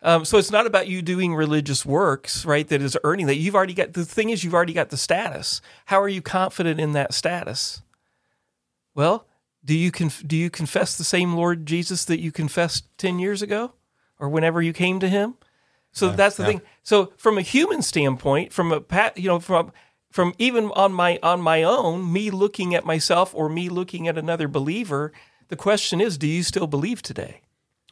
Um, 0.01 0.23
so 0.23 0.37
it's 0.37 0.51
not 0.51 0.65
about 0.65 0.87
you 0.87 1.01
doing 1.01 1.35
religious 1.35 1.85
works, 1.85 2.45
right? 2.45 2.67
That 2.67 2.81
is 2.81 2.97
earning 3.03 3.27
that. 3.27 3.35
You've 3.35 3.55
already 3.55 3.73
got 3.73 3.93
the 3.93 4.05
thing 4.05 4.29
is 4.29 4.43
you've 4.43 4.53
already 4.53 4.73
got 4.73 4.89
the 4.89 4.97
status. 4.97 5.61
How 5.85 6.01
are 6.01 6.07
you 6.07 6.21
confident 6.21 6.79
in 6.79 6.93
that 6.93 7.13
status? 7.13 7.81
Well, 8.95 9.25
do 9.65 9.75
you 9.75 9.91
conf- 9.91 10.25
do 10.25 10.37
you 10.37 10.49
confess 10.49 10.97
the 10.97 11.03
same 11.03 11.33
Lord 11.33 11.65
Jesus 11.65 12.05
that 12.05 12.19
you 12.19 12.31
confessed 12.31 12.85
ten 12.97 13.19
years 13.19 13.41
ago, 13.41 13.73
or 14.19 14.29
whenever 14.29 14.61
you 14.61 14.73
came 14.73 14.99
to 15.01 15.09
Him? 15.09 15.35
So 15.91 16.11
that's 16.11 16.37
the 16.37 16.43
yeah. 16.43 16.49
thing. 16.49 16.61
So 16.83 17.11
from 17.17 17.37
a 17.37 17.41
human 17.41 17.81
standpoint, 17.81 18.53
from 18.53 18.71
a 18.71 18.79
pat, 18.79 19.17
you 19.17 19.27
know, 19.27 19.39
from 19.39 19.71
from 20.09 20.33
even 20.37 20.65
on 20.71 20.93
my 20.93 21.19
on 21.21 21.41
my 21.41 21.63
own, 21.63 22.11
me 22.11 22.31
looking 22.31 22.73
at 22.75 22.85
myself 22.85 23.33
or 23.35 23.49
me 23.49 23.69
looking 23.69 24.07
at 24.07 24.17
another 24.17 24.47
believer, 24.47 25.11
the 25.49 25.55
question 25.55 26.01
is, 26.01 26.17
do 26.17 26.27
you 26.27 26.43
still 26.43 26.67
believe 26.67 27.01
today? 27.01 27.41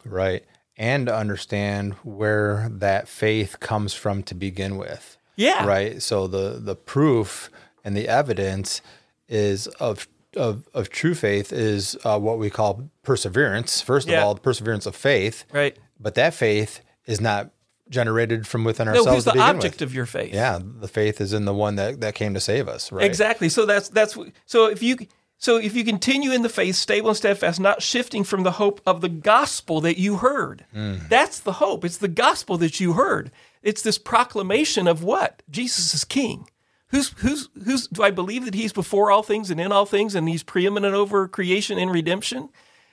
Right. 0.06 0.44
And 0.78 1.10
understand 1.10 1.94
where 2.04 2.70
that 2.72 3.08
faith 3.08 3.60
comes 3.60 3.94
from 3.94 4.24
to 4.24 4.36
begin 4.36 4.78
with. 4.78 5.18
Yeah. 5.36 5.66
Right. 5.66 6.02
So 6.02 6.28
the 6.28 6.60
the 6.60 6.76
proof 6.76 7.50
and 7.84 7.96
the 7.96 8.08
evidence 8.08 8.82
is 9.28 9.68
of 9.80 10.08
of, 10.36 10.68
of 10.74 10.90
true 10.90 11.16
faith 11.16 11.52
is 11.52 11.98
uh, 12.04 12.20
what 12.20 12.38
we 12.38 12.50
call 12.50 12.90
perseverance. 13.02 13.82
First 13.82 14.08
Yeah. 14.08 14.20
of 14.20 14.24
all, 14.26 14.34
the 14.36 14.42
perseverance 14.42 14.86
of 14.86 14.96
faith. 14.96 15.46
Right. 15.52 15.78
But 16.00 16.14
that 16.16 16.34
faith 16.36 16.82
is 17.08 17.20
not 17.20 17.50
generated 17.90 18.48
from 18.48 18.64
within 18.64 18.88
ourselves. 18.88 19.08
No, 19.08 19.14
who's 19.14 19.26
the 19.26 19.40
object 19.40 19.76
with. 19.76 19.82
of 19.84 19.94
your 19.94 20.06
faith? 20.06 20.34
Yeah, 20.34 20.60
the 20.62 20.88
faith 20.88 21.22
is 21.22 21.34
in 21.34 21.46
the 21.46 21.54
one 21.54 21.76
that, 21.76 22.02
that 22.02 22.16
came 22.16 22.34
to 22.34 22.40
save 22.40 22.68
us, 22.68 22.92
right? 22.92 23.06
Exactly. 23.06 23.50
So 23.50 23.66
that's 23.66 23.90
that's 23.90 24.18
so 24.46 24.66
if 24.66 24.82
you 24.82 24.98
so 25.38 25.58
if 25.58 25.76
you 25.76 25.84
continue 25.84 26.32
in 26.32 26.42
the 26.42 26.50
faith, 26.50 26.76
stable 26.76 27.10
and 27.10 27.18
steadfast, 27.18 27.60
not 27.60 27.82
shifting 27.82 28.24
from 28.24 28.44
the 28.44 28.54
hope 28.54 28.82
of 28.86 29.02
the 29.02 29.10
gospel 29.10 29.82
that 29.82 30.00
you 30.00 30.18
heard. 30.18 30.66
Mm. 30.76 31.08
That's 31.10 31.40
the 31.40 31.54
hope. 31.54 31.86
It's 31.86 31.98
the 31.98 32.08
gospel 32.08 32.58
that 32.58 32.80
you 32.80 32.94
heard. 32.94 33.32
It's 33.62 33.82
this 33.82 33.98
proclamation 33.98 34.88
of 34.88 35.04
what? 35.04 35.44
Jesus 35.50 35.94
is 35.94 36.04
king. 36.04 36.50
Who's 36.90 37.10
who's 37.18 37.50
who's 37.66 37.88
do 37.88 38.02
I 38.02 38.12
believe 38.12 38.46
that 38.46 38.54
he's 38.54 38.74
before 38.74 39.12
all 39.12 39.24
things 39.24 39.52
and 39.52 39.60
in 39.60 39.72
all 39.72 39.86
things 39.86 40.16
and 40.16 40.28
he's 40.28 40.44
preeminent 40.44 40.96
over 40.96 41.28
creation 41.28 41.78
and 41.78 41.92
redemption? 41.92 42.50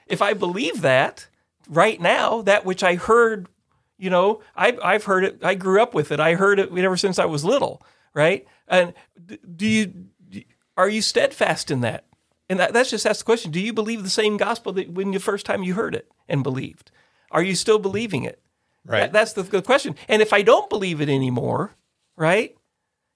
If 0.06 0.20
I 0.20 0.34
believe 0.34 0.80
that 0.82 1.28
right 1.68 2.00
now, 2.00 2.42
that 2.42 2.64
which 2.64 2.82
I 2.82 2.96
heard, 2.96 3.48
you 3.98 4.10
know, 4.10 4.40
I 4.56 4.76
I've 4.82 5.04
heard 5.04 5.24
it, 5.24 5.44
I 5.44 5.54
grew 5.54 5.80
up 5.82 5.94
with 5.94 6.10
it. 6.12 6.20
I 6.20 6.34
heard 6.34 6.58
it 6.58 6.70
ever 6.76 6.96
since 6.96 7.18
I 7.18 7.24
was 7.24 7.44
little, 7.44 7.82
right? 8.12 8.46
And 8.68 8.94
do 9.56 9.66
you 9.66 9.92
are 10.76 10.88
you 10.88 11.02
steadfast 11.02 11.70
in 11.70 11.80
that? 11.80 12.04
And 12.48 12.60
that, 12.60 12.72
that's 12.72 12.90
just 12.90 13.06
ask 13.06 13.20
the 13.20 13.24
question: 13.24 13.50
Do 13.50 13.60
you 13.60 13.72
believe 13.72 14.02
the 14.02 14.10
same 14.10 14.36
gospel 14.36 14.72
that 14.74 14.90
when 14.90 15.12
the 15.12 15.20
first 15.20 15.46
time 15.46 15.62
you 15.62 15.74
heard 15.74 15.94
it 15.94 16.10
and 16.28 16.42
believed? 16.42 16.90
Are 17.30 17.42
you 17.42 17.54
still 17.54 17.78
believing 17.78 18.24
it? 18.24 18.40
Right. 18.84 19.00
That- 19.00 19.12
that's 19.12 19.32
the, 19.32 19.42
the 19.42 19.62
question. 19.62 19.96
And 20.08 20.20
if 20.22 20.32
I 20.32 20.42
don't 20.42 20.68
believe 20.68 21.00
it 21.00 21.08
anymore, 21.08 21.74
right? 22.16 22.56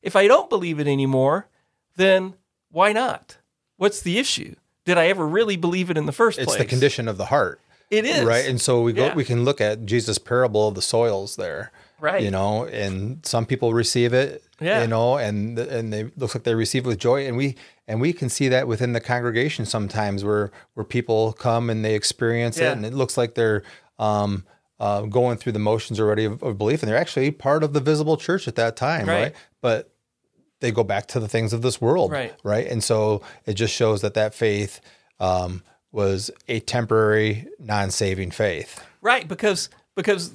If 0.03 0.17
I 0.17 0.27
don't 0.27 0.49
believe 0.49 0.81
it 0.81 0.87
anymore, 0.87 1.49
then 1.97 2.35
why 2.71 2.93
not? 2.93 3.39
What's 3.77 4.01
the 4.01 4.19
issue? 4.19 4.55
Did 4.85 4.97
I 4.97 5.09
ever 5.09 5.27
really 5.27 5.57
believe 5.57 5.91
it 5.91 5.99
in 5.99 6.07
the 6.07 6.13
first 6.13 6.39
It's 6.39 6.47
place? 6.47 6.61
It's 6.61 6.65
the 6.65 6.69
condition 6.71 7.09
of 7.09 7.17
the 7.19 7.27
heart. 7.27 7.61
It 7.91 8.05
is 8.05 8.25
Right. 8.25 8.47
And 8.47 8.61
so 8.61 8.83
we 8.83 8.93
go 8.93 9.07
Yeah. 9.07 9.15
we 9.15 9.25
can 9.25 9.45
look 9.45 9.61
at 9.61 9.85
Jesus' 9.87 10.19
parable 10.19 10.69
of 10.69 10.75
the 10.75 10.83
soils 10.83 11.37
there. 11.37 11.73
Right. 12.01 12.23
You 12.23 12.31
know, 12.31 12.65
and 12.67 13.25
some 13.27 13.45
people 13.45 13.73
receive 13.75 14.13
it, 14.13 14.45
Yeah. 14.61 14.83
you 14.83 14.87
know, 14.89 15.17
and 15.17 15.59
and 15.59 15.93
they 15.93 16.05
looks 16.17 16.35
like 16.35 16.45
they 16.45 16.55
receive 16.55 16.85
it 16.85 16.89
with 16.89 16.99
joy. 16.99 17.27
And 17.27 17.37
we 17.37 17.57
and 17.89 18.01
we 18.01 18.13
can 18.13 18.29
see 18.29 18.49
that 18.49 18.69
within 18.69 18.93
the 18.93 19.01
congregation 19.01 19.65
sometimes 19.67 20.23
where 20.25 20.51
where 20.75 20.85
people 20.85 21.33
come 21.33 21.71
and 21.71 21.85
they 21.85 21.95
experience 21.95 22.59
Yeah. 22.59 22.71
it 22.71 22.73
and 22.73 22.87
it 22.87 22.95
looks 22.95 23.17
like 23.17 23.35
they're 23.35 23.63
um 23.99 24.45
uh, 24.81 25.01
going 25.03 25.37
through 25.37 25.51
the 25.51 25.59
motions 25.59 25.99
already 25.99 26.25
of, 26.25 26.41
of 26.41 26.57
belief, 26.57 26.85
and 26.85 26.89
they're 26.89 26.97
actually 26.97 27.33
part 27.33 27.65
of 27.65 27.73
the 27.73 27.81
visible 27.81 28.17
church 28.17 28.47
at 28.47 28.55
that 28.55 28.77
time, 28.77 29.09
Right. 29.09 29.23
right? 29.23 29.35
But 29.61 29.91
they 30.61 30.71
go 30.71 30.85
back 30.85 31.07
to 31.09 31.19
the 31.19 31.27
things 31.27 31.53
of 31.53 31.63
this 31.63 31.81
world, 31.81 32.13
Right. 32.13 32.33
Right, 32.45 32.65
and 32.69 32.81
so 32.85 33.21
it 33.45 33.55
just 33.55 33.75
shows 33.75 34.03
that 34.03 34.15
that 34.15 34.35
faith 34.37 34.81
um, 35.19 35.65
was 35.93 36.31
a 36.49 36.61
temporary, 36.61 37.47
non-saving 37.59 38.31
faith. 38.31 38.85
Right, 39.01 39.27
because 39.27 39.69
because 39.95 40.33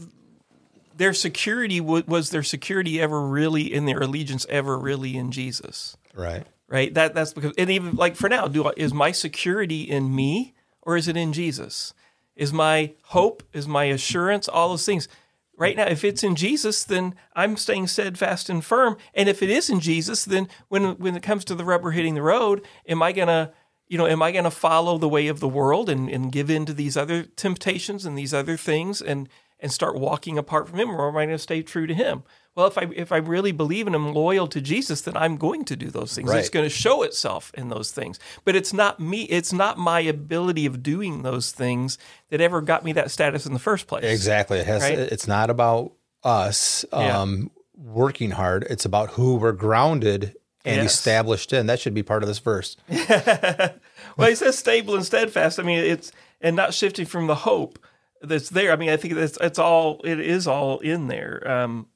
their 0.95 1.13
security 1.13 1.79
wa- 1.81 2.03
was 2.07 2.29
their 2.29 2.43
security 2.43 3.01
ever 3.01 3.21
really 3.21 3.73
in 3.73 3.85
their 3.85 3.99
allegiance 3.99 4.45
ever 4.49 4.77
really 4.77 5.15
in 5.17 5.31
Jesus, 5.31 5.97
Right. 6.13 6.45
right? 6.67 6.93
That 6.93 7.13
that's 7.13 7.33
because 7.33 7.53
and 7.57 7.69
even 7.69 7.95
like 7.95 8.15
for 8.15 8.29
now, 8.29 8.47
do 8.47 8.65
I, 8.67 8.73
is 8.77 8.93
my 8.93 9.11
security 9.11 9.81
in 9.83 10.15
me 10.15 10.53
or 10.81 10.97
is 10.97 11.07
it 11.07 11.17
in 11.17 11.33
Jesus? 11.33 11.93
Is 12.35 12.51
my 12.51 12.93
hope, 13.05 13.43
is 13.53 13.67
my 13.67 13.85
assurance, 13.85 14.47
all 14.47 14.69
those 14.69 14.85
things. 14.85 15.07
Right 15.55 15.77
now, 15.77 15.85
if 15.85 16.03
it's 16.03 16.23
in 16.23 16.35
Jesus, 16.35 16.83
then 16.83 17.13
I'm 17.35 17.57
staying 17.57 17.85
steadfast 17.87 18.49
and 18.49 18.65
firm. 18.65 18.97
And 19.13 19.29
if 19.29 19.43
it 19.43 19.51
is 19.51 19.69
in 19.69 19.79
Jesus, 19.81 20.25
then 20.25 20.47
when 20.67 20.97
when 20.97 21.15
it 21.15 21.21
comes 21.21 21.45
to 21.45 21.55
the 21.55 21.63
rubber 21.63 21.91
hitting 21.91 22.15
the 22.15 22.23
road, 22.23 22.65
am 22.87 23.03
I 23.03 23.11
gonna 23.11 23.51
you 23.87 23.97
know, 23.97 24.07
am 24.07 24.21
I 24.21 24.31
going 24.31 24.43
to 24.45 24.51
follow 24.51 24.97
the 24.97 25.09
way 25.09 25.27
of 25.27 25.39
the 25.39 25.47
world 25.47 25.89
and, 25.89 26.09
and 26.09 26.31
give 26.31 26.49
in 26.49 26.65
to 26.65 26.73
these 26.73 26.97
other 26.97 27.23
temptations 27.23 28.05
and 28.05 28.17
these 28.17 28.33
other 28.33 28.57
things 28.57 29.01
and 29.01 29.29
and 29.59 29.71
start 29.71 29.97
walking 29.97 30.37
apart 30.37 30.67
from 30.67 30.77
Him, 30.77 30.89
or 30.91 31.07
am 31.07 31.15
I 31.15 31.25
going 31.25 31.35
to 31.37 31.39
stay 31.41 31.61
true 31.63 31.87
to 31.87 31.93
Him? 31.93 32.23
Well, 32.53 32.67
if 32.67 32.77
I 32.77 32.89
if 32.95 33.11
I 33.11 33.17
really 33.17 33.53
believe 33.53 33.87
and 33.87 33.95
am 33.95 34.13
loyal 34.13 34.45
to 34.47 34.59
Jesus, 34.59 35.01
then 35.01 35.15
I'm 35.15 35.37
going 35.37 35.63
to 35.65 35.75
do 35.75 35.89
those 35.89 36.13
things. 36.13 36.29
It's 36.31 36.49
going 36.49 36.65
to 36.65 36.69
show 36.69 37.01
itself 37.03 37.51
in 37.55 37.69
those 37.69 37.91
things. 37.91 38.19
But 38.43 38.55
it's 38.55 38.73
not 38.73 38.99
me. 38.99 39.23
It's 39.23 39.53
not 39.53 39.77
my 39.77 40.01
ability 40.01 40.65
of 40.65 40.83
doing 40.83 41.21
those 41.23 41.51
things 41.51 41.97
that 42.29 42.41
ever 42.41 42.61
got 42.61 42.83
me 42.83 42.91
that 42.93 43.09
status 43.09 43.45
in 43.45 43.53
the 43.53 43.59
first 43.59 43.87
place. 43.87 44.03
Exactly. 44.03 44.59
It 44.59 44.65
has. 44.67 44.81
Right? 44.81 44.99
It's 44.99 45.27
not 45.27 45.49
about 45.49 45.93
us 46.23 46.85
Yeah. 46.91 47.21
um, 47.21 47.49
working 47.75 48.31
hard. 48.31 48.67
It's 48.69 48.85
about 48.85 49.11
who 49.11 49.35
we're 49.35 49.51
grounded 49.53 50.35
and 50.65 50.77
Yes. 50.81 50.93
established 50.93 51.51
in. 51.53 51.65
That 51.67 51.79
should 51.79 51.93
be 51.93 52.03
part 52.03 52.23
of 52.23 52.27
this 52.27 52.39
verse. 52.39 52.77
well, 52.89 54.29
he 54.29 54.35
says 54.35 54.57
stable 54.57 54.95
and 54.95 55.05
steadfast. 55.05 55.59
I 55.59 55.63
mean, 55.63 55.79
it's 55.79 56.11
and 56.41 56.55
not 56.55 56.73
shifting 56.73 57.05
from 57.05 57.27
the 57.27 57.35
hope 57.35 57.79
that's 58.21 58.49
there. 58.49 58.71
I 58.71 58.75
mean, 58.75 58.89
I 58.89 58.97
think 58.97 59.15
that's 59.15 59.37
it's 59.41 59.59
all 59.59 60.01
it 60.03 60.19
is 60.19 60.47
all 60.47 60.79
in 60.79 61.07
there 61.07 61.45
um, 61.49 61.87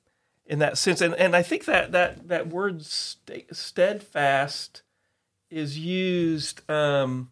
in 0.45 0.59
that 0.59 0.77
sense. 0.77 1.01
And 1.01 1.15
and 1.15 1.35
I 1.35 1.41
think 1.43 1.65
that 1.65 1.91
that 1.93 2.27
that 2.27 2.47
word 2.47 2.81
sta 2.83 3.45
steadfast 3.51 4.81
is 5.49 5.77
used 5.79 6.69
um, 6.69 7.31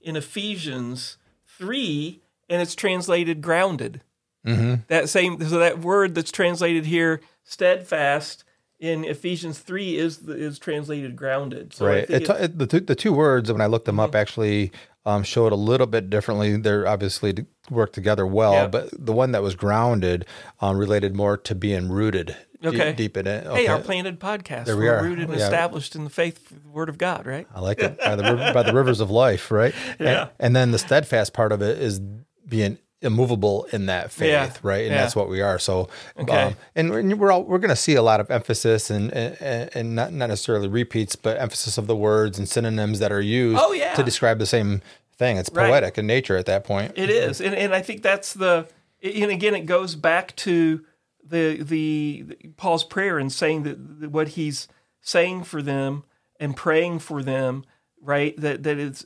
in 0.00 0.16
Ephesians 0.16 1.16
three, 1.46 2.22
and 2.48 2.60
it's 2.60 2.74
translated 2.74 3.40
grounded. 3.40 4.02
That 4.44 5.08
same 5.08 5.38
so 5.40 5.60
that 5.60 5.78
word 5.78 6.16
that's 6.16 6.32
translated 6.32 6.86
here 6.86 7.20
steadfast 7.44 8.41
in 8.82 9.04
Ephesians 9.04 9.60
three 9.60 9.96
is 9.96 10.18
the, 10.18 10.32
is 10.34 10.58
translated 10.58 11.14
grounded. 11.16 11.72
So 11.72 11.86
I 11.86 11.88
right. 11.88 12.10
It, 12.10 12.28
it- 12.28 12.58
the, 12.58 12.66
two, 12.66 12.80
the 12.80 12.94
two 12.96 13.12
words, 13.12 13.50
when 13.50 13.60
I 13.60 13.66
looked 13.66 13.86
them 13.86 14.00
up, 14.00 14.14
actually 14.16 14.72
um, 15.06 15.22
show 15.22 15.46
it 15.46 15.52
a 15.52 15.56
little 15.56 15.86
bit 15.86 16.10
differently. 16.10 16.56
They're 16.56 16.86
obviously 16.86 17.46
work 17.70 17.92
together 17.92 18.26
well, 18.26 18.52
Yeah. 18.54 18.66
but 18.66 18.88
the 18.92 19.12
one 19.12 19.32
that 19.32 19.42
was 19.42 19.54
grounded 19.54 20.26
um, 20.60 20.76
related 20.76 21.14
more 21.14 21.36
to 21.38 21.54
being 21.54 21.88
rooted 21.88 22.36
Okay. 22.64 22.92
deep 22.92 23.16
in 23.16 23.26
it. 23.26 23.42
Hey, 23.44 23.50
Okay. 23.50 23.66
our 23.68 23.80
planted 23.80 24.20
podcast. 24.20 24.66
There 24.66 24.76
we 24.76 24.84
We're 24.84 24.96
are. 24.98 25.02
rooted 25.02 25.28
and 25.30 25.38
Yeah. 25.38 25.44
established 25.44 25.96
in 25.96 26.04
the 26.04 26.10
faith, 26.10 26.48
the 26.50 26.68
Word 26.68 26.88
of 26.88 26.98
God, 26.98 27.26
right? 27.26 27.46
I 27.54 27.60
like 27.60 27.80
it 27.80 27.98
by 27.98 28.14
the 28.16 28.22
by 28.54 28.62
the 28.64 28.72
rivers 28.74 29.00
of 29.00 29.10
life, 29.10 29.50
right? 29.50 29.74
Yeah. 29.98 30.22
And, 30.22 30.30
and 30.40 30.56
then 30.56 30.70
the 30.72 30.78
steadfast 30.78 31.32
part 31.32 31.50
of 31.52 31.62
it 31.62 31.78
is 31.80 32.00
being 32.48 32.78
immovable 33.02 33.64
in 33.72 33.86
that 33.86 34.10
faith, 34.12 34.28
Yeah. 34.30 34.52
right? 34.62 34.82
And 34.82 34.92
Yeah. 34.92 35.02
that's 35.02 35.14
what 35.16 35.28
we 35.28 35.40
are. 35.40 35.58
So, 35.58 35.88
Okay. 36.18 36.42
um, 36.42 36.56
and 36.74 36.90
we're 36.90 37.16
we're, 37.16 37.32
all, 37.32 37.42
we're 37.42 37.58
going 37.58 37.70
to 37.70 37.76
see 37.76 37.94
a 37.94 38.02
lot 38.02 38.20
of 38.20 38.30
emphasis 38.30 38.90
and 38.90 39.12
and, 39.12 39.70
and 39.74 39.94
not, 39.94 40.12
not 40.12 40.28
necessarily 40.28 40.68
repeats, 40.68 41.16
but 41.16 41.38
emphasis 41.40 41.78
of 41.78 41.86
the 41.86 41.96
words 41.96 42.38
and 42.38 42.48
synonyms 42.48 42.98
that 43.00 43.12
are 43.12 43.20
used 43.20 43.60
Oh, 43.62 43.72
yeah. 43.72 43.94
to 43.94 44.02
describe 44.02 44.38
the 44.38 44.46
same 44.46 44.80
thing. 45.16 45.36
It's 45.36 45.50
Right. 45.52 45.68
poetic 45.68 45.98
in 45.98 46.06
nature 46.06 46.36
at 46.36 46.46
that 46.46 46.64
point. 46.64 46.92
It 46.96 47.10
is, 47.10 47.40
and 47.40 47.54
and 47.54 47.74
I 47.74 47.82
think 47.82 48.02
that's 48.02 48.32
the. 48.32 48.66
And 49.02 49.30
again, 49.32 49.54
it 49.56 49.66
goes 49.66 49.94
back 49.96 50.34
to 50.36 50.84
the 51.24 51.58
the, 51.62 52.22
the 52.26 52.36
Paul's 52.56 52.84
prayer 52.84 53.18
and 53.18 53.32
saying 53.32 53.64
that, 53.64 54.00
that 54.00 54.10
what 54.10 54.28
he's 54.28 54.68
saying 55.00 55.42
for 55.44 55.60
them 55.60 56.04
and 56.38 56.56
praying 56.56 57.00
for 57.00 57.22
them, 57.22 57.64
right? 58.00 58.36
That 58.40 58.62
that 58.62 58.78
it's 58.78 59.04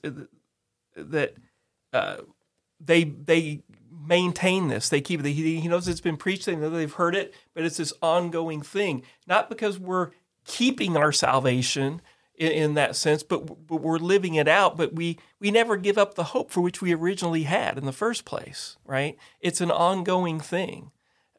that 0.96 1.34
uh, 1.92 2.16
they 2.80 3.04
they 3.04 3.62
maintain 4.06 4.68
this. 4.68 4.88
They 4.88 5.00
keep 5.00 5.24
it. 5.24 5.30
He, 5.30 5.66
knows 5.68 5.88
it's 5.88 6.00
been 6.00 6.16
preached. 6.16 6.46
They 6.46 6.56
know 6.56 6.70
they've 6.70 6.92
heard 6.92 7.14
it, 7.14 7.34
but 7.54 7.64
it's 7.64 7.78
this 7.78 7.92
ongoing 8.02 8.62
thing. 8.62 9.02
Not 9.26 9.48
because 9.48 9.78
we're 9.78 10.10
keeping 10.44 10.96
our 10.96 11.12
salvation 11.12 12.00
in, 12.34 12.52
in 12.52 12.74
that 12.74 12.96
sense, 12.96 13.22
but 13.22 13.66
but 13.66 13.82
we're 13.82 13.98
living 13.98 14.34
it 14.34 14.48
out. 14.48 14.76
But 14.76 14.94
we 14.94 15.18
we 15.40 15.50
never 15.50 15.76
give 15.76 15.98
up 15.98 16.14
the 16.14 16.24
hope 16.24 16.50
for 16.50 16.60
which 16.60 16.80
we 16.80 16.94
originally 16.94 17.44
had 17.44 17.78
in 17.78 17.84
the 17.84 17.92
first 17.92 18.24
place. 18.24 18.76
Right? 18.84 19.18
It's 19.40 19.60
an 19.60 19.70
ongoing 19.70 20.40
thing, 20.40 20.90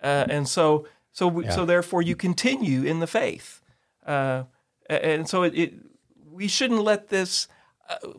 uh, 0.01 0.25
and 0.29 0.47
so 0.47 0.87
so 1.11 1.27
we, 1.27 1.49
so 1.49 1.65
therefore 1.65 2.01
you 2.01 2.15
continue 2.15 2.83
in 2.83 2.99
the 2.99 3.07
faith, 3.07 3.61
uh, 4.05 4.43
and 4.89 5.27
so 5.27 5.43
it, 5.43 5.55
it 5.55 5.73
we 6.29 6.47
shouldn't 6.47 6.83
let 6.83 7.09
this. 7.09 7.47
Uh, 7.89 8.09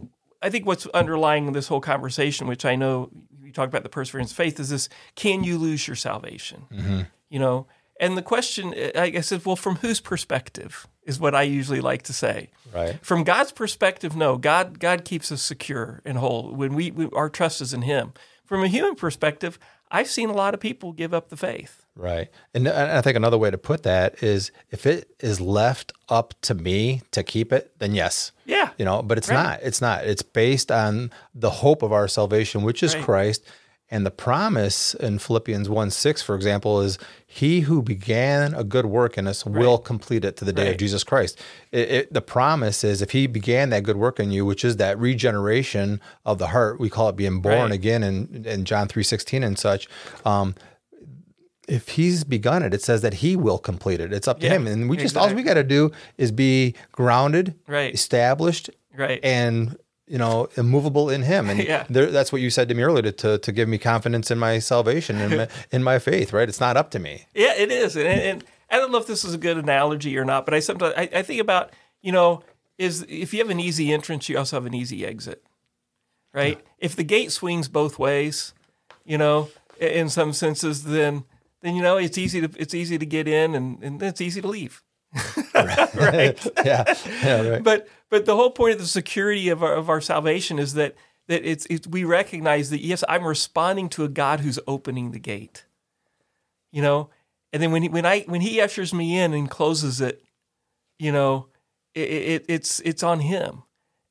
I 0.41 0.51
think 0.51 0.67
what's 0.67 0.87
underlying 0.89 1.53
this 1.53 1.69
whole 1.69 1.81
conversation, 1.81 2.47
which 2.47 2.65
I 2.65 2.77
know 2.77 3.11
you 3.49 3.53
talk 3.53 3.69
about 3.69 3.83
the 3.83 3.89
perseverance 3.89 4.31
of 4.31 4.37
faith, 4.37 4.61
is 4.61 4.71
this: 4.71 4.89
Can 5.17 5.43
you 5.43 5.59
lose 5.59 5.89
your 5.89 5.97
salvation? 5.97 6.67
Mm-hmm. 6.73 7.01
You 7.29 7.39
know, 7.39 7.67
and 8.01 8.17
the 8.17 8.23
question, 8.23 8.75
I 8.95 9.11
guess, 9.11 9.33
is 9.33 9.45
well, 9.45 9.57
from 9.57 9.77
whose 9.77 10.01
perspective 10.01 10.87
is 11.03 11.19
what 11.19 11.35
I 11.35 11.43
usually 11.43 11.81
like 11.81 12.03
to 12.03 12.13
say. 12.13 12.51
Right. 12.73 12.99
From 13.05 13.25
God's 13.25 13.51
perspective, 13.51 14.15
no. 14.15 14.37
God, 14.37 14.79
God 14.79 15.05
keeps 15.05 15.33
us 15.33 15.43
secure 15.43 16.01
and 16.05 16.19
whole 16.19 16.55
when 16.55 16.75
we, 16.75 16.91
we 16.91 17.09
our 17.13 17.29
trust 17.29 17.61
is 17.61 17.75
in 17.75 17.83
Him. 17.83 18.13
From 18.45 18.63
a 18.63 18.69
human 18.69 18.95
perspective, 18.95 19.59
I've 19.91 20.09
seen 20.09 20.28
a 20.28 20.34
lot 20.34 20.55
of 20.55 20.61
people 20.61 20.93
give 20.93 21.14
up 21.14 21.28
the 21.28 21.36
faith. 21.36 21.84
Right. 21.97 22.28
And 22.55 22.66
and 22.68 22.93
I 22.93 23.01
think 23.01 23.16
another 23.16 23.39
way 23.39 23.51
to 23.51 23.59
put 23.59 23.82
that 23.82 24.22
is 24.22 24.53
if 24.70 24.86
it 24.86 25.11
is 25.20 25.41
left 25.41 25.93
up 26.09 26.34
to 26.43 26.55
me 26.55 27.03
to 27.11 27.22
keep 27.24 27.53
it, 27.53 27.72
then 27.78 27.95
yes. 27.95 28.30
Yeah. 28.45 28.70
You 28.78 28.84
know, 28.84 29.03
but 29.03 29.18
it's 29.18 29.28
Right. 29.28 29.34
not. 29.43 29.61
It's 29.62 29.80
not. 29.80 30.05
It's 30.07 30.22
based 30.22 30.70
on 30.70 31.11
the 31.34 31.51
hope 31.51 31.82
of 31.82 31.93
our 31.93 32.07
salvation, 32.07 32.62
which 32.62 32.82
is 32.82 32.95
Right. 32.95 33.05
Christ. 33.05 33.45
And 33.91 34.05
the 34.05 34.11
promise 34.11 34.93
in 34.95 35.18
Philippians 35.18 35.66
1 35.68 35.91
6, 35.91 36.20
for 36.20 36.34
example, 36.34 36.82
is 36.82 36.99
he 37.26 37.61
who 37.61 37.80
began 37.80 38.53
a 38.53 38.62
good 38.62 38.84
work 38.84 39.16
in 39.16 39.26
us 39.26 39.47
will 39.47 39.78
complete 39.78 40.26
it 40.26 40.36
to 40.36 40.45
the 40.45 40.53
day 40.53 40.70
of 40.70 40.76
Jesus 40.76 41.03
Christ. 41.05 41.41
It, 41.72 41.91
it, 41.91 42.12
the 42.12 42.20
promise 42.20 42.84
is 42.84 43.01
if 43.01 43.12
he 43.12 43.26
began 43.26 43.70
that 43.70 43.84
good 43.84 43.97
work 43.97 44.20
in 44.20 44.30
you, 44.30 44.45
which 44.45 44.62
is 44.62 44.76
that 44.76 44.99
regeneration 44.99 46.03
of 46.26 46.36
the 46.39 46.49
heart, 46.49 46.78
we 46.78 46.91
call 46.91 47.09
it 47.09 47.16
being 47.16 47.41
born 47.41 47.55
Right. 47.70 47.72
again 47.72 48.03
in, 48.03 48.45
in 48.45 48.64
John 48.66 48.89
three 48.89 49.03
sixteen 49.05 49.43
and 49.43 49.59
such. 49.59 49.89
Um, 50.24 50.55
if 51.66 51.89
he's 51.91 52.24
begun 52.24 52.62
it, 52.62 52.72
it 52.74 52.82
says 52.82 53.03
that 53.03 53.14
he 53.14 53.36
will 53.36 53.59
complete 53.59 54.01
it. 54.01 54.12
It's 54.12 54.28
up 54.28 54.41
to 54.41 54.47
Yeah, 54.47 54.55
him. 54.57 54.66
And 54.66 54.89
we 54.91 54.97
just 54.97 55.16
all 55.16 55.32
we 55.34 55.43
got 55.43 55.55
to 55.55 55.62
do 55.64 55.93
is 56.16 56.30
be 56.32 56.74
grounded, 56.93 57.55
Right. 57.66 57.93
established, 57.93 58.70
Right. 58.97 59.20
and 59.22 59.76
you 60.09 60.19
know, 60.19 60.49
immovable 60.57 61.11
in 61.11 61.23
him. 61.23 61.51
And 61.51 61.59
Yeah. 61.69 61.85
there, 61.89 62.11
that's 62.11 62.33
what 62.33 62.41
you 62.41 62.51
said 62.51 62.69
to 62.69 62.75
me 62.75 62.83
earlier 62.83 63.11
to, 63.11 63.39
to, 63.39 63.53
give 63.53 63.69
me 63.69 63.79
confidence 63.79 64.31
in 64.31 64.39
my 64.39 64.59
salvation 64.59 65.21
and 65.21 65.37
my, 65.37 65.49
in 65.73 65.83
my 65.83 65.99
faith, 65.99 66.33
right? 66.33 66.49
It's 66.49 66.61
not 66.61 66.77
up 66.77 66.91
to 66.93 66.99
me. 66.99 67.27
Yeah, 67.35 67.55
it 67.55 67.71
is, 67.71 67.97
and, 67.97 68.07
and 68.07 68.45
I 68.71 68.77
don't 68.77 68.93
know 68.93 68.99
if 68.99 69.07
this 69.07 69.25
is 69.25 69.35
a 69.35 69.39
good 69.39 69.57
analogy 69.57 70.17
or 70.19 70.25
not, 70.25 70.45
but 70.45 70.55
I 70.55 70.61
sometimes 70.61 70.95
I, 70.97 71.09
I 71.13 71.23
think 71.23 71.41
about 71.41 71.71
you 72.03 72.13
know 72.13 72.43
is 72.77 73.05
if 73.09 73.33
you 73.33 73.41
have 73.41 73.51
an 73.51 73.61
easy 73.61 73.93
entrance, 73.93 74.29
you 74.29 74.39
also 74.39 74.57
have 74.57 74.67
an 74.67 74.75
easy 74.75 75.05
exit, 75.05 75.43
right? 76.33 76.61
If 76.79 76.95
the 76.95 77.03
gate 77.03 77.33
swings 77.33 77.69
both 77.69 77.99
ways, 77.99 78.55
you 79.05 79.19
know, 79.19 79.49
in 79.81 80.09
some 80.09 80.33
senses, 80.33 80.85
then 80.85 81.25
then 81.63 81.75
you 81.75 81.83
know 81.83 81.97
it's 81.97 82.19
easy 82.19 82.41
to 82.41 82.51
it's 82.61 82.75
easy 82.75 82.99
to 82.99 83.07
get 83.07 83.27
in 83.27 83.55
and, 83.55 83.83
and 83.83 84.03
it's 84.03 84.21
easy 84.21 84.41
to 84.41 84.49
leave. 84.49 84.83
right? 85.55 86.47
yeah, 86.65 86.95
yeah, 87.23 87.49
right. 87.49 87.63
But 87.63 87.89
but 88.11 88.27
the 88.27 88.37
whole 88.37 88.51
point 88.51 88.75
of 88.75 88.79
the 88.79 88.87
security 88.87 89.49
of 89.49 89.63
our, 89.63 89.75
of 89.75 89.89
our 89.89 90.01
salvation 90.01 90.59
is 90.59 90.75
that 90.75 90.95
that 91.29 91.45
it's, 91.45 91.67
it's 91.71 91.87
we 91.87 92.05
recognize 92.05 92.71
that 92.71 92.81
yes, 92.81 93.05
I'm 93.09 93.25
responding 93.25 93.89
to 93.91 94.05
a 94.05 94.09
God 94.09 94.41
who's 94.41 94.59
opening 94.67 95.11
the 95.11 95.19
gate. 95.19 95.65
You 96.73 96.83
know, 96.83 97.11
and 97.53 97.63
then 97.63 97.73
when 97.73 97.83
he, 97.83 97.89
when 97.89 98.05
I 98.05 98.21
when 98.23 98.41
he 98.41 98.61
ushers 98.61 98.93
me 98.93 99.19
in 99.19 99.33
and 99.33 99.49
closes 99.49 100.01
it, 100.01 100.23
you 100.99 101.13
know, 101.13 101.47
it, 101.95 102.11
it 102.11 102.45
it's 102.49 102.81
it's 102.81 103.03
on 103.03 103.21
him. 103.21 103.63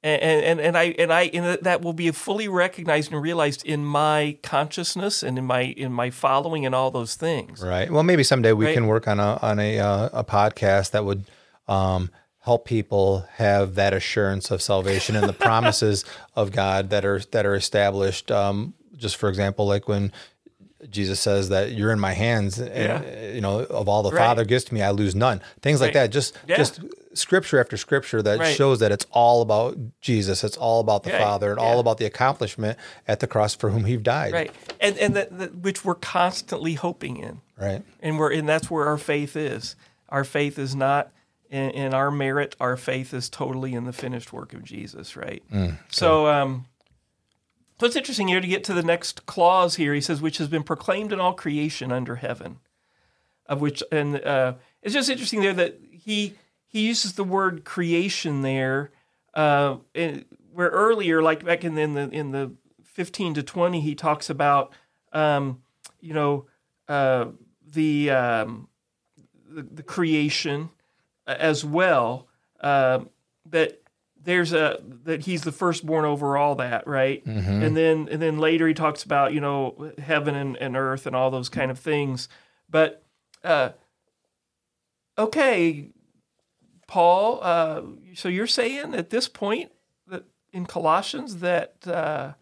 And, 0.03 0.21
and 0.21 0.59
and 0.61 0.77
I 0.77 0.83
and 0.99 1.11
I 1.11 1.23
and 1.33 1.57
that 1.63 1.81
will 1.81 1.91
be 1.93 2.11
fully 2.11 2.47
recognized 2.47 3.11
and 3.11 3.19
realized 3.21 3.65
in 3.65 3.83
my 3.83 4.37
consciousness 4.43 5.23
and 5.23 5.37
in 5.39 5.45
my 5.45 5.61
in 5.61 5.91
my 5.91 6.11
following 6.11 6.65
and 6.67 6.75
all 6.75 6.91
those 6.91 7.15
things. 7.15 7.61
Right. 7.63 7.89
Well, 7.91 8.03
maybe 8.03 8.23
someday 8.23 8.53
we 8.53 8.65
Right. 8.65 8.73
can 8.75 8.85
work 8.87 9.07
on 9.07 9.19
a 9.19 9.37
on 9.41 9.59
a 9.59 9.79
uh, 9.79 10.09
a 10.13 10.23
podcast 10.23 10.91
that 10.91 11.03
would 11.03 11.25
um, 11.67 12.11
help 12.41 12.65
people 12.65 13.25
have 13.37 13.73
that 13.75 13.93
assurance 13.93 14.51
of 14.51 14.61
salvation 14.61 15.15
and 15.15 15.27
the 15.27 15.33
promises 15.47 16.05
of 16.35 16.51
God 16.51 16.91
that 16.91 17.03
are 17.03 17.19
that 17.31 17.45
are 17.47 17.55
established. 17.55 18.29
Um, 18.31 18.75
just 18.95 19.15
for 19.17 19.29
example, 19.29 19.65
like 19.65 19.87
when 19.87 20.11
Jesus 20.91 21.19
says 21.19 21.49
that 21.49 21.71
you're 21.71 21.91
in 21.91 21.99
my 21.99 22.13
hands, 22.13 22.59
and 22.59 22.69
Yeah. 22.71 23.01
uh, 23.03 23.33
you 23.33 23.41
know 23.41 23.61
of 23.61 23.89
all 23.89 24.03
the 24.03 24.11
Right. 24.11 24.19
Father 24.19 24.45
gives 24.45 24.63
to 24.65 24.75
me, 24.75 24.83
I 24.83 24.91
lose 24.91 25.15
none. 25.15 25.41
Things 25.63 25.81
like 25.81 25.95
Right. 25.95 26.03
that. 26.03 26.11
Just 26.11 26.37
Yeah. 26.47 26.57
just 26.57 26.81
scripture 27.19 27.59
after 27.59 27.77
scripture 27.77 28.21
that 28.21 28.39
Right. 28.39 28.55
shows 28.55 28.79
that 28.79 28.91
it's 28.91 29.05
all 29.11 29.41
about 29.41 29.77
Jesus. 30.01 30.43
It's 30.43 30.57
all 30.57 30.79
about 30.79 31.03
the 31.03 31.11
Right. 31.11 31.21
Father 31.21 31.51
and 31.51 31.59
Yeah. 31.59 31.67
all 31.67 31.79
about 31.79 31.97
the 31.97 32.05
accomplishment 32.05 32.77
at 33.07 33.19
the 33.19 33.27
cross 33.27 33.55
for 33.55 33.69
whom 33.71 33.85
He 33.85 33.97
died. 33.97 34.33
Right. 34.33 34.51
And 34.79 34.97
and 34.97 35.63
which 35.63 35.83
we're 35.85 35.95
constantly 35.95 36.73
hoping 36.75 37.17
in. 37.17 37.41
Right. 37.59 37.83
and 38.01 38.19
we're 38.19 38.31
and 38.33 38.47
that's 38.47 38.69
where 38.69 38.85
our 38.85 38.97
faith 38.97 39.35
is. 39.35 39.75
Our 40.09 40.23
faith 40.23 40.57
is 40.59 40.75
not 40.75 41.11
in, 41.49 41.69
in 41.71 41.93
our 41.93 42.11
merit. 42.11 42.55
Our 42.59 42.77
faith 42.77 43.13
is 43.13 43.29
totally 43.29 43.73
in 43.73 43.85
the 43.85 43.93
finished 43.93 44.31
work 44.33 44.53
of 44.53 44.63
Jesus. 44.63 45.15
Right. 45.15 45.43
So, 45.89 46.27
um, 46.27 46.65
so 47.79 47.85
it's 47.85 47.95
interesting 47.95 48.27
here 48.27 48.41
to 48.41 48.47
get 48.47 48.63
to 48.65 48.73
the 48.73 48.83
next 48.83 49.25
clause 49.25 49.75
here. 49.75 49.93
He 49.93 50.01
says, 50.01 50.21
"Which 50.21 50.37
has 50.39 50.47
been 50.47 50.63
proclaimed 50.63 51.13
in 51.13 51.19
all 51.19 51.33
creation 51.33 51.91
under 51.91 52.17
heaven." 52.17 52.57
Of 53.45 53.61
which, 53.61 53.81
and 53.93 54.21
uh, 54.23 54.55
it's 54.81 54.93
just 54.93 55.09
interesting 55.09 55.41
there 55.41 55.53
that 55.53 55.77
he 55.91 56.33
he 56.67 56.85
uses 56.87 57.13
the 57.13 57.23
word 57.23 57.63
creation 57.63 58.41
there, 58.41 58.91
uh, 59.33 59.77
where 60.53 60.69
earlier, 60.69 61.21
like 61.21 61.43
back 61.45 61.63
in 61.63 61.75
the, 61.75 61.81
in 61.81 61.93
the 61.93 62.09
in 62.09 62.31
the 62.31 62.51
fifteen 62.83 63.33
to 63.35 63.43
twenty, 63.43 63.81
he 63.81 63.95
talks 63.95 64.29
about, 64.29 64.73
um, 65.13 65.61
you 66.01 66.13
know, 66.13 66.45
uh, 66.87 67.27
the, 67.65 68.09
um, 68.11 68.67
the 69.49 69.63
the 69.63 69.83
creation 69.83 70.69
uh, 71.25 71.35
as 71.39 71.63
well. 71.63 72.27
Um 72.61 73.09
that 73.49 73.81
there's 74.21 74.51
a 74.51 74.79
that 75.03 75.21
he's 75.21 75.43
the 75.43 75.51
firstborn 75.53 76.03
over 76.03 76.35
all 76.35 76.55
that, 76.55 76.85
right? 76.87 77.23
And 77.63 77.77
then 77.77 78.09
and 78.11 78.21
then 78.21 78.39
later 78.39 78.67
he 78.67 78.73
talks 78.73 79.03
about 79.03 79.31
you 79.31 79.39
know 79.39 79.93
heaven 79.99 80.35
and, 80.35 80.57
and 80.57 80.75
earth 80.75 81.05
and 81.05 81.15
all 81.15 81.29
those 81.31 81.47
kind 81.49 81.71
of 81.71 81.79
things. 81.79 82.27
But 82.69 83.03
uh, 83.43 83.69
okay, 85.17 85.91
Paul. 86.87 87.39
Uh, 87.41 87.81
so 88.15 88.29
you're 88.29 88.47
saying 88.47 88.95
at 88.95 89.09
this 89.09 89.27
point 89.27 89.71
that 90.07 90.23
in 90.51 90.65
Colossians 90.65 91.37
that 91.37 91.87
uh, 91.87 92.33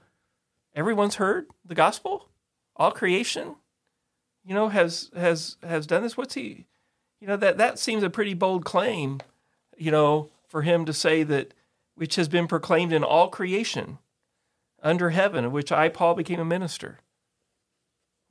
everyone's 0.74 1.16
heard 1.16 1.48
the 1.66 1.76
gospel, 1.76 2.30
all 2.76 2.92
creation, 2.92 3.56
you 4.46 4.54
know, 4.54 4.70
has 4.70 5.12
has 5.16 5.58
has 5.64 5.88
done 5.88 6.04
this. 6.04 6.16
What's 6.16 6.36
he? 6.36 6.66
You 7.20 7.28
know 7.28 7.38
that 7.38 7.58
that 7.58 7.80
seems 7.80 8.04
a 8.04 8.10
pretty 8.10 8.34
bold 8.34 8.66
claim, 8.66 9.20
you 9.78 9.92
know, 9.92 10.30
for 10.48 10.62
him 10.62 10.86
to 10.86 10.94
say 10.94 11.24
that 11.24 11.54
which 11.96 12.16
has 12.16 12.28
been 12.28 12.48
proclaimed 12.48 12.94
in 12.94 13.04
all 13.04 13.30
creation 13.30 13.98
under 14.84 15.10
heaven, 15.10 15.46
of 15.46 15.52
which 15.52 15.72
I 15.72 15.90
Paul 15.90 16.14
became 16.14 16.40
a 16.40 16.46
minister. 16.46 17.00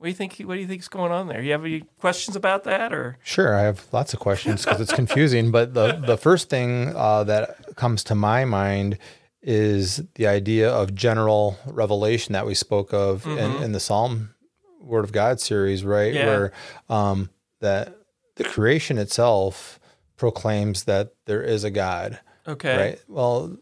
What 0.05 0.09
do 0.09 0.11
you 0.11 0.17
think? 0.17 0.47
What 0.47 0.53
do 0.53 0.61
you 0.61 0.67
think's 0.67 0.87
going 0.87 1.11
on 1.11 1.29
there? 1.29 1.41
You 1.41 1.51
have 1.53 1.65
any 1.65 1.81
questions 1.99 2.35
about 2.35 2.63
that, 2.65 2.93
or 2.93 3.17
Sure, 3.23 3.57
I 3.57 3.63
have 3.63 3.87
lots 3.91 4.13
of 4.13 4.19
questions 4.19 4.63
because 4.63 4.79
it's 4.79 4.93
confusing. 4.93 5.49
But 5.49 5.73
the 5.73 5.93
the 5.93 6.15
first 6.15 6.47
thing 6.47 6.93
uh, 6.95 7.23
that 7.23 7.75
comes 7.75 8.03
to 8.03 8.13
my 8.13 8.45
mind 8.45 8.99
is 9.41 10.03
the 10.13 10.27
idea 10.27 10.71
of 10.71 10.93
general 10.93 11.57
revelation 11.65 12.33
that 12.33 12.45
we 12.45 12.53
spoke 12.53 12.93
of 12.93 13.25
in, 13.25 13.63
in 13.63 13.71
the 13.71 13.79
Psalm 13.79 14.35
Word 14.79 15.05
of 15.05 15.11
God 15.11 15.39
series, 15.39 15.83
right? 15.83 16.13
Yeah. 16.13 16.27
Where 16.27 16.51
um, 16.87 17.31
that 17.61 17.97
the 18.35 18.43
creation 18.43 18.99
itself 18.99 19.79
proclaims 20.17 20.83
that 20.83 21.15
there 21.25 21.41
is 21.41 21.63
a 21.63 21.71
God, 21.71 22.19
okay, 22.47 22.77
right? 22.77 22.99
Well, 23.07 23.57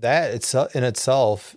that 0.00 0.34
itself 0.34 0.74
in 0.74 0.82
itself 0.82 1.54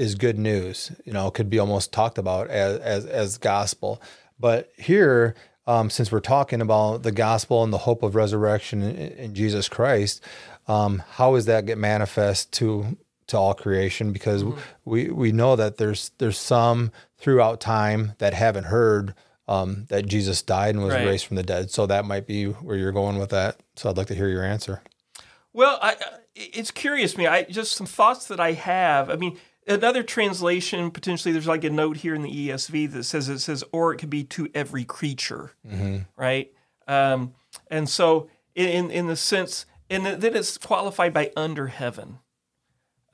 is 0.00 0.14
good 0.14 0.38
news. 0.38 0.90
You 1.04 1.12
know, 1.12 1.30
could 1.30 1.50
be 1.50 1.58
almost 1.58 1.92
talked 1.92 2.18
about 2.18 2.48
as 2.48 2.78
as, 2.80 3.06
as 3.06 3.38
gospel. 3.38 4.00
But 4.38 4.72
here, 4.78 5.34
um, 5.66 5.90
since 5.90 6.10
we're 6.10 6.20
talking 6.20 6.60
about 6.62 7.02
the 7.02 7.12
gospel 7.12 7.62
and 7.62 7.72
the 7.72 7.78
hope 7.78 8.02
of 8.02 8.14
resurrection 8.14 8.82
in, 8.82 8.96
in 8.96 9.34
Jesus 9.34 9.68
Christ, 9.68 10.24
um, 10.66 11.02
how 11.16 11.34
does 11.34 11.46
that 11.46 11.66
get 11.66 11.78
manifest 11.78 12.52
to 12.54 12.96
to 13.28 13.36
all 13.36 13.54
creation? 13.54 14.12
Because 14.12 14.44
we 14.84 15.10
we 15.10 15.32
know 15.32 15.56
that 15.56 15.76
there's 15.76 16.10
there's 16.18 16.38
some 16.38 16.90
throughout 17.18 17.60
time 17.60 18.14
that 18.18 18.32
haven't 18.34 18.64
heard 18.64 19.14
um, 19.46 19.86
that 19.88 20.06
Jesus 20.06 20.42
died 20.42 20.74
and 20.74 20.82
was 20.84 20.94
Right. 20.94 21.06
raised 21.06 21.26
from 21.26 21.36
the 21.36 21.42
dead. 21.42 21.70
So 21.70 21.86
that 21.86 22.04
might 22.04 22.26
be 22.26 22.44
where 22.46 22.76
you're 22.76 22.92
going 22.92 23.18
with 23.18 23.30
that. 23.30 23.56
So 23.76 23.90
I'd 23.90 23.96
like 23.96 24.06
to 24.06 24.14
hear 24.14 24.28
your 24.28 24.44
answer. 24.44 24.80
Well, 25.52 25.78
I, 25.82 25.96
it's 26.34 26.70
curious 26.70 27.18
me. 27.18 27.26
I 27.26 27.42
just 27.42 27.72
some 27.72 27.86
thoughts 27.86 28.28
that 28.28 28.38
I 28.38 28.52
have. 28.52 29.10
I 29.10 29.16
mean, 29.16 29.36
another 29.70 30.02
translation 30.02 30.90
potentially. 30.90 31.32
There's 31.32 31.46
like 31.46 31.64
a 31.64 31.70
note 31.70 31.98
here 31.98 32.14
in 32.14 32.22
the 32.22 32.48
ESV 32.48 32.92
that 32.92 33.04
says 33.04 33.28
it 33.28 33.38
says, 33.38 33.64
or 33.72 33.92
it 33.94 33.98
could 33.98 34.10
be 34.10 34.24
to 34.24 34.48
every 34.54 34.84
creature, 34.84 35.52
right? 36.16 36.52
Um, 36.86 37.34
and 37.68 37.88
so, 37.88 38.28
in 38.54 38.90
in 38.90 39.06
the 39.06 39.16
sense, 39.16 39.64
and 39.88 40.04
then 40.04 40.36
it's 40.36 40.58
qualified 40.58 41.14
by 41.14 41.32
under 41.36 41.68
heaven. 41.68 42.18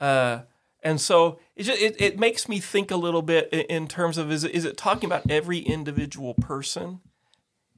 Uh, 0.01 0.41
and 0.83 1.01
so 1.01 1.39
it, 1.55 1.63
just, 1.63 1.81
it 1.81 1.95
it 1.99 2.19
makes 2.19 2.47
me 2.47 2.59
think 2.59 2.91
a 2.91 2.95
little 2.95 3.21
bit 3.23 3.49
in, 3.51 3.61
in 3.61 3.87
terms 3.87 4.17
of 4.17 4.31
is 4.31 4.43
it, 4.43 4.51
is 4.51 4.65
it 4.65 4.77
talking 4.77 5.07
about 5.07 5.29
every 5.29 5.59
individual 5.59 6.33
person, 6.33 6.99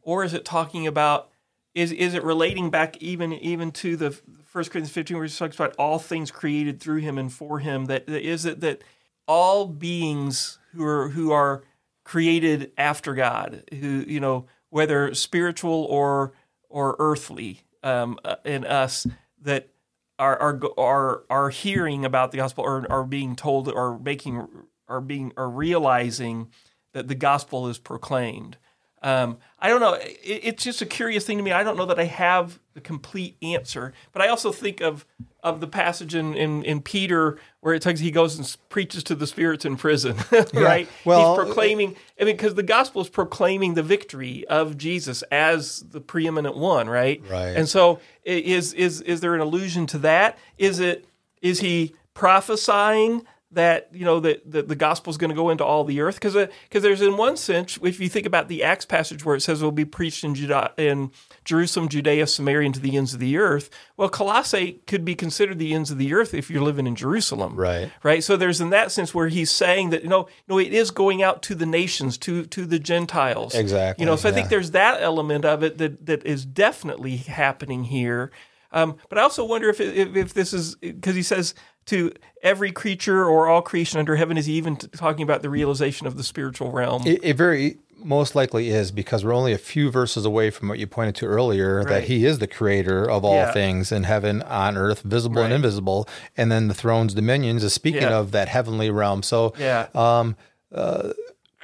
or 0.02 0.24
is 0.24 0.34
it 0.34 0.46
talking 0.46 0.86
about 0.88 1.29
is 1.76 1.92
is 1.92 2.14
it 2.14 2.24
relating 2.24 2.70
back 2.70 2.98
even 2.98 3.34
even 3.34 3.72
to 3.72 3.96
the 3.96 4.12
First 4.46 4.72
Corinthians 4.72 4.94
15 4.94 5.18
where 5.18 5.26
it 5.26 5.32
talks 5.32 5.56
about 5.56 5.76
all 5.78 6.00
things 6.00 6.32
created 6.32 6.80
through 6.80 7.00
him 7.00 7.18
and 7.18 7.32
for 7.32 7.60
him 7.60 7.86
that, 7.86 8.08
that 8.08 8.28
is 8.28 8.46
it 8.46 8.62
that 8.62 8.84
all 9.28 9.68
beings 9.68 10.60
who 10.74 10.84
are 10.84 11.10
who 11.10 11.32
are 11.32 11.64
created 12.04 12.72
after 12.78 13.14
God 13.14 13.64
who 13.80 14.04
you 14.08 14.20
know 14.20 14.46
whether 14.70 15.14
spiritual 15.14 15.86
or 15.90 16.34
or 16.70 16.96
earthly 17.00 17.62
um, 17.84 18.20
uh, 18.26 18.36
in 18.44 18.66
us 18.66 19.08
that 19.42 19.70
are 20.18 20.38
are 20.40 20.60
are 20.78 21.24
are 21.30 21.50
hearing 21.50 22.06
about 22.06 22.32
the 22.32 22.38
gospel 22.38 22.64
or 22.64 22.86
are 22.92 23.04
being 23.04 23.36
told 23.36 23.70
or 23.70 23.98
making 24.00 24.48
are 24.88 25.02
being 25.02 25.32
or 25.38 25.50
realizing 25.50 26.50
that 26.94 27.08
the 27.08 27.16
gospel 27.16 27.68
is 27.68 27.78
proclaimed. 27.78 28.58
Um, 29.02 29.38
I 29.60 29.70
don't 29.70 29.80
know. 29.80 29.94
It, 29.94 30.20
it's 30.24 30.64
just 30.64 30.82
a 30.82 30.86
curious 30.86 31.26
thing 31.26 31.38
to 31.38 31.44
me. 31.44 31.52
I 31.52 31.64
don't 31.64 31.78
know 31.78 31.86
that 31.86 32.00
I 32.00 32.06
have 32.06 32.60
the 32.74 32.82
complete 32.82 33.38
answer, 33.42 33.94
but 34.12 34.22
I 34.22 34.28
also 34.28 34.52
think 34.52 34.82
of 34.82 35.06
of 35.42 35.62
the 35.62 35.68
passage 35.68 36.16
in, 36.16 36.36
in, 36.36 36.64
in 36.64 36.82
Peter 36.82 37.38
where 37.62 37.74
it 37.74 37.82
says 37.82 38.02
he 38.02 38.12
goes 38.12 38.38
and 38.38 38.58
preaches 38.68 39.04
to 39.04 39.16
the 39.16 39.26
spirits 39.26 39.64
in 39.64 39.78
prison, 39.78 40.18
right? 40.54 40.90
well, 41.06 41.36
He's 41.36 41.46
proclaiming. 41.46 41.96
I 42.20 42.26
mean, 42.26 42.36
because 42.36 42.56
the 42.56 42.64
gospel 42.64 43.02
is 43.02 43.10
proclaiming 43.10 43.74
the 43.74 43.84
victory 43.84 44.46
of 44.48 44.78
Jesus 44.78 45.22
as 45.32 45.80
the 45.92 46.02
preeminent 46.02 46.58
one, 46.58 46.90
right? 46.90 47.22
Right. 47.30 47.56
And 47.56 47.70
so, 47.70 48.00
is 48.24 48.74
is 48.74 49.02
is 49.02 49.22
there 49.22 49.34
an 49.34 49.42
allusion 49.42 49.86
to 49.88 49.98
that? 50.00 50.38
Is 50.58 50.80
it 50.80 51.06
is 51.42 51.62
he 51.62 51.96
prophesying 52.14 53.26
that 53.52 53.90
you 53.92 54.06
know 54.06 54.20
that 54.20 54.50
the, 54.50 54.62
the 54.62 54.76
gospel 54.76 55.10
is 55.10 55.18
going 55.18 55.32
to 55.32 55.36
go 55.36 55.50
into 55.50 55.66
all 55.66 55.84
the 55.84 56.02
earth? 56.02 56.16
Because 56.16 56.36
because 56.64 56.84
there's 56.84 57.02
in 57.02 57.18
one 57.18 57.36
sense, 57.36 57.80
if 57.82 58.00
you 58.00 58.08
think 58.08 58.26
about 58.26 58.48
the 58.48 58.64
Acts 58.64 58.86
passage 58.86 59.26
where 59.26 59.36
it 59.36 59.42
says 59.42 59.62
it 59.62 59.66
will 59.66 59.72
be 59.72 59.86
preached 59.86 60.24
in 60.24 60.36
Judah 60.36 60.72
in 60.78 61.12
Jerusalem, 61.46 61.90
Judea, 61.90 62.28
Samaria, 62.28 62.68
and 62.68 62.76
to 62.76 62.80
the 62.80 62.96
ends 62.96 63.14
of 63.14 63.20
the 63.20 63.38
earth. 63.38 63.70
Well, 63.98 64.10
Colossae 64.10 64.82
could 64.86 65.04
be 65.04 65.16
considered 65.16 65.58
the 65.60 65.74
ends 65.74 65.90
of 65.90 65.98
the 65.98 66.14
earth 66.14 66.34
if 66.34 66.50
you're 66.50 66.62
living 66.62 66.86
in 66.88 66.96
Jerusalem, 66.96 67.56
Right. 67.56 67.92
right? 68.04 68.24
So 68.24 68.38
there's 68.38 68.62
in 68.62 68.70
that 68.70 68.92
sense 68.92 69.14
where 69.14 69.28
he's 69.30 69.52
saying 69.52 69.90
that 69.90 70.04
you 70.04 70.10
know, 70.10 70.28
no, 70.48 70.60
it 70.60 70.72
is 70.74 70.92
going 70.92 71.24
out 71.24 71.42
to 71.44 71.56
the 71.56 71.66
nations, 71.66 72.18
to 72.20 72.46
to 72.46 72.66
the 72.66 72.80
Gentiles, 72.80 73.56
Exactly, 73.56 74.04
You 74.04 74.06
know, 74.06 74.16
so 74.16 74.30
I 74.30 74.32
think 74.32 74.50
there's 74.50 74.72
that 74.72 75.02
element 75.02 75.46
of 75.46 75.64
it 75.64 75.78
that 75.80 76.06
that 76.06 76.26
is 76.26 76.46
definitely 76.46 77.18
happening 77.18 77.86
here. 77.86 78.32
Um, 78.72 78.98
but 79.10 79.18
I 79.18 79.24
also 79.24 79.44
wonder 79.44 79.68
if 79.70 79.82
if, 79.82 80.16
if 80.16 80.34
this 80.36 80.54
is 80.54 80.76
because 80.76 81.16
he 81.16 81.24
says 81.24 81.56
to 81.90 82.12
every 82.42 82.72
creature 82.72 83.26
or 83.26 83.48
all 83.48 83.62
creation 83.62 84.00
under 84.00 84.16
heaven? 84.16 84.38
Is 84.38 84.46
he 84.48 84.54
even 84.54 84.76
t- 84.78 84.88
talking 84.88 85.24
about 85.24 85.42
the 85.42 85.50
realization 85.50 86.08
of 86.08 86.18
the 86.18 86.24
spiritual 86.24 86.72
realm? 86.72 87.04
It, 87.06 87.20
it 87.24 87.36
very 87.38 87.78
most 88.02 88.34
likely 88.34 88.70
is 88.70 88.92
because 88.92 89.26
we're 89.26 89.34
only 89.34 89.52
a 89.52 89.58
few 89.58 89.92
verses 89.92 90.24
away 90.24 90.50
from 90.52 90.70
what 90.70 90.80
you 90.80 90.88
pointed 90.88 91.16
to 91.16 91.26
earlier 91.26 91.84
that 91.84 92.06
he 92.06 92.26
is 92.26 92.40
the 92.40 92.48
creator 92.48 93.04
of 93.10 93.26
all 93.26 93.34
Yeah. 93.36 93.52
things 93.52 93.92
in 93.92 94.04
heaven, 94.04 94.42
on 94.44 94.78
earth, 94.78 95.02
visible 95.02 95.42
and 95.42 95.52
invisible. 95.52 96.08
And 96.38 96.50
then 96.50 96.70
the 96.70 96.74
throne's 96.74 97.14
dominions 97.14 97.62
is 97.62 97.74
speaking 97.74 98.04
Yeah. 98.04 98.18
of 98.20 98.32
that 98.32 98.48
heavenly 98.48 98.90
realm. 98.90 99.22
So 99.22 99.54
yeah. 99.60 99.88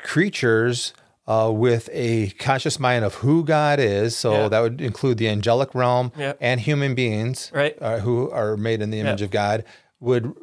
creatures 0.04 0.94
uh, 1.28 1.50
with 1.52 1.90
a 1.92 2.30
conscious 2.38 2.80
mind 2.80 3.04
of 3.04 3.16
who 3.16 3.44
God 3.44 3.80
is. 3.80 4.16
So 4.16 4.34
Yeah. 4.34 4.48
that 4.50 4.60
would 4.60 4.80
include 4.82 5.18
the 5.18 5.28
angelic 5.28 5.74
realm 5.74 6.12
Yeah. 6.18 6.34
and 6.40 6.60
human 6.62 6.94
beings 6.94 7.50
Right. 7.54 7.76
uh, 7.82 8.00
who 8.00 8.30
are 8.30 8.56
made 8.58 8.82
in 8.82 8.92
the 8.92 9.00
image 9.00 9.22
Yeah. 9.22 9.26
of 9.26 9.32
God 9.32 9.64
would 10.06 10.34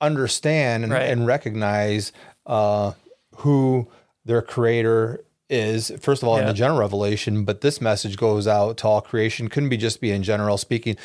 understand 0.00 0.84
and, 0.84 0.92
Right. 0.92 1.10
and 1.10 1.26
recognize 1.26 2.12
uh, 2.46 2.92
who 3.36 3.88
their 4.24 4.42
creator 4.42 5.24
is 5.48 5.92
first 6.00 6.22
of 6.22 6.28
all 6.28 6.36
in 6.38 6.46
the 6.46 6.52
general 6.52 6.78
revelation 6.78 7.44
but 7.44 7.60
this 7.60 7.80
message 7.80 8.16
goes 8.16 8.46
out 8.46 8.76
to 8.76 8.86
all 8.86 9.00
creation 9.00 9.48
couldn't 9.48 9.68
be 9.68 9.76
just 9.76 10.00
be 10.00 10.12
in 10.12 10.22
general 10.22 10.56
speaking 10.56 10.96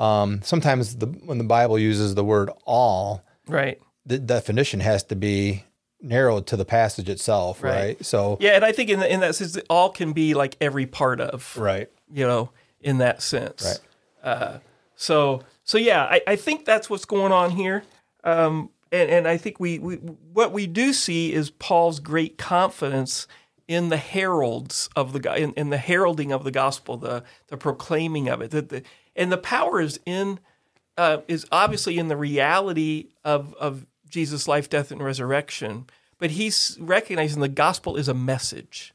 um, 0.00 0.42
sometimes 0.42 0.96
the, 0.96 1.06
when 1.06 1.38
the 1.38 1.44
bible 1.44 1.78
uses 1.78 2.16
the 2.16 2.24
word 2.24 2.50
all 2.64 3.22
right. 3.46 3.80
the 4.04 4.18
definition 4.18 4.80
has 4.80 5.04
to 5.04 5.14
be 5.14 5.64
narrowed 6.00 6.48
to 6.48 6.56
the 6.56 6.64
passage 6.64 7.08
itself, 7.08 7.62
right? 7.62 7.74
Right. 7.74 8.04
So, 8.04 8.36
Yeah, 8.40 8.56
and 8.56 8.64
I 8.64 8.72
think 8.72 8.90
in 8.90 8.98
the, 8.98 9.08
in 9.10 9.20
that 9.20 9.36
sense, 9.36 9.56
all 9.70 9.88
can 9.88 10.12
be 10.12 10.34
like 10.34 10.56
every 10.60 10.84
part 10.84 11.20
of, 11.20 11.56
right, 11.56 11.88
you 12.12 12.26
know, 12.26 12.50
in 12.80 12.98
that 12.98 13.22
sense. 13.22 13.64
Right. 14.24 14.28
Uh, 14.28 14.58
so 14.96 15.44
so 15.64 15.78
yeah, 15.78 16.04
I, 16.04 16.20
I 16.26 16.36
think 16.36 16.64
that's 16.64 16.90
what's 16.90 17.04
going 17.04 17.32
on 17.32 17.50
here. 17.50 17.84
Um, 18.24 18.70
and, 18.90 19.10
and 19.10 19.28
I 19.28 19.36
think 19.36 19.58
we, 19.58 19.78
we 19.78 19.96
what 19.96 20.52
we 20.52 20.66
do 20.66 20.92
see 20.92 21.32
is 21.32 21.50
Paul's 21.50 22.00
great 22.00 22.38
confidence 22.38 23.26
in 23.68 23.88
the 23.88 23.96
heralds 23.96 24.88
of 24.94 25.12
the 25.12 25.34
in, 25.34 25.52
in 25.54 25.70
the 25.70 25.78
heralding 25.78 26.32
of 26.32 26.44
the 26.44 26.50
gospel, 26.50 26.96
the 26.96 27.24
the 27.48 27.56
proclaiming 27.56 28.28
of 28.28 28.42
it. 28.42 28.50
That 28.50 28.68
the, 28.68 28.82
and 29.16 29.32
the 29.32 29.38
power 29.38 29.80
is 29.80 29.98
in 30.04 30.40
uh, 30.96 31.18
is 31.28 31.46
obviously 31.50 31.98
in 31.98 32.08
the 32.08 32.16
reality 32.16 33.08
of 33.24 33.54
of 33.54 33.86
Jesus' 34.08 34.46
life, 34.46 34.68
death, 34.68 34.90
and 34.90 35.02
resurrection. 35.02 35.86
But 36.18 36.32
he's 36.32 36.76
recognizing 36.80 37.40
the 37.40 37.48
gospel 37.48 37.96
is 37.96 38.08
a 38.08 38.14
message. 38.14 38.94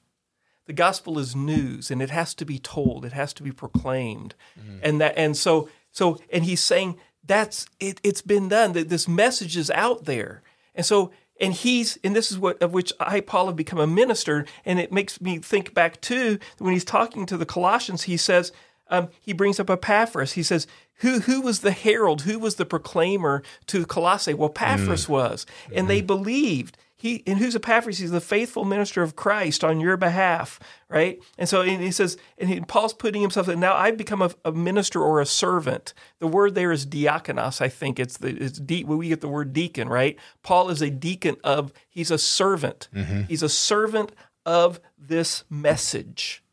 The 0.66 0.74
gospel 0.74 1.18
is 1.18 1.36
news, 1.36 1.90
and 1.90 2.02
it 2.02 2.10
has 2.10 2.34
to 2.36 2.46
be 2.46 2.60
told. 2.60 3.04
It 3.04 3.14
has 3.14 3.34
to 3.34 3.44
be 3.44 3.52
proclaimed, 3.52 4.36
and 4.84 5.02
that 5.02 5.18
and 5.18 5.36
so 5.36 5.70
so 5.98 6.20
and 6.32 6.46
he's 6.46 6.62
saying 6.62 7.00
that's 7.26 7.66
it. 7.80 8.00
It's 8.04 8.22
been 8.22 8.50
done. 8.50 8.74
That 8.74 8.90
this 8.90 9.08
message 9.08 9.58
is 9.58 9.72
out 9.72 10.06
there, 10.06 10.44
and 10.76 10.86
so 10.86 11.12
and 11.42 11.56
he's 11.56 11.98
and 12.04 12.16
this 12.16 12.32
is 12.32 12.38
what 12.38 12.62
of 12.62 12.72
which 12.72 12.94
I 13.00 13.20
Paul 13.20 13.48
have 13.48 13.56
become 13.56 13.80
a 13.80 13.88
minister, 13.88 14.46
and 14.64 14.80
it 14.80 14.92
makes 14.92 15.20
me 15.20 15.40
think 15.40 15.74
back 15.74 16.00
to 16.02 16.38
when 16.60 16.74
he's 16.74 16.86
talking 16.86 17.26
to 17.26 17.36
the 17.36 17.48
Colossians. 17.48 18.04
He 18.04 18.16
says 18.16 18.52
um, 18.92 19.10
he 19.20 19.34
brings 19.34 19.60
up 19.60 19.72
Epaphras. 19.72 20.34
He 20.34 20.44
says, 20.44 20.68
"Who 20.98 21.22
who 21.22 21.42
was 21.42 21.62
the 21.62 21.72
herald? 21.72 22.22
Who 22.22 22.38
was 22.38 22.58
the 22.58 22.66
proclaimer 22.66 23.42
to 23.66 23.84
Colossae? 23.88 24.36
Well, 24.36 24.50
Epaphras 24.50 25.10
was, 25.10 25.48
and 25.74 25.90
they 25.90 26.02
believed." 26.02 26.78
He 27.00 27.22
and 27.28 27.38
who's 27.38 27.56
Epaphras? 27.56 28.00
He's 28.00 28.10
the 28.10 28.20
faithful 28.20 28.66
minister 28.66 29.04
of 29.04 29.16
Christ 29.16 29.64
on 29.64 29.80
your 29.80 29.98
behalf, 29.98 30.60
right? 30.90 31.20
And 31.38 31.48
so 31.48 31.62
and 31.62 31.82
he 31.82 31.92
says, 31.92 32.18
and 32.40 32.50
he, 32.50 32.60
Paul's 32.62 32.94
putting 32.94 33.22
himself 33.22 33.46
that 33.46 33.58
now 33.58 33.76
I've 33.76 33.98
become 33.98 34.24
a, 34.24 34.32
a 34.44 34.52
minister 34.52 35.00
or 35.00 35.22
a 35.22 35.26
servant. 35.26 35.94
The 36.20 36.28
word 36.28 36.56
there 36.56 36.72
is 36.72 36.88
diakonos. 36.88 37.62
I 37.62 37.70
think 37.70 38.00
it's 38.00 38.18
the 38.18 38.36
it's 38.36 38.58
de, 38.58 38.84
we 38.84 39.10
get 39.10 39.22
the 39.22 39.28
word 39.28 39.54
deacon, 39.54 39.90
right? 39.90 40.18
Paul 40.42 40.70
is 40.70 40.82
a 40.82 40.90
deacon 40.90 41.38
of. 41.44 41.72
He's 41.88 42.10
a 42.10 42.18
servant. 42.18 42.90
Mm-hmm. 42.94 43.24
He's 43.24 43.44
a 43.44 43.50
servant 43.50 44.12
of 44.46 44.80
this 44.98 45.44
message. 45.50 46.44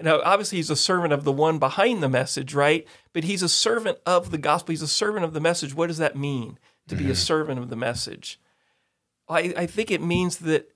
Now, 0.00 0.20
obviously, 0.24 0.58
he's 0.58 0.70
a 0.70 0.76
servant 0.76 1.12
of 1.12 1.24
the 1.24 1.32
one 1.32 1.58
behind 1.58 2.02
the 2.02 2.08
message, 2.08 2.54
right? 2.54 2.86
But 3.12 3.24
he's 3.24 3.42
a 3.42 3.48
servant 3.48 3.98
of 4.06 4.30
the 4.30 4.38
gospel. 4.38 4.72
He's 4.72 4.82
a 4.82 4.88
servant 4.88 5.24
of 5.24 5.32
the 5.32 5.40
message. 5.40 5.74
What 5.74 5.88
does 5.88 5.98
that 5.98 6.16
mean 6.16 6.58
to 6.88 6.94
be 6.94 7.04
a 7.04 7.06
mm-hmm. 7.08 7.14
servant 7.14 7.58
of 7.58 7.70
the 7.70 7.76
message? 7.76 8.40
I, 9.30 9.54
I 9.56 9.66
think 9.66 9.90
it 9.90 10.02
means 10.02 10.38
that 10.38 10.68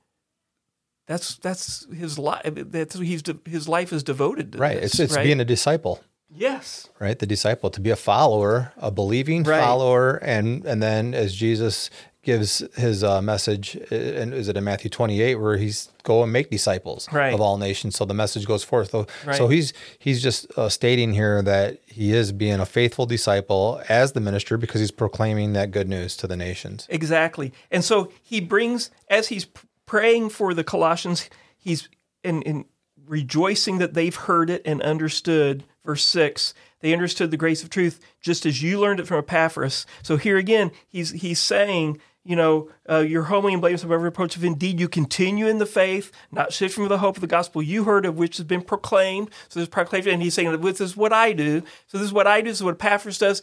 that's 1.07 1.36
that's 1.36 1.86
his 1.92 2.18
life. 2.18 2.42
That's 2.44 2.98
he's 2.98 3.22
de- 3.22 3.38
his 3.46 3.68
life 3.68 3.92
is 3.92 4.02
devoted 4.02 4.52
to. 4.52 4.59
right. 4.59 4.80
this, 4.80 4.92
It's 4.92 5.00
it's 5.00 5.16
right? 5.16 5.24
being 5.24 5.40
a 5.40 5.44
disciple, 5.44 6.00
yes, 6.30 6.88
right? 6.98 7.18
The 7.18 7.26
disciple 7.26 7.68
to 7.70 7.80
be 7.80 7.90
a 7.90 7.96
follower, 7.96 8.72
a 8.78 8.90
believing 8.90 9.42
Right. 9.42 9.61
follower, 9.61 10.16
and 10.22 10.64
and 10.64 10.82
then 10.82 11.12
as 11.14 11.34
Jesus 11.34 11.90
gives 12.25 12.62
his 12.77 13.05
uh, 13.05 13.20
message, 13.22 13.77
uh, 13.93 13.95
and 13.95 14.35
is 14.35 14.49
it 14.49 14.57
in 14.57 14.64
Matthew 14.64 14.91
twenty 14.91 15.20
eight 15.22 15.37
where 15.37 15.57
he's 15.57 15.91
go 16.03 16.22
and 16.22 16.33
make 16.33 16.51
disciples 16.51 17.09
Right. 17.12 17.33
of 17.33 17.41
all 17.41 17.57
nations? 17.59 17.97
So 17.97 18.05
the 18.05 18.14
message 18.14 18.47
goes 18.47 18.64
forth. 18.64 18.91
So, 18.91 19.07
Right. 19.25 19.37
so 19.37 19.49
he's 19.49 19.72
he's 19.99 20.22
just 20.22 20.47
uh, 20.59 20.68
stating 20.68 21.12
here 21.14 21.43
that 21.43 21.79
he 21.87 22.12
is 22.12 22.33
being 22.33 22.61
a 22.61 22.66
faithful 22.66 23.07
disciple 23.07 23.81
as 23.89 24.12
the 24.12 24.20
minister 24.20 24.57
because 24.57 24.81
he's 24.81 24.91
proclaiming 24.91 25.53
that 25.55 25.70
good 25.70 25.89
news 25.89 26.16
to 26.18 26.27
the 26.27 26.37
nations. 26.37 26.87
exactly. 26.91 27.53
And 27.70 27.85
so 27.85 28.11
he 28.22 28.41
brings 28.41 28.91
as 29.09 29.29
he's 29.29 29.47
praying 29.87 30.31
for 30.31 30.55
the 30.55 30.64
Colossians, 30.64 31.29
he's 31.57 31.89
in, 32.22 32.43
in 32.43 32.64
rejoicing 33.07 33.79
that 33.79 33.95
they've 33.95 34.14
heard 34.16 34.51
it 34.51 34.62
and 34.64 34.81
understood. 34.83 35.64
Verse 35.85 36.03
six, 36.05 36.55
they 36.81 36.95
understood 36.95 37.31
the 37.31 37.37
grace 37.37 37.62
of 37.62 37.68
truth 37.68 38.01
just 38.22 38.47
as 38.47 38.62
you 38.62 38.81
learned 38.81 39.01
it 39.01 39.07
from 39.07 39.18
Epaphras. 39.18 39.85
So 40.03 40.16
here 40.16 40.39
again, 40.39 40.70
he's 40.89 41.11
he's 41.11 41.39
saying. 41.39 42.01
You 42.25 42.37
know, 42.37 42.70
uh, 42.89 43.01
you're 43.01 43.25
homely 43.25 43.53
and 43.53 43.61
blameless 43.61 43.85
above 43.85 44.01
reproach. 44.01 44.35
If 44.35 44.45
indeed 44.45 44.81
you 44.81 44.89
continue 44.89 45.47
in 45.47 45.59
the 45.59 45.66
faith, 45.66 46.11
not 46.33 46.55
shifting 46.55 46.85
from 46.85 46.89
the 46.89 46.99
hope 46.99 47.16
of 47.16 47.20
the 47.20 47.27
gospel 47.27 47.62
you 47.62 47.85
heard 47.85 48.07
of, 48.07 48.16
which 48.16 48.39
has 48.39 48.47
been 48.47 48.62
proclaimed. 48.62 49.31
So 49.51 49.61
this 49.61 49.68
proclamation, 49.68 50.12
and 50.12 50.22
he's 50.22 50.33
saying, 50.33 50.59
"This 50.61 50.81
is 50.81 50.97
what 50.97 51.12
I 51.12 51.35
do." 51.35 51.62
So 51.87 51.99
this 51.99 52.07
is 52.07 52.12
what 52.14 52.27
I 52.27 52.41
do. 52.41 52.49
This 52.49 52.59
is 52.59 52.64
what 52.64 52.77
Epaphras 52.77 53.18
does. 53.18 53.43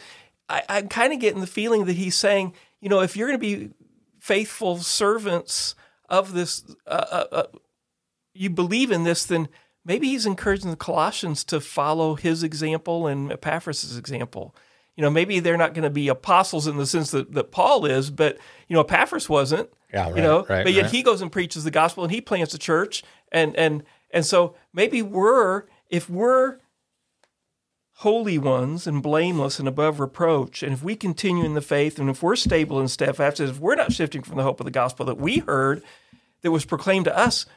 I, 0.49 0.63
I'm 0.67 0.87
kind 0.87 1.13
of 1.13 1.19
getting 1.19 1.41
the 1.41 1.47
feeling 1.47 1.85
that 1.85 1.95
he's 1.95 2.15
saying, 2.15 2.53
you 2.79 2.89
know, 2.89 3.01
if 3.01 3.15
you're 3.15 3.27
going 3.27 3.39
to 3.39 3.67
be 3.67 3.69
faithful 4.19 4.77
servants 4.77 5.75
of 6.09 6.33
this, 6.33 6.63
uh, 6.87 7.05
uh, 7.11 7.25
uh, 7.31 7.43
you 8.33 8.49
believe 8.49 8.91
in 8.91 9.03
this, 9.03 9.25
then 9.25 9.47
maybe 9.85 10.07
he's 10.07 10.25
encouraging 10.25 10.69
the 10.69 10.75
Colossians 10.75 11.43
to 11.45 11.61
follow 11.61 12.15
his 12.15 12.43
example 12.43 13.07
and 13.07 13.31
Epaphras' 13.31 13.97
example. 13.97 14.55
You 15.01 15.07
know, 15.07 15.09
maybe 15.09 15.39
they're 15.39 15.57
not 15.57 15.73
going 15.73 15.81
to 15.81 15.89
be 15.89 16.09
apostles 16.09 16.67
in 16.67 16.77
the 16.77 16.85
sense 16.85 17.09
that, 17.09 17.33
that 17.33 17.51
Paul 17.51 17.85
is, 17.87 18.11
but 18.11 18.37
you 18.67 18.75
know, 18.75 18.81
Epaphras 18.81 19.27
wasn't. 19.27 19.67
Yeah, 19.91 20.09
You 20.09 20.21
know, 20.21 20.45
right, 20.47 20.63
but 20.63 20.73
yet 20.73 20.83
right. 20.83 20.91
he 20.91 21.01
goes 21.01 21.23
and 21.23 21.31
preaches 21.31 21.63
the 21.63 21.71
gospel 21.71 22.03
and 22.03 22.13
he 22.13 22.21
plants 22.21 22.53
a 22.53 22.59
church, 22.59 23.01
and 23.31 23.55
and 23.55 23.81
and 24.11 24.23
so 24.23 24.53
maybe 24.71 25.01
we're 25.01 25.63
if 25.89 26.07
we're 26.07 26.59
holy 27.93 28.37
ones 28.37 28.85
and 28.85 29.01
blameless 29.01 29.57
and 29.57 29.67
above 29.67 29.99
reproach. 29.99 30.61
And 30.61 30.71
if 30.71 30.83
we 30.83 30.95
continue 30.95 31.45
in 31.45 31.55
the 31.55 31.61
faith 31.61 31.97
and 31.97 32.07
if 32.07 32.21
we're 32.21 32.35
stable 32.35 32.79
and 32.79 32.91
steadfast, 32.91 33.39
if 33.39 33.59
we're 33.59 33.73
not 33.73 33.91
shifting 33.91 34.21
from 34.21 34.37
the 34.37 34.43
hope 34.43 34.59
of 34.59 34.65
the 34.65 34.71
gospel 34.71 35.07
that 35.07 35.17
we 35.17 35.39
heard 35.39 35.81
that 36.43 36.51
was 36.51 36.63
proclaimed 36.63 37.05
to 37.05 37.17
us, 37.17 37.47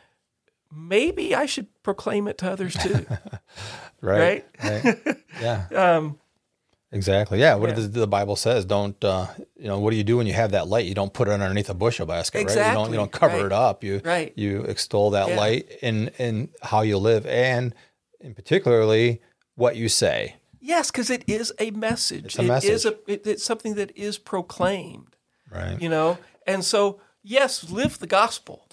maybe 0.74 1.34
I 1.34 1.44
should 1.44 1.66
proclaim 1.82 2.26
it 2.26 2.38
to 2.38 2.50
others 2.50 2.74
too. 2.74 3.04
Right. 4.00 4.44
right. 4.62 4.98
Yeah. 5.40 5.66
um, 5.74 6.18
Exactly. 6.94 7.40
Yeah. 7.40 7.56
What 7.56 7.70
Yeah. 7.70 7.74
The, 7.76 8.00
the 8.00 8.06
Bible 8.06 8.36
says, 8.36 8.64
don't, 8.64 9.02
uh, 9.04 9.26
you 9.56 9.66
know, 9.66 9.78
what 9.80 9.90
do 9.90 9.96
you 9.96 10.04
do 10.04 10.16
when 10.18 10.26
you 10.26 10.32
have 10.32 10.52
that 10.52 10.68
light? 10.68 10.86
You 10.86 10.94
don't 10.94 11.12
put 11.12 11.28
it 11.28 11.32
underneath 11.32 11.68
a 11.68 11.74
bushel 11.74 12.06
basket, 12.06 12.38
right? 12.38 12.42
You 12.42 12.46
don't, 12.54 12.58
Exactly, 12.68 12.90
you 12.92 12.96
don't 12.96 13.12
cover 13.12 13.36
right. 13.38 13.46
it 13.46 13.52
up. 13.52 13.84
You, 13.84 14.00
Right. 14.04 14.32
you 14.36 14.62
extol 14.62 15.10
that 15.10 15.28
Yeah. 15.28 15.36
light 15.36 15.68
in, 15.82 16.08
in 16.18 16.48
how 16.62 16.82
you 16.82 16.96
live 16.98 17.26
and 17.26 17.74
in 18.20 18.34
particularly 18.34 19.20
what 19.56 19.76
you 19.76 19.88
say. 19.88 20.36
yes, 20.60 20.90
because 20.90 21.10
it 21.10 21.22
is 21.26 21.52
a 21.58 21.70
message. 21.72 22.24
It's 22.24 22.38
a 22.38 22.42
It 22.42 22.46
message. 22.48 22.70
is 22.70 22.86
a, 22.86 22.94
it, 23.06 23.26
it's 23.26 23.44
something 23.44 23.74
that 23.74 23.94
is 23.96 24.16
proclaimed, 24.16 25.14
Right. 25.50 25.80
you 25.82 25.90
know? 25.90 26.16
And 26.46 26.64
so, 26.64 27.00
yes, 27.22 27.68
live 27.70 27.98
the 27.98 28.06
gospel, 28.06 28.66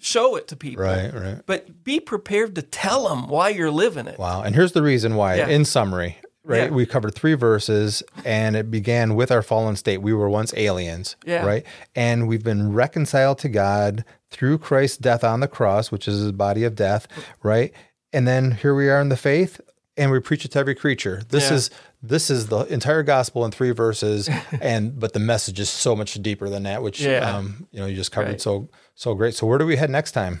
show 0.00 0.36
it 0.36 0.46
to 0.48 0.56
people. 0.56 0.84
Right. 0.84 1.12
Right. 1.12 1.40
But 1.46 1.82
be 1.82 1.98
prepared 1.98 2.54
to 2.54 2.62
tell 2.62 3.08
them 3.08 3.26
why 3.28 3.48
you're 3.48 3.70
living 3.72 4.06
it. 4.06 4.18
Wow. 4.18 4.42
And 4.42 4.54
here's 4.54 4.72
the 4.72 4.82
reason 4.82 5.16
why, 5.16 5.36
Yeah. 5.36 5.48
in 5.48 5.64
summary, 5.64 6.18
right? 6.44 6.64
Yeah. 6.64 6.68
We 6.70 6.86
covered 6.86 7.14
three 7.14 7.34
verses 7.34 8.02
and 8.24 8.54
it 8.56 8.70
began 8.70 9.14
with 9.14 9.30
our 9.32 9.42
fallen 9.42 9.76
state. 9.76 9.98
We 10.02 10.12
were 10.12 10.28
once 10.28 10.52
aliens, 10.56 11.16
Yeah. 11.24 11.44
right? 11.44 11.64
And 11.94 12.28
we've 12.28 12.44
been 12.44 12.72
reconciled 12.72 13.38
to 13.38 13.48
God 13.48 14.04
through 14.30 14.58
Christ's 14.58 14.98
death 14.98 15.24
on 15.24 15.40
the 15.40 15.48
cross, 15.48 15.90
which 15.90 16.06
is 16.08 16.20
his 16.20 16.32
body 16.32 16.64
of 16.64 16.74
death, 16.74 17.06
right? 17.42 17.72
And 18.12 18.28
then 18.28 18.52
here 18.52 18.74
we 18.74 18.88
are 18.90 19.00
in 19.00 19.08
the 19.08 19.16
faith 19.16 19.60
and 19.96 20.10
we 20.10 20.20
preach 20.20 20.44
it 20.44 20.50
to 20.52 20.58
every 20.58 20.74
creature. 20.74 21.22
This 21.28 21.50
Yeah. 21.50 21.56
is 21.56 21.70
this 22.06 22.28
is 22.28 22.48
the 22.48 22.60
entire 22.66 23.02
gospel 23.02 23.46
in 23.46 23.50
three 23.50 23.70
verses 23.70 24.28
and 24.60 24.98
but 25.00 25.14
the 25.14 25.20
message 25.20 25.58
is 25.58 25.70
so 25.70 25.96
much 25.96 26.14
deeper 26.14 26.50
than 26.50 26.64
that, 26.64 26.82
which 26.82 27.04
um, 27.06 27.66
you 27.70 27.80
know, 27.80 27.86
you 27.86 27.96
just 27.96 28.12
covered 28.12 28.28
Right. 28.32 28.40
so 28.40 28.68
so 28.94 29.14
great. 29.14 29.34
So 29.34 29.46
where 29.46 29.58
do 29.58 29.64
we 29.66 29.76
head 29.76 29.88
next 29.90 30.12
time? 30.12 30.40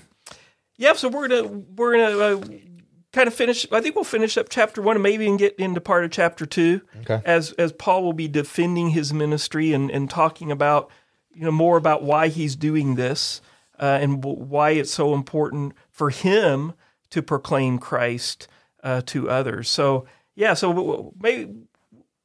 Yeah, 0.76 0.92
so 0.94 1.08
we're 1.08 1.28
gonna 1.28 1.46
we're 1.76 1.92
gonna 1.92 2.18
uh, 2.18 2.44
kind 3.14 3.28
of 3.28 3.34
finish. 3.34 3.66
I 3.72 3.80
think 3.80 3.94
we'll 3.94 4.04
finish 4.04 4.36
up 4.36 4.48
chapter 4.50 4.82
one 4.82 4.96
and 4.96 5.02
maybe 5.02 5.24
even 5.24 5.36
get 5.36 5.54
into 5.56 5.80
part 5.80 6.04
of 6.04 6.10
chapter 6.10 6.44
two. 6.44 6.82
Okay. 7.00 7.22
As 7.24 7.52
as 7.52 7.72
Paul 7.72 8.02
will 8.02 8.12
be 8.12 8.28
defending 8.28 8.90
his 8.90 9.12
ministry 9.12 9.72
and 9.72 9.90
and 9.90 10.10
talking 10.10 10.50
about 10.50 10.90
you 11.32 11.44
know 11.44 11.52
more 11.52 11.76
about 11.76 12.02
why 12.02 12.28
he's 12.28 12.56
doing 12.56 12.96
this 12.96 13.40
uh, 13.78 13.98
and 14.00 14.20
w- 14.20 14.42
why 14.44 14.70
it's 14.70 14.90
so 14.90 15.14
important 15.14 15.72
for 15.90 16.10
him 16.10 16.74
to 17.10 17.22
proclaim 17.22 17.78
Christ 17.78 18.48
uh, 18.82 19.02
to 19.06 19.30
others. 19.30 19.68
So 19.68 20.06
yeah, 20.34 20.54
so 20.54 21.12
maybe 21.20 21.54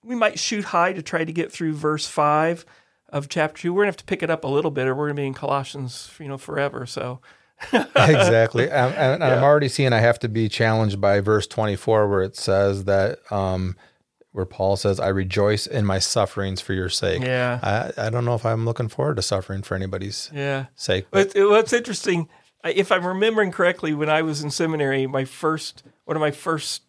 we 0.04 0.16
might 0.16 0.40
shoot 0.40 0.66
high 0.66 0.94
to 0.94 1.02
try 1.04 1.24
to 1.24 1.32
get 1.32 1.52
through 1.52 1.74
verse 1.74 2.08
five 2.08 2.66
of 3.10 3.30
chapter 3.30 3.62
two. 3.62 3.74
We're 3.74 3.84
gonna 3.84 3.90
have 3.90 3.98
to 3.98 4.06
pick 4.06 4.24
it 4.24 4.30
up 4.30 4.44
a 4.44 4.48
little 4.48 4.72
bit, 4.72 4.88
or 4.88 4.96
we're 4.96 5.08
gonna 5.08 5.22
be 5.22 5.28
in 5.28 5.34
Colossians, 5.34 6.12
you 6.20 6.28
know, 6.28 6.38
forever. 6.38 6.86
So 6.86 7.22
exactly. 7.74 8.70
And, 8.70 8.96
and 8.96 9.24
I'm 9.24 9.44
already 9.44 9.68
seeing 9.68 9.94
I 9.94 10.00
have 10.00 10.20
to 10.20 10.30
be 10.30 10.50
challenged 10.50 11.00
by 11.02 11.20
verse 11.20 11.48
24 11.48 12.08
where 12.08 12.22
it 12.22 12.36
says 12.36 12.86
that, 12.86 13.20
um, 13.32 13.76
where 14.32 14.46
Paul 14.46 14.78
says, 14.78 15.00
I 15.00 15.08
rejoice 15.08 15.66
in 15.66 15.86
my 15.86 16.00
sufferings 16.00 16.62
for 16.62 16.74
your 16.74 16.90
sake. 16.90 17.24
yeah, 17.24 17.60
I, 17.98 18.08
I 18.08 18.10
don't 18.10 18.26
know 18.26 18.36
if 18.36 18.46
I'm 18.46 18.66
looking 18.66 18.88
forward 18.88 19.16
to 19.16 19.22
suffering 19.22 19.64
for 19.64 19.76
anybody's 19.76 20.30
yeah. 20.34 20.68
sake. 20.76 21.08
But 21.12 21.34
But 21.34 21.50
what's 21.50 21.74
interesting, 21.74 22.30
if 22.64 22.92
I'm 22.92 23.06
remembering 23.06 23.52
correctly, 23.52 23.94
when 23.94 24.10
I 24.10 24.22
was 24.22 24.44
in 24.44 24.52
seminary, 24.52 25.08
my 25.08 25.26
first 25.26 25.84
one 26.06 26.16
of 26.16 26.22
my 26.22 26.32
first 26.32 26.84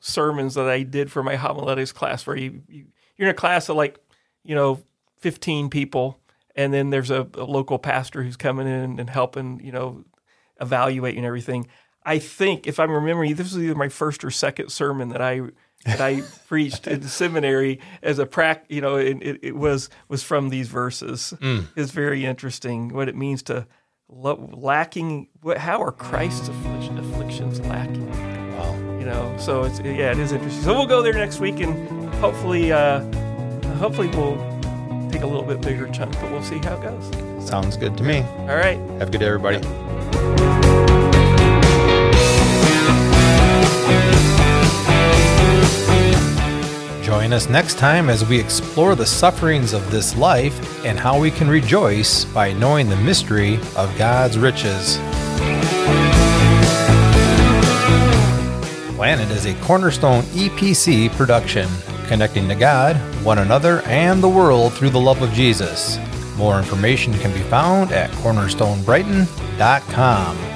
sermons 0.00 0.54
that 0.54 0.68
I 0.68 0.82
did 0.82 1.10
for 1.10 1.22
my 1.22 1.36
homiletics 1.36 1.92
class, 1.92 2.26
where 2.26 2.36
you, 2.36 2.62
you 2.68 2.86
you're 3.16 3.28
in 3.28 3.34
a 3.34 3.38
class 3.38 3.68
of 3.68 3.76
like 3.76 3.98
you 4.44 4.54
know 4.54 4.82
15 5.20 5.70
people, 5.70 6.18
and 6.54 6.74
then 6.74 6.90
there's 6.90 7.10
a, 7.10 7.26
a 7.34 7.44
local 7.44 7.78
pastor 7.78 8.22
who's 8.22 8.36
coming 8.36 8.66
in 8.66 8.98
and 8.98 9.08
helping 9.08 9.60
you 9.64 9.72
know 9.72 10.04
evaluate 10.60 11.16
and 11.16 11.24
everything. 11.26 11.66
I 12.04 12.18
think 12.18 12.66
if 12.66 12.80
I'm 12.80 12.90
remembering, 12.90 13.34
this 13.34 13.52
was 13.54 13.62
either 13.62 13.74
my 13.74 13.88
first 13.88 14.24
or 14.24 14.30
second 14.30 14.70
sermon 14.70 15.10
that 15.10 15.22
I 15.22 15.42
that 15.84 16.00
I 16.00 16.22
preached 16.48 16.86
in 16.86 17.02
seminary 17.02 17.80
as 18.02 18.18
a 18.18 18.26
prac. 18.26 18.64
You 18.68 18.80
know, 18.80 18.96
it, 18.96 19.18
it, 19.22 19.38
it 19.42 19.56
was 19.56 19.88
was 20.08 20.22
from 20.22 20.48
these 20.48 20.68
verses. 20.68 21.32
It's 21.76 21.92
very 21.92 22.24
interesting 22.24 22.88
what 22.92 23.08
it 23.08 23.16
means 23.16 23.42
to 23.44 23.66
lo- 24.08 24.50
lacking. 24.52 25.28
What, 25.42 25.58
how 25.58 25.80
are 25.82 25.92
Christ's 25.92 26.48
affliction, 26.48 26.98
afflictions 26.98 27.60
lacking? 27.60 28.08
wow. 28.56 28.74
You 28.98 29.06
know, 29.06 29.36
so 29.38 29.62
it's 29.64 29.80
yeah, 29.80 30.10
it 30.12 30.18
is 30.18 30.32
interesting. 30.32 30.62
So 30.62 30.74
we'll 30.74 30.86
go 30.86 31.02
there 31.02 31.12
next 31.14 31.40
week 31.40 31.60
and 31.60 32.08
hopefully, 32.16 32.72
uh, 32.72 33.00
hopefully 33.74 34.08
we'll 34.08 34.36
take 35.10 35.22
a 35.22 35.26
little 35.26 35.42
bit 35.42 35.60
bigger 35.60 35.88
chunk, 35.88 36.12
but 36.20 36.30
we'll 36.30 36.42
see 36.42 36.58
how 36.58 36.76
it 36.76 36.82
goes. 36.82 37.48
Sounds 37.48 37.76
good 37.76 37.96
to 37.98 38.04
me. 38.04 38.22
All 38.22 38.46
right. 38.56 38.78
Have 38.98 39.08
a 39.08 39.10
good 39.10 39.18
day, 39.18 39.26
everybody. 39.26 39.58
Join 47.32 47.32
us 47.32 47.48
next 47.48 47.78
time 47.78 48.10
as 48.10 48.26
we 48.26 48.38
explore 48.38 48.94
the 48.94 49.06
sufferings 49.06 49.72
of 49.72 49.90
this 49.90 50.14
life 50.16 50.84
and 50.84 50.98
how 50.98 51.18
we 51.18 51.30
can 51.30 51.48
rejoice 51.48 52.26
by 52.26 52.52
knowing 52.52 52.90
the 52.90 52.96
mystery 52.96 53.56
of 53.74 53.96
God's 53.96 54.38
riches. 54.38 54.98
Planted 58.96 59.30
is 59.30 59.46
a 59.46 59.54
Cornerstone 59.62 60.24
EPC 60.24 61.10
production, 61.12 61.68
connecting 62.06 62.48
to 62.48 62.54
God, 62.54 62.96
one 63.24 63.38
another, 63.38 63.80
and 63.86 64.22
the 64.22 64.28
world 64.28 64.74
through 64.74 64.90
the 64.90 65.00
love 65.00 65.22
of 65.22 65.32
Jesus. 65.32 65.98
More 66.42 66.58
information 66.58 67.14
can 67.20 67.32
be 67.32 67.40
found 67.42 67.92
at 67.92 68.10
cornerstonebrighton.com. 68.10 70.51